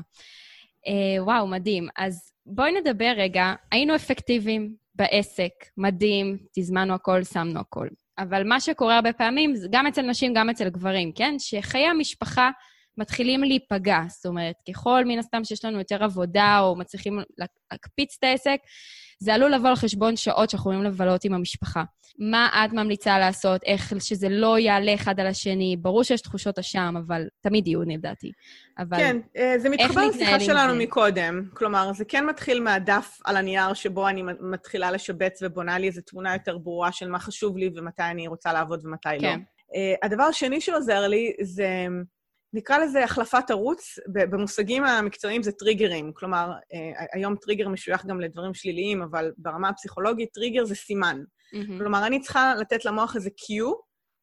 אה, 0.87 1.23
וואו, 1.23 1.47
מדהים. 1.47 1.87
אז 1.97 2.33
בואי 2.45 2.71
נדבר 2.71 3.13
רגע, 3.17 3.53
היינו 3.71 3.95
אפקטיביים 3.95 4.75
בעסק, 4.95 5.51
מדהים, 5.77 6.37
תזמנו 6.53 6.93
הכל, 6.93 7.23
שמנו 7.23 7.59
הכל. 7.59 7.87
אבל 8.17 8.47
מה 8.47 8.59
שקורה 8.59 8.95
הרבה 8.95 9.13
פעמים, 9.13 9.53
גם 9.71 9.87
אצל 9.87 10.01
נשים, 10.01 10.33
גם 10.33 10.49
אצל 10.49 10.69
גברים, 10.69 11.11
כן? 11.11 11.35
שחיי 11.39 11.85
המשפחה 11.85 12.49
מתחילים 12.97 13.43
להיפגע. 13.43 13.99
זאת 14.07 14.25
אומרת, 14.25 14.55
ככל 14.69 15.03
מן 15.05 15.19
הסתם 15.19 15.43
שיש 15.43 15.65
לנו 15.65 15.77
יותר 15.77 16.03
עבודה 16.03 16.59
או 16.59 16.75
מצליחים 16.75 17.19
להקפיץ 17.71 18.15
את 18.19 18.23
העסק, 18.23 18.59
זה 19.19 19.33
עלול 19.33 19.51
לבוא 19.53 19.69
על 19.69 19.75
חשבון 19.75 20.15
שעות 20.15 20.49
שאנחנו 20.49 20.71
יכולים 20.71 20.91
לבלות 20.91 21.25
עם 21.25 21.33
המשפחה. 21.33 21.83
מה 22.19 22.65
את 22.65 22.73
ממליצה 22.73 23.19
לעשות, 23.19 23.63
איך 23.63 23.93
שזה 23.99 24.29
לא 24.29 24.59
יעלה 24.59 24.93
אחד 24.93 25.19
על 25.19 25.27
השני? 25.27 25.75
ברור 25.79 26.03
שיש 26.03 26.21
תחושות 26.21 26.59
אשם, 26.59 26.93
אבל 27.05 27.27
תמיד 27.41 27.67
יהיו, 27.67 27.81
לדעתי. 27.81 28.31
אבל... 28.79 28.97
כן, 28.97 29.17
אה, 29.37 29.55
זה 29.57 29.69
מתחבר 29.69 30.07
לשיחה 30.07 30.39
שלנו 30.39 30.73
זה? 30.73 30.79
מקודם. 30.79 31.43
כלומר, 31.53 31.93
זה 31.93 32.05
כן 32.05 32.25
מתחיל 32.25 32.59
מהדף 32.59 33.17
על 33.25 33.37
הנייר 33.37 33.73
שבו 33.73 34.07
אני 34.07 34.23
מתחילה 34.39 34.91
לשבץ 34.91 35.39
ובונה 35.41 35.79
לי 35.79 35.87
איזו 35.87 36.01
תמונה 36.01 36.33
יותר 36.33 36.57
ברורה 36.57 36.91
של 36.91 37.09
מה 37.09 37.19
חשוב 37.19 37.57
לי 37.57 37.69
ומתי 37.75 38.03
אני 38.03 38.27
רוצה 38.27 38.53
לעבוד 38.53 38.85
ומתי 38.85 39.09
לא. 39.13 39.21
כן. 39.21 39.39
אה, 39.75 39.93
הדבר 40.03 40.23
השני 40.23 40.61
שעוזר 40.61 41.07
לי 41.07 41.33
זה, 41.41 41.87
נקרא 42.53 42.77
לזה 42.77 43.03
החלפת 43.03 43.51
ערוץ, 43.51 43.99
במושגים 44.07 44.83
המקצועיים 44.83 45.43
זה 45.43 45.51
טריגרים. 45.51 46.11
כלומר, 46.13 46.51
אה, 46.73 47.05
היום 47.13 47.35
טריגר 47.35 47.69
משוייך 47.69 48.05
גם 48.05 48.19
לדברים 48.21 48.53
שליליים, 48.53 49.01
אבל 49.01 49.31
ברמה 49.37 49.69
הפסיכולוגית 49.69 50.29
טריגר 50.33 50.65
זה 50.65 50.75
סימן. 50.75 51.23
מהמם. 51.53 51.79
כלומר, 51.79 52.07
אני 52.07 52.19
צריכה 52.19 52.53
לתת 52.59 52.85
למוח 52.85 53.15
איזה 53.15 53.29
cue, 53.29 53.73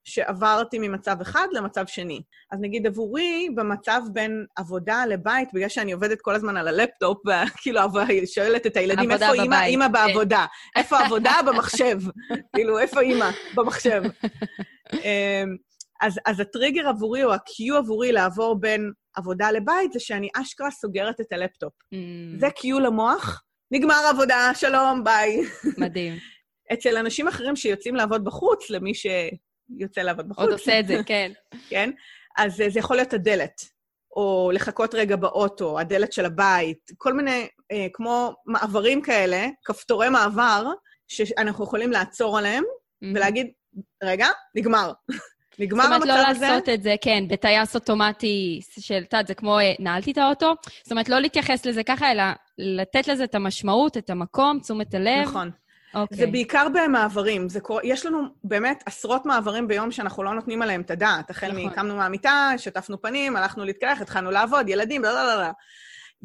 שעברתי 0.04 0.78
ממצב 0.78 1.20
אחד 1.20 1.46
למצב 1.52 1.86
שני. 1.86 2.22
אז 2.52 2.58
נגיד 2.60 2.86
עבורי, 2.86 3.48
במצב 3.54 4.02
בין 4.12 4.46
עבודה 4.56 5.06
לבית, 5.06 5.48
בגלל 5.54 5.68
שאני 5.68 5.92
עובדת 5.92 6.20
כל 6.20 6.34
הזמן 6.34 6.56
על 6.56 6.68
הלפטופ, 6.68 7.18
וכאילו 7.26 7.80
שואלת 8.34 8.66
את 8.66 8.76
הילדים, 8.76 9.10
עבודה 9.10 9.30
איפה 9.30 9.42
אימא? 9.42 9.64
אימא 9.64 9.84
כן. 9.84 9.92
בעבודה. 9.92 10.46
איפה 10.76 10.98
העבודה? 10.98 11.32
במחשב. 11.46 11.98
כאילו, 12.56 12.78
איפה 12.78 13.00
אימא? 13.00 13.30
במחשב. 13.54 14.02
אז, 16.00 16.18
אז 16.26 16.40
הטריגר 16.40 16.88
עבורי, 16.88 17.24
או 17.24 17.32
ה-cue 17.32 17.76
עבורי 17.78 18.12
לעבור 18.12 18.60
בין 18.60 18.92
עבודה 19.14 19.50
לבית, 19.50 19.92
זה 19.92 20.00
שאני 20.00 20.28
אשכרה 20.36 20.70
סוגרת 20.70 21.20
את 21.20 21.32
הלפטופ. 21.32 21.72
Mm, 21.94 22.40
זה 22.40 22.46
cue 22.46 22.80
למוח, 22.80 23.42
נגמר 23.70 24.02
עבודה, 24.10 24.50
שלום, 24.54 25.04
ביי. 25.04 25.40
מדהים. 25.78 26.14
אצל 26.72 26.96
אנשים 26.96 27.28
אחרים 27.28 27.56
שיוצאים 27.56 27.94
לעבוד 27.94 28.24
בחוץ, 28.24 28.70
למי 28.70 28.92
שיוצא 28.94 30.00
לעבוד 30.00 30.28
בחוץ, 30.28 30.44
עוד 30.44 30.52
עושה 30.52 30.80
את 30.80 30.86
זה, 30.86 31.00
כן. 31.06 31.32
כן? 31.70 31.90
אז 32.36 32.60
אה, 32.60 32.70
זה 32.70 32.78
יכול 32.78 32.96
להיות 32.96 33.12
הדלת, 33.12 33.60
או 34.16 34.50
לחכות 34.54 34.94
רגע 34.94 35.16
באוטו, 35.16 35.78
הדלת 35.80 36.12
של 36.12 36.24
הבית, 36.24 36.90
כל 36.98 37.12
מיני, 37.12 37.48
אה, 37.72 37.86
כמו 37.92 38.34
מעברים 38.46 39.02
כאלה, 39.02 39.46
כפתורי 39.64 40.08
מעבר, 40.08 40.66
שאנחנו 41.08 41.64
יכולים 41.64 41.90
לעצור 41.90 42.38
עליהם 42.38 42.64
מהמם. 43.02 43.16
ולהגיד, 43.16 43.46
רגע, 44.02 44.28
נגמר. 44.54 44.92
נגמר 45.60 45.82
זאת 45.82 45.92
אומרת, 45.92 46.02
המצב 46.02 46.22
לא 46.22 46.28
הזה. 46.28 46.48
לעשות 46.48 46.68
את 46.68 46.82
זה, 46.82 46.94
כן, 47.00 47.24
בטייס 47.28 47.74
אוטומטי 47.74 48.60
של, 48.78 48.94
יודעת, 48.94 49.26
זה 49.26 49.34
כמו 49.34 49.58
אה, 49.58 49.72
נעלתי 49.78 50.12
את 50.12 50.18
האוטו. 50.18 50.54
זאת 50.82 50.90
אומרת, 50.90 51.08
לא 51.08 51.18
להתייחס 51.18 51.66
לזה 51.66 51.82
ככה, 51.82 52.12
אלא 52.12 52.22
לתת 52.58 53.08
לזה 53.08 53.24
את 53.24 53.34
המשמעות, 53.34 53.96
את 53.96 54.10
המקום, 54.10 54.58
תשומת 54.60 54.94
הלב. 54.94 55.22
נכון. 55.28 55.50
אוקיי. 55.94 56.18
זה 56.18 56.26
בעיקר 56.26 56.66
במעברים. 56.74 57.48
זה 57.48 57.60
קורה, 57.60 57.80
יש 57.84 58.06
לנו 58.06 58.22
באמת 58.44 58.82
עשרות 58.86 59.26
מעברים 59.26 59.68
ביום 59.68 59.90
שאנחנו 59.90 60.22
לא 60.22 60.34
נותנים 60.34 60.62
עליהם 60.62 60.80
את 60.80 60.90
הדעת. 60.90 61.30
החל 61.30 61.48
נכון. 61.48 61.64
מקמנו 61.64 61.96
מהמיטה, 61.96 62.50
שטפנו 62.56 63.02
פנים, 63.02 63.36
הלכנו 63.36 63.64
להתקלח, 63.64 64.00
התחלנו 64.00 64.30
לעבוד, 64.30 64.68
ילדים, 64.68 65.02
לא, 65.02 65.12
לא, 65.12 65.26
לא, 65.26 65.42
לא. 65.42 65.48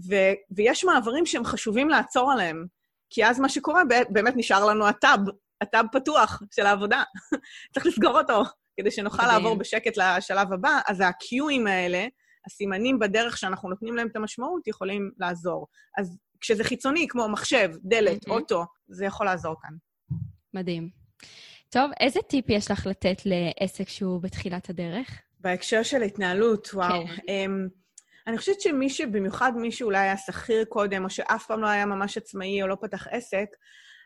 ו- 0.09 0.33
ויש 0.51 0.83
מעברים 0.83 1.25
שהם 1.25 1.45
חשובים 1.45 1.89
לעצור 1.89 2.31
עליהם. 2.31 2.65
כי 3.09 3.25
אז 3.25 3.39
מה 3.39 3.49
שקורה, 3.49 3.81
באמת 4.09 4.33
נשאר 4.35 4.65
לנו 4.65 4.87
הטאב, 4.87 5.19
הטאב 5.61 5.85
פתוח 5.91 6.41
של 6.55 6.65
העבודה. 6.65 7.03
צריך 7.73 7.85
לסגור 7.85 8.19
אותו, 8.19 8.43
כדי 8.77 8.91
שנוכל. 8.91 9.27
לעבור 9.27 9.55
בשקט 9.55 9.97
לשלב 9.97 10.53
הבא. 10.53 10.79
אז 10.87 11.01
ה-Qים 11.01 11.69
האלה, 11.69 12.07
הסימנים 12.47 12.99
בדרך 12.99 13.37
שאנחנו 13.37 13.69
נותנים 13.69 13.95
להם 13.95 14.07
את 14.07 14.15
המשמעות, 14.15 14.67
יכולים 14.67 15.11
לעזור. 15.17 15.67
אז 15.97 16.17
כשזה 16.41 16.63
חיצוני, 16.63 17.07
כמו 17.09 17.29
מחשב, 17.29 17.69
דלת. 17.83 18.27
אוטו, 18.27 18.65
זה 18.87 19.05
יכול 19.05 19.25
לעזור 19.25 19.55
כאן. 19.61 19.75
מדהים. 20.53 20.89
טוב, 21.69 21.91
איזה 21.99 22.19
טיפ 22.29 22.49
יש 22.49 22.71
לך 22.71 22.87
לתת 22.87 23.21
לעסק 23.25 23.89
שהוא 23.89 24.21
בתחילת 24.21 24.69
הדרך? 24.69 25.21
בהקשר 25.39 25.83
של 25.83 26.01
התנהלות, 26.01 26.69
וואו. 26.73 27.07
כן. 27.07 27.15
כן. 27.27 27.51
אני 28.27 28.37
חושבת 28.37 28.61
שמי 28.61 28.89
שבמיוחד 28.89 29.51
מי 29.55 29.71
שאולי 29.71 29.97
היה 29.97 30.17
שכיר 30.17 30.65
קודם, 30.65 31.03
או 31.03 31.09
שאף 31.09 31.45
פעם 31.45 31.61
לא 31.61 31.67
היה 31.67 31.85
ממש 31.85 32.17
עצמאי 32.17 32.61
או 32.61 32.67
לא 32.67 32.77
פתח 32.81 33.07
עסק, 33.07 33.47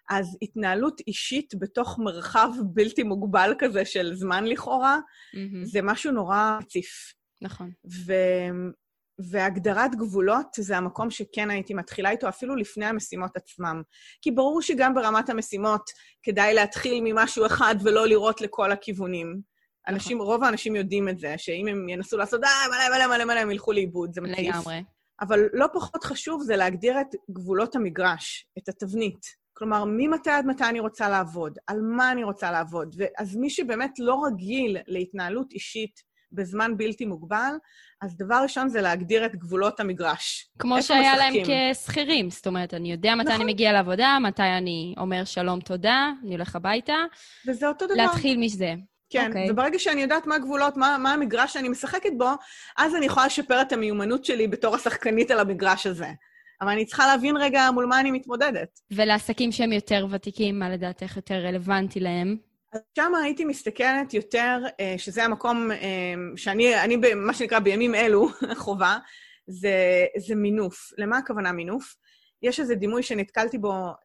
אז 0.10 0.38
התנהלות 0.42 1.02
אישית 1.08 1.54
בתוך 1.60 2.00
מרחב 2.00 2.50
בלתי 2.64 3.04
מוגבל 3.04 3.54
כזה 3.60 3.86
של 3.86 4.16
זמן 4.16 4.46
לכאורה, 4.46 5.00
מהמם. 5.34 5.66
זה 5.66 5.82
משהו 5.82 6.12
נורא 6.12 6.58
מציף. 6.62 7.14
נכון. 7.42 7.72
ו... 8.06 8.14
והגדרת 9.32 9.96
גבולות 9.96 10.48
זה 10.58 10.78
המקום 10.78 11.10
שכן 11.10 11.50
הייתי 11.50 11.74
מתחילה 11.74 12.10
איתו, 12.10 12.30
אפילו 12.30 12.56
לפני 12.56 12.86
המשימות 12.86 13.38
עצמם. 13.38 13.82
כי 14.22 14.32
ברור 14.32 14.62
שגם 14.62 14.94
ברמת 14.94 15.30
המשימות 15.30 15.82
כדאי 16.24 16.54
להתחיל 16.54 17.00
ממשהו 17.04 17.46
אחד 17.46 17.76
ולא 17.84 18.08
לראות 18.08 18.42
לכל 18.42 18.72
הכיוונים. 18.72 19.42
אנשים, 19.88 20.22
רוב 20.22 20.44
האנשים 20.44 20.76
יודעים 20.76 21.10
את 21.10 21.20
זה, 21.20 21.36
שאם 21.38 21.68
הם 21.68 21.90
ינסו 21.90 22.18
לעשות, 22.18 22.44
אה, 22.44 22.50
מלא, 22.70 22.98
מלא, 22.98 23.16
מלא, 23.16 23.26
מלא, 23.26 23.40
הם 23.40 23.52
ילכו 23.52 23.72
לאיבוד, 23.72 24.14
זה 24.14 24.22
מציף. 24.22 24.56
לגמרי. 24.56 24.84
אבל 25.22 25.40
לא 25.54 25.66
פחות 25.74 26.04
חשוב 26.04 26.44
זה 26.44 26.56
להגדיר 26.56 27.02
את 27.02 27.08
גבולות 27.32 27.76
המגרש, 27.76 28.48
את 28.58 28.70
התבנית. 28.70 29.39
כלומר, 29.60 29.84
ממתי 29.88 30.30
עד 30.30 30.46
מתי 30.46 30.64
אני 30.64 30.80
רוצה 30.80 31.10
לעבוד, 31.10 31.58
על 31.68 31.82
מה 31.82 32.12
אני 32.12 32.24
רוצה 32.24 32.52
לעבוד. 32.52 32.96
אז 33.18 33.36
מי 33.36 33.50
שבאמת 33.50 33.92
לא 34.00 34.22
רגיל 34.26 34.78
להתנהלות 34.88 35.52
אישית 35.52 36.10
בזמן 36.32 36.78
בלתי 36.78 37.06
מוגבל, 37.06 37.54
אז 38.02 38.18
דבר 38.18 38.40
ראשון 38.44 38.70
זה 38.70 38.82
להגדיר 38.82 39.26
את 39.26 39.36
גבולות 39.36 39.80
המגרש. 39.80 40.50
כמו 40.60 40.82
שהיה 40.82 41.18
להם? 41.18 41.34
כשכירים. 41.74 42.30
זאת 42.30 42.48
אומרת, 42.48 42.74
אני 42.74 42.92
יודע 42.92 43.16
מתי 43.16 43.30
נכון. 43.30 43.42
אני 43.42 43.54
מגיע 43.54 43.74
לעבודה, 43.74 44.18
מתי 44.22 44.42
אני 44.58 44.96
אומר 44.98 45.26
שלום, 45.26 45.60
תודה, 45.60 46.12
אני 46.24 46.36
הולך 46.36 46.56
הביתה. 46.56 46.98
וזה 47.48 47.68
אותו 47.68 47.86
דבר. 47.86 47.96
להתחיל 47.96 48.38
מזה. 48.38 48.74
כן, 49.10 49.28
אוקיי. 49.28 49.52
וברגע 49.52 49.80
שאני 49.80 50.02
יודעת 50.02 50.28
מה 50.28 50.36
הגבולות, 50.36 50.78
מה, 50.78 50.98
מה 50.98 51.14
המגרש 51.14 51.54
שאני 51.54 51.70
משחקת 51.70 52.12
בו, 52.18 52.30
אז 52.78 52.96
אני 52.96 53.06
יכולה 53.06 53.26
לשפר 53.26 53.62
את 53.62 53.72
המיומנות 53.72 54.26
שלי 54.26 54.48
בתור 54.48 54.76
השחקנית 54.76 55.32
על 55.32 55.40
המגרש 55.40 55.88
הזה. 55.88 56.10
אבל 56.62 56.70
אני 56.70 56.86
צריכה 56.86 57.08
להבין 57.08 57.38
רגע 57.38 57.72
מול 57.74 57.86
מה 57.86 58.00
אני 58.00 58.12
מתמודדת. 58.12 58.80
ולעסקים 58.92 59.52
שהם 59.52 59.72
יותר 59.72 60.06
ותיקים, 60.12 60.60
מה 60.60 60.70
לדעתך 60.70 61.16
יותר 61.16 61.36
רלוונטי 61.36 62.00
להם? 62.00 62.38
אז 62.74 62.82
שם 62.96 63.12
הייתי 63.24 63.46
מסתכלת 63.46 64.14
יותר, 64.14 64.60
אה, 64.80 64.96
שזה 64.98 65.24
המקום 65.24 65.72
אה, 65.72 66.14
שאני, 66.36 66.84
אני, 66.84 66.98
מה 67.16 67.34
שנקרא 67.34 67.60
בימים 67.60 67.96
אלו, 67.96 68.28
חובה, 68.64 68.98
זה, 69.48 70.06
זה 70.18 70.36
מינוף. 70.36 70.92
למה 70.98 71.18
הכוונה 71.18 71.52
מינוף? 71.52 71.96
יש 72.42 72.60
איזה 72.60 72.76
דימוי 72.76 73.04
שנתקלתי 73.04 73.58
בו, 73.58 73.72
אה, 73.72 73.96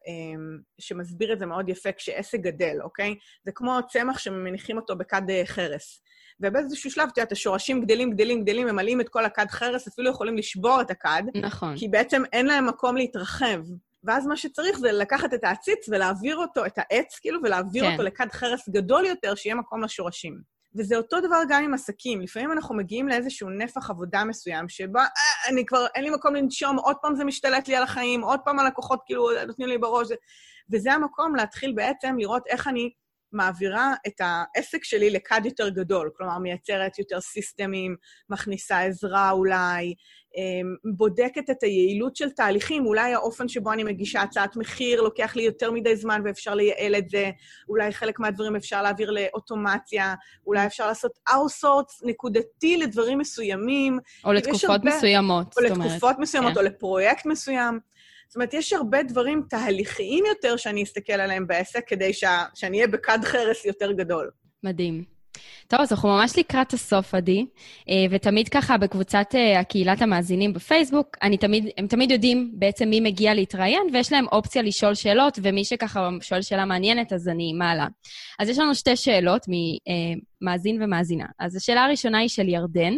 שמסביר 0.79 1.33
את 1.33 1.39
זה 1.39 1.45
מאוד 1.45 1.69
יפה, 1.69 1.91
כשעסק 1.91 2.39
גדל, 2.39 2.77
אוקיי? 2.81 3.15
זה 3.45 3.51
כמו 3.55 3.79
צמח 3.89 4.17
שמניחים 4.17 4.77
אותו 4.77 4.95
בכד 4.97 5.21
חרס. 5.45 6.01
ובאיזשהו 6.39 6.91
שלב, 6.91 7.07
את 7.13 7.17
יודעת, 7.17 7.31
השורשים 7.31 7.81
גדלים, 7.81 8.11
גדלים, 8.11 8.41
גדלים, 8.43 8.67
ממלאים 8.67 9.01
את 9.01 9.09
כל 9.09 9.25
הכד 9.25 9.45
חרס, 9.49 9.87
אפילו 9.87 10.09
יכולים 10.09 10.37
לשבור 10.37 10.81
את 10.81 10.91
הכד, 10.91 11.23
נכון. 11.41 11.77
כי 11.77 11.87
בעצם 11.87 12.23
אין 12.33 12.45
להם 12.45 12.67
מקום 12.67 12.97
להתרחב. 12.97 13.59
ואז 14.03 14.27
מה 14.27 14.37
שצריך 14.37 14.77
זה 14.79 14.91
לקחת 14.91 15.33
את 15.33 15.43
העציץ 15.43 15.89
ולהעביר 15.89 16.37
אותו, 16.37 16.65
את 16.65 16.73
העץ, 16.77 17.19
כאילו, 17.21 17.39
ולהעביר 17.43 17.83
כן. 17.85 17.91
אותו 17.91 18.03
לכד 18.03 18.27
חרס 18.31 18.69
גדול 18.69 19.05
יותר, 19.05 19.35
שיהיה 19.35 19.55
מקום 19.55 19.83
לשורשים. 19.83 20.55
וזה 20.77 20.97
אותו 20.97 21.21
דבר 21.21 21.39
גם 21.49 21.63
עם 21.63 21.73
עסקים. 21.73 22.21
לפעמים 22.21 22.51
אנחנו 22.51 22.75
מגיעים 22.75 23.07
לאיזשהו 23.07 23.49
נפח 23.49 23.89
עבודה 23.89 24.23
מסוים, 24.23 24.69
שבה 24.69 25.01
אה, 25.01 25.51
אני 25.53 25.65
כבר, 25.65 25.85
אין 25.95 26.03
לי 26.03 26.09
מקום 26.09 26.35
לנשום, 26.35 26.77
עוד 26.79 26.95
פעם 27.01 27.15
זה 27.15 27.23
משתלט 27.23 27.67
לי 27.67 27.75
על 27.75 27.83
החיים, 27.83 28.21
עוד 28.21 28.39
פעם 28.45 28.59
הלקוחות 28.59 28.99
כאילו 29.05 29.29
נותנים 29.47 29.67
לי 29.69 29.77
בראש. 29.77 30.07
זה- 30.07 30.15
וזה 30.73 30.93
המקום 30.93 31.35
להתחיל 31.35 31.73
בעצם 31.75 32.15
לראות 32.19 32.43
איך 32.47 32.67
אני 32.67 32.89
מעבירה 33.35 33.93
את 34.07 34.21
העסק 34.21 34.83
שלי 34.83 35.09
לכד 35.09 35.41
יותר 35.45 35.69
גדול. 35.69 36.09
כלומר, 36.17 36.37
מייצרת 36.37 36.99
יותר 36.99 37.21
systems, 37.21 37.95
מכניסה 38.29 38.79
עזרה 38.81 39.31
אולי, 39.31 39.93
אמ, 40.37 40.93
בודקת 40.97 41.49
את 41.49 41.63
היעילות 41.63 42.15
של 42.15 42.29
תהליכים, 42.29 42.85
אולי 42.85 43.13
האופן 43.13 43.47
שבו 43.47 43.71
אני 43.73 43.83
מגישה 43.83 44.21
הצעת 44.21 44.55
מחיר 44.55 45.01
לוקח 45.01 45.35
לי 45.35 45.43
יותר 45.43 45.71
מדי 45.71 45.95
זמן 45.95 46.21
ואפשר 46.25 46.55
לייעל 46.55 46.95
את 46.95 47.09
זה, 47.09 47.29
אולי 47.69 47.91
חלק 47.93 48.19
מהדברים 48.19 48.55
אפשר 48.55 48.81
להעביר 48.81 49.11
לאוטומציה, 49.11 50.15
אולי 50.47 50.65
אפשר 50.65 50.87
לעשות 50.87 51.11
outsource 51.33 52.01
נקודתי 52.03 52.77
לדברים 52.77 53.17
מסוימים, 53.17 53.99
או 54.25 54.33
לתקופות 54.33 54.69
הרבה- 54.69 54.95
מסוימות, 54.95 55.45
או 55.57 55.61
זאת 55.67 55.71
אומרת. 55.71 55.87
לתקופות 55.91 56.15
מסוימות, 56.19 56.53
כן. 56.53 56.59
או 56.59 56.63
לפרויקט 56.63 57.25
מסוים. 57.25 57.79
זאת 58.35 58.37
אומרת, 58.37 58.53
יש 58.53 58.73
הרבה 58.73 59.03
דברים 59.03 59.43
תהליכיים 59.49 60.25
יותר 60.25 60.57
שאני 60.57 60.83
אסתכל 60.83 61.13
עליהם 61.13 61.47
בעסק, 61.47 61.87
כדי 61.87 62.13
שה, 62.13 62.43
שאני 62.55 62.77
אהיה 62.77 62.87
בכד 62.87 63.19
חרס 63.23 63.65
יותר 63.65 63.91
גדול. 63.91 64.29
מדהים. 64.63 65.03
טוב, 65.67 65.81
אז 65.81 65.91
אנחנו 65.91 66.09
ממש 66.09 66.37
לקראת 66.37 66.73
הסוף, 66.73 67.13
עדי, 67.13 67.45
אה, 67.89 68.05
ותמיד 68.11 68.49
ככה 68.49 68.77
בקבוצת 68.77 69.25
אה, 69.35 69.59
הקהילת 69.59 70.01
המאזינים 70.01 70.53
בפייסבוק, 70.53 71.17
אני 71.21 71.37
תמיד, 71.37 71.67
הם 71.77 71.87
תמיד 71.87 72.11
יודעים 72.11 72.51
בעצם 72.53 72.89
מי 72.89 72.99
מגיע 72.99 73.33
להתראיין, 73.33 73.87
ויש 73.93 74.11
להם 74.11 74.25
אופציה 74.31 74.61
לשאול 74.61 74.93
שאלות, 74.93 75.39
ומי 75.41 75.65
שככה 75.65 76.09
שואל 76.21 76.41
שאלה 76.41 76.65
מעניינת, 76.65 77.13
אז 77.13 77.27
אני 77.27 77.53
מעלה. 77.53 77.87
אז 78.39 78.49
יש 78.49 78.57
לנו 78.59 78.75
שתי 78.75 78.95
שאלות 78.95 79.45
ממאזין 79.47 80.83
ומאזינה. 80.83 81.25
אז 81.39 81.55
השאלה 81.55 81.85
הראשונה 81.85 82.17
היא 82.17 82.29
של 82.29 82.49
ירדן. 82.49 82.93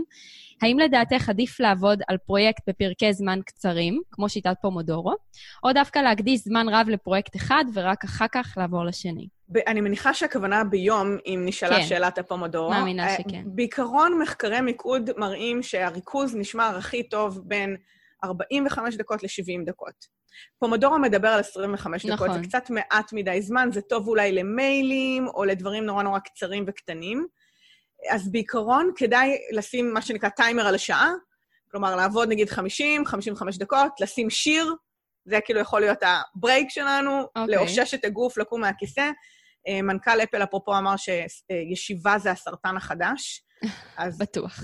האם 0.62 0.80
לדעתך 0.80 1.30
עדיף 1.30 1.60
לעבוד 1.60 2.02
על 2.08 2.18
פרויקט 2.18 2.70
בפרקי 2.70 3.14
זמן 3.14 3.40
קצרים, 3.46 4.02
כמו 4.12 4.30
שיטת 4.30 4.56
פומודורו, 4.62 5.16
או 5.64 5.74
דווקא 5.74 6.00
להקדיש 6.00 6.40
זמן 6.40 6.70
רב 6.70 6.90
לפרויקט 6.90 7.36
אחד 7.36 7.66
ורק 7.74 8.04
אחר 8.04 8.26
כך 8.32 8.54
לעבור 8.58 8.86
לשני? 8.86 9.28
אני 9.68 9.82
מניחה 9.82 10.14
שהכוונה 10.14 10.64
ביום, 10.64 11.18
אם 11.26 11.42
נשאלה 11.46 11.76
כן. 11.76 11.86
שאלת 11.86 12.18
הפומודורו. 12.18 12.70
מאמינה 12.70 13.08
אה, 13.08 13.16
שכן. 13.18 13.44
בעיקרון, 13.46 14.20
מחקרי 14.22 14.62
מיקוד 14.62 15.10
מראים 15.18 15.64
שהריכוז 15.64 16.36
נשמר 16.36 16.76
הכי 16.78 17.10
טוב 17.10 17.42
בין 17.46 17.76
45 18.24 18.96
דקות 18.96 19.24
ל-70 19.24 19.66
דקות. 19.66 20.18
פומודורו 20.60 21.00
מדבר 21.00 21.28
על 21.28 21.40
25 21.40 22.06
דקות, 22.06 22.28
נכון. 22.28 22.44
זה 22.44 22.48
קצת 22.48 22.70
מעט 22.70 23.14
מדי 23.14 23.42
זמן, 23.42 23.70
זה 23.74 23.82
טוב 23.82 24.08
אולי 24.08 24.32
למיילים 24.32 25.28
או 25.28 25.44
לדברים 25.44 25.86
נורא 25.86 26.04
נורא 26.04 26.20
קצרים 26.20 26.66
וקטנים. 26.68 27.28
אז 28.10 28.32
בעיקרון 28.32 28.92
כדאי 28.96 29.38
לשים 29.52 29.94
מה 29.94 30.02
שנקרא 30.02 30.30
טיימר 30.30 30.68
על 30.68 30.76
השעה, 30.76 31.12
כלומר 31.72 31.96
לעבוד 31.96 32.30
נגיד 32.30 32.50
50, 32.50 33.06
55 33.06 33.58
דקות, 33.58 33.92
לשים 34.02 34.30
שיר, 34.30 34.76
זה 35.26 35.40
כאילו 35.46 35.60
יכול 35.60 35.82
להיות 35.82 35.98
הברייק 36.02 36.70
שלנו, 36.70 37.22
אוקיי. 37.22 37.56
לאושש 37.56 37.94
את 37.94 38.06
הגוף, 38.06 38.38
לקום 38.38 38.62
מהכיסא, 38.62 39.10
אה, 39.68 39.82
מנכ"ל 39.82 40.24
אפל, 40.24 40.44
אפרופו, 40.44 40.78
אמר 40.78 40.96
שישיבה 40.98 42.20
זה 42.20 42.32
הסרטן 42.32 42.78
החדש. 42.78 43.44
אז 43.98 44.18
בטוח. 44.22 44.64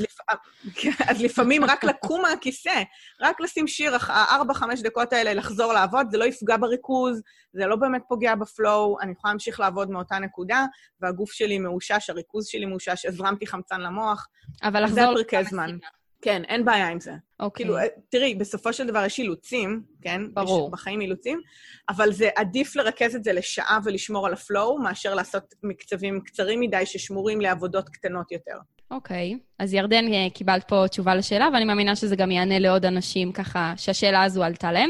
אז 1.10 1.22
לפעמים 1.22 1.66
רק 1.66 1.84
לקום 1.84 2.22
מהכיסא, 2.22 2.84
רק 3.22 3.42
לשים 3.42 3.68
שיר, 3.68 3.96
הארבע-חמש 4.08 4.82
דקות 4.82 5.14
האלה 5.14 5.34
לחזור 5.34 5.74
לעבוד, 5.74 6.08
זה 6.12 6.18
לא 6.18 6.26
יפגע 6.26 6.58
בריכוז, 6.58 7.22
זה 7.54 7.68
לא 7.68 7.76
באמת 7.76 8.02
פוגע 8.08 8.36
בפלואו, 8.36 8.98
אני 9.02 9.12
יכולה 9.12 9.32
להמשיך 9.32 9.60
לעבוד 9.60 9.92
מאותה 9.92 10.20
נקודה, 10.20 10.66
והגוף 11.02 11.32
שלי 11.32 11.60
מאושש, 11.60 12.10
הריכוז 12.10 12.48
שלי 12.48 12.66
מאושש, 12.66 13.06
הזרמתי 13.06 13.48
חמצן 13.48 13.82
למוח. 13.82 14.28
אבל 14.64 14.84
לחזור... 14.84 15.18
זה 15.18 15.24
פרקי 15.24 15.44
זמן. 15.44 15.78
כן, 16.24 16.44
אין 16.48 16.66
בעיה 16.66 16.88
עם 16.88 17.00
זה. 17.00 17.12
אוקיי. 17.40 17.66
כאילו, 17.66 17.78
אה, 17.78 17.84
תראי, 18.10 18.36
בסופו 18.36 18.74
של 18.74 18.88
דבר 18.88 19.06
יש 19.06 19.20
אילוצים, 19.20 19.84
כן? 20.02 20.22
ברור. 20.34 20.68
יש 20.68 20.72
בחיים 20.72 21.02
אילוצים, 21.02 21.42
אבל 21.90 22.14
זה 22.14 22.30
עדיף 22.36 22.76
לרכז 22.76 23.16
את 23.16 23.24
זה 23.24 23.34
לשעה 23.34 23.80
ולשמור 23.84 24.28
על 24.28 24.34
הפלואו, 24.34 24.80
מאשר 24.80 25.16
לעשות 25.16 25.54
מקצבים 25.64 26.22
קצרים 26.22 26.60
מדי 26.60 26.86
ששמורים 26.86 27.42
לעבודות 27.42 27.90
קטנות 27.90 28.32
יותר. 28.32 28.58
אוקיי. 28.94 29.38
אז 29.60 29.74
ירדן, 29.74 30.14
אה, 30.14 30.28
קיבלת 30.34 30.64
פה 30.68 30.88
תשובה 30.88 31.16
לשאלה, 31.16 31.50
ואני 31.54 31.66
מאמינה 31.66 31.96
שזה 31.96 32.16
גם 32.16 32.32
יענה 32.32 32.60
לעוד 32.60 32.86
אנשים 32.86 33.32
ככה, 33.32 33.74
שהשאלה 33.78 34.24
הזו 34.24 34.44
עלתה 34.44 34.72
להם. 34.72 34.90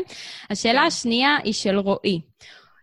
השאלה 0.50 0.82
כן. 0.82 0.88
השנייה 0.88 1.38
היא 1.44 1.54
של 1.54 1.78
רועי. 1.78 2.22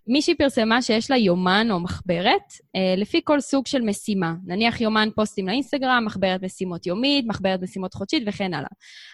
מישהי 0.06 0.34
פרסמה 0.34 0.82
שיש 0.82 1.10
לה 1.10 1.16
יומן 1.16 1.68
או 1.70 1.80
מחברת 1.80 2.52
אה, 2.76 2.94
לפי 2.96 3.20
כל 3.24 3.40
סוג 3.40 3.66
של 3.66 3.82
משימה. 3.82 4.34
נניח 4.46 4.80
יומן 4.80 5.08
פוסטים 5.16 5.48
לאינסטגרם, 5.48 6.02
מחברת 6.06 6.42
משימות 6.42 6.86
יומית, 6.86 7.24
מחברת 7.28 7.62
משימות 7.62 7.94
חודשית 7.94 8.22
וכן 8.26 8.54
הלאה. 8.54 8.68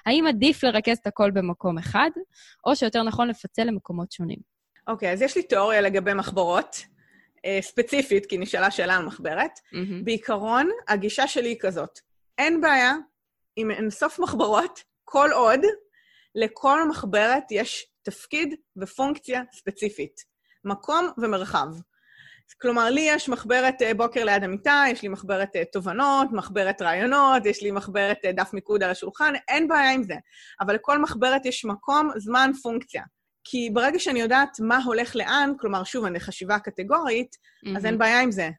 האם 0.07 0.27
עדיף 0.27 0.65
לרכז 0.65 0.99
את 0.99 1.07
הכל 1.07 1.31
במקום 1.31 1.79
אחד, 1.79 2.11
או 2.67 2.77
שיותר 2.77 3.03
נכון 3.03 3.29
לפצל 3.29 3.65
למקומות 3.65 4.13
שונים? 4.13 4.39
אוקיי, 4.89 5.09
okay, 5.09 5.13
אז 5.13 5.23
יש 5.23 5.37
לי 5.37 5.43
תיאוריה 5.43 5.81
לגבי 5.81 6.15
מחברות, 6.15 6.77
ספציפית, 7.61 8.27
כי 8.27 8.39
נשאלה 8.39 8.71
שאלה 8.71 8.97
על 8.97 9.05
מחברת. 9.05 9.51
Mm-hmm. 9.59 10.05
בעיקרון, 10.05 10.71
הגישה 10.89 11.29
שלי 11.29 11.49
היא 11.49 11.57
כזאת, 11.61 11.99
אין 12.39 12.61
בעיה 12.61 12.93
עם 13.57 13.71
אינסוף 13.71 14.19
מחברות, 14.19 14.81
כל 15.05 15.31
עוד 15.33 15.61
לכל 16.35 16.89
מחברת 16.89 17.45
יש 17.51 17.87
תפקיד 18.03 18.55
ופונקציה 18.77 19.43
ספציפית. 19.53 20.21
מקום 20.65 21.11
ומרחב. 21.19 21.67
כלומר, 22.61 22.91
לי 22.91 23.01
יש 23.01 23.29
מחברת 23.29 23.83
אה, 23.83 23.95
בוקר 23.95 24.25
ליד 24.25 24.45
המיטה, 24.45 24.85
יש 24.91 25.03
לי 25.03 25.09
מחברת 25.09 25.57
אה, 25.57 25.65
תובנות, 25.73 26.29
מחברת 26.33 26.83
רעיונות, 26.83 27.47
יש 27.47 27.63
לי 27.63 27.71
מחברת 27.71 28.17
אה, 28.25 28.33
דף 28.33 28.51
מיקוד 28.53 28.83
על 28.83 28.91
השולחן, 28.91 29.33
אין 29.49 29.69
בעיה 29.69 29.91
עם 29.93 30.03
זה. 30.03 30.15
אבל 30.61 30.75
לכל 30.75 30.99
מחברת 30.99 31.47
יש 31.47 31.65
מקום, 31.65 32.11
זמן, 32.17 32.51
פונקציה. 32.63 33.03
כי 33.49 33.71
ברגע 33.73 33.99
שאני 33.99 34.21
יודעת 34.21 34.61
מה 34.61 34.85
הולך 34.85 35.17
לאן, 35.17 35.53
כלומר, 35.59 35.85
שוב, 35.85 36.05
אני 36.05 36.21
חשיבה 36.21 36.59
קטגורית, 36.59 37.35
mm-hmm. 37.35 37.77
אז 37.77 37.87
אין 37.87 37.99
בעיה 37.99 38.21
עם 38.21 38.31
זה. 38.31 38.51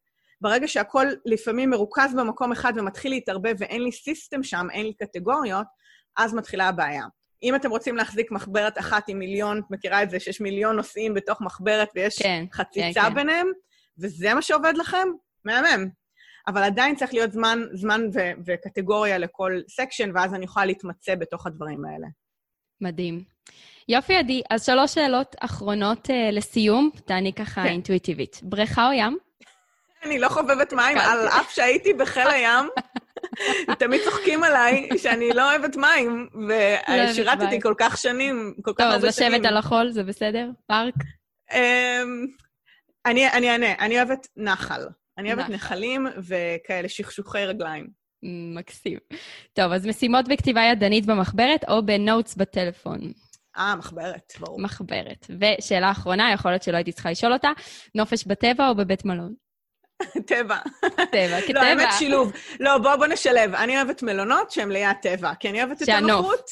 ברגע 0.42 0.68
שהכל 0.68 1.08
לפעמים 1.26 1.70
מרוכז 1.70 2.16
במקום 2.16 2.52
אחד 2.52 2.74
ומתחיל 2.76 3.12
להתערבב 3.12 3.56
ואין 3.60 3.84
לי 3.84 3.92
סיסטם 3.92 4.44
שם, 4.44 4.68
אין 4.72 4.86
לי 4.86 4.94
קטגוריות, 4.94 5.68
אז 6.18 6.34
מתחילה 6.34 6.68
הבעיה. 6.68 7.04
אם 7.44 7.56
אתם 7.56 7.70
רוצים 7.70 7.96
להחזיק 7.96 8.32
מחברת 8.32 8.78
אחת 8.78 9.10
עם 9.10 9.20
מיליון, 9.20 9.60
את 9.60 9.64
מכירה 9.70 10.04
את 10.04 10.10
זה 10.10 10.20
שיש 10.20 10.42
מיליון 10.42 10.76
נושאים 10.76 11.14
בתוך 11.14 11.42
מחברת 11.42 11.90
ויש 11.96 12.22
כן, 12.22 12.46
חציצה 12.54 13.02
כן, 13.02 13.10
כן. 13.10 13.16
ביניהם, 13.16 13.48
וזה 14.00 14.34
מה 14.34 14.42
שעובד 14.42 14.74
לכם, 14.78 15.08
מהמם. 15.46 15.90
אבל 16.48 16.64
עדיין 16.64 16.96
צריך 16.96 17.14
להיות 17.14 17.32
זמן, 17.32 17.60
זמן 17.74 18.02
ו- 18.14 18.32
וקטגוריה 18.46 19.18
לכל 19.18 19.60
סקשן, 19.70 20.12
ואז 20.16 20.34
אני 20.34 20.46
יכולה 20.46 20.66
להתמצא 20.66 21.16
בתוך 21.16 21.48
הדברים 21.48 21.86
האלה. 21.86 22.08
מדהים. 22.82 23.24
יופי, 23.90 24.16
עדי. 24.16 24.42
אז 24.50 24.66
שלוש 24.66 24.94
שאלות 24.94 25.36
אחרונות 25.40 26.10
uh, 26.10 26.14
לסיום, 26.32 26.90
תעני 27.06 27.34
ככה 27.34 27.64
כן. 27.64 27.70
אינטואיטיבית. 27.70 28.40
בריכה 28.44 28.88
או 28.88 28.94
ים? 28.94 29.18
אני 30.04 30.20
לא 30.20 30.30
חובבת 30.30 30.74
מים, 30.74 30.98
על 30.98 31.28
אף 31.28 31.54
שהייתי 31.56 31.94
בחיל 31.94 32.28
הים. 32.28 32.66
תמיד 33.80 34.02
צוחקים 34.04 34.44
עליי 34.44 34.90
שאני 34.98 35.30
לא 35.34 35.52
אוהבת 35.52 35.76
מים, 35.76 36.28
ושירתתי 36.48 37.62
כל 37.62 37.74
כך 37.78 37.98
שנים, 37.98 38.54
כל 38.62 38.74
כך 38.76 38.84
הרבה 38.84 39.12
שנים. 39.12 39.12
טוב, 39.12 39.34
אז 39.34 39.34
לשבת 39.34 39.46
על 39.46 39.58
החול 39.58 39.92
זה 39.92 40.04
בסדר? 40.04 40.50
פארק? 40.68 40.94
אמ, 41.54 42.26
אני 43.06 43.28
אענה, 43.28 43.74
אני 43.80 43.98
אוהבת 43.98 44.28
נחל. 44.38 44.82
אני 45.18 45.34
אוהבת 45.34 45.50
נחלים 45.50 46.08
וכאלה 46.18 46.90
שכשוכי 46.90 47.46
רגליים. 47.46 47.88
מקסים. 48.56 48.98
טוב, 49.54 49.72
אז 49.72 49.86
משימות 49.86 50.28
בכתיבה 50.28 50.62
ידנית 50.62 51.06
במחברת 51.06 51.64
או 51.70 51.86
בנוטס 51.86 52.36
בטלפון? 52.36 53.00
אה, 53.58 53.76
מחברת, 53.76 54.34
ברור. 54.40 54.62
מחברת. 54.62 55.28
ושאלה 55.40 55.92
אחרונה, 55.92 56.32
יכול 56.34 56.52
להיות 56.52 56.64
שלא 56.64 56.76
הייתי 56.76 56.92
צריכה 56.92 57.12
לשאול 57.12 57.34
אותה, 57.34 57.50
נופש 57.96 58.28
בטבע 58.28 58.70
או 58.70 58.76
בבית 58.76 59.06
מלון? 59.06 59.34
טבע. 60.28 60.58
טבע, 61.12 61.42
כטבע. 61.42 61.54
לא, 61.54 61.60
האמת 61.60 61.90
שילוב. 61.98 62.32
לא, 62.60 62.78
בוא, 62.78 62.96
בוא 62.96 63.08
נשלב. 63.08 63.56
אני 63.56 63.78
אוהבת 63.78 64.04
מלונות 64.04 64.52
שהן 64.52 64.72
ליד 64.72 64.96
טבע, 65.02 65.34
כי 65.40 65.50
אני 65.50 65.64
אוהבת 65.64 65.82
את 65.82 65.90
הנוחות. 65.90 66.50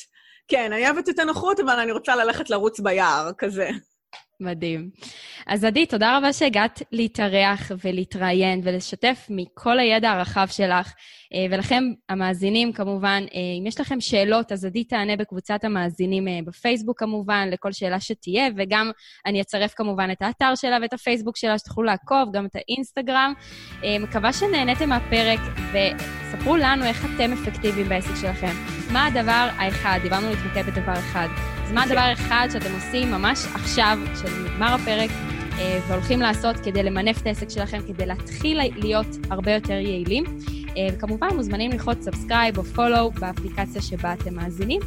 כן, 0.47 0.74
אני 0.74 0.86
אוהבת 0.86 1.10
את 1.10 1.20
הנוחות, 1.20 1.60
אבל 1.60 1.80
אני 1.80 1.91
רוצה 1.91 2.16
ללכת 2.16 2.49
לרוץ 2.49 2.80
ביער, 2.80 3.32
כזה. 3.38 3.70
מדהים. 4.39 4.89
אז 5.47 5.63
עדי, 5.63 5.86
תודה 5.86 6.18
רבה 6.18 6.34
שהגעת 6.34 6.82
להתארח 6.91 7.72
ולהתראיין 7.84 8.61
ולשתף 8.63 9.28
מכל 9.30 9.80
הידע 9.80 10.11
הרחב 10.11 10.47
שלך. 10.51 10.93
אה, 11.34 11.45
ולכם, 11.51 11.84
המאזינים, 12.09 12.74
כמובן, 12.74 13.24
אה, 13.34 13.39
אם 13.59 13.68
יש 13.68 13.80
לכם 13.80 14.01
שאלות, 14.01 14.51
אז 14.51 14.66
עדי 14.66 14.84
תענה 14.84 15.16
בקבוצת 15.16 15.63
המאזינים 15.63 16.28
אה, 16.28 16.39
בפייסבוק, 16.45 16.99
כמובן, 16.99 17.47
לכל 17.51 17.72
שאלה 17.72 17.99
שתהיה, 17.99 18.47
וגם 18.57 18.91
אני 19.26 19.41
אצרף 19.41 19.74
כמובן 19.74 20.11
את 20.11 20.22
האתר 20.22 20.55
שלה 20.55 20.78
ואת 20.82 20.93
הפייסבוק 20.93 21.38
שלה, 21.38 21.57
שתוכלו 21.59 21.84
לעקוב, 21.84 22.30
גם 22.34 22.45
את 22.45 22.55
האינסטגרם. 22.55 23.34
מקווה 23.99 24.34
שנהניתם 24.34 24.89
מהפרק, 24.89 25.39
וספרו 25.72 26.57
לנו 26.57 26.86
איך 26.86 27.05
אתם 27.16 27.34
אפקטיביים 27.34 27.89
בעסק 27.89 28.16
שלכם. 28.22 28.51
מה 28.93 29.05
הדבר 29.05 29.47
האחד, 29.57 29.99
דיברנו 30.03 30.30
להתמקד 30.30 30.66
בדבר 30.66 30.93
אחד, 30.93 31.28
אז 31.66 31.72
מה 31.72 31.84
הדבר 31.84 31.99
האחד 31.99 32.47
שאתם 32.53 32.74
עושים 32.74 33.11
ממש 33.11 33.45
עכשיו, 33.53 33.97
שנגמר 34.22 34.74
הפרק, 34.74 35.09
והולכים 35.88 36.20
לעשות 36.20 36.55
כדי 36.63 36.84
למנף 36.84 37.22
את 37.22 37.28
העסק 37.28 37.49
שלכם, 37.49 37.80
כדי 37.88 38.05
להתחיל 38.05 38.59
להיות 38.76 39.07
הרבה 39.30 39.51
יותר 39.51 39.74
יעילים. 39.74 40.24
אה, 40.78 40.88
וכמובן, 40.93 41.28
מוזמנים 41.36 41.72
ללחוץ 41.72 42.01
subscribe 42.02 42.58
או 42.57 42.63
follow 42.64 43.12
באפליקציה 43.11 43.82
שבה 43.82 44.13
אתם 44.13 44.36
מאזינים, 44.36 44.82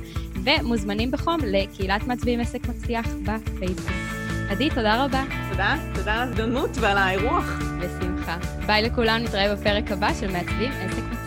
ומוזמנים 0.44 1.10
בחום 1.10 1.40
לקהילת 1.46 2.06
מצביעים 2.06 2.40
עסק 2.40 2.68
מצליח 2.68 3.06
בפייסבוק. 3.22 3.96
עדי, 4.50 4.68
תודה 4.70 5.04
רבה. 5.04 5.24
תודה, 5.50 5.76
תודה 5.94 6.14
על 6.14 6.28
ההזדמנות 6.28 6.70
ועל 6.80 6.98
האירוח. 6.98 7.58
בשמחה. 7.80 8.36
ביי 8.66 8.82
לכולם, 8.82 9.20
נתראה 9.24 9.54
בפרק 9.54 9.92
הבא 9.92 10.14
של 10.20 10.32
מעצבים 10.32 10.70
עסק 10.72 10.98
מצליח. 10.98 11.17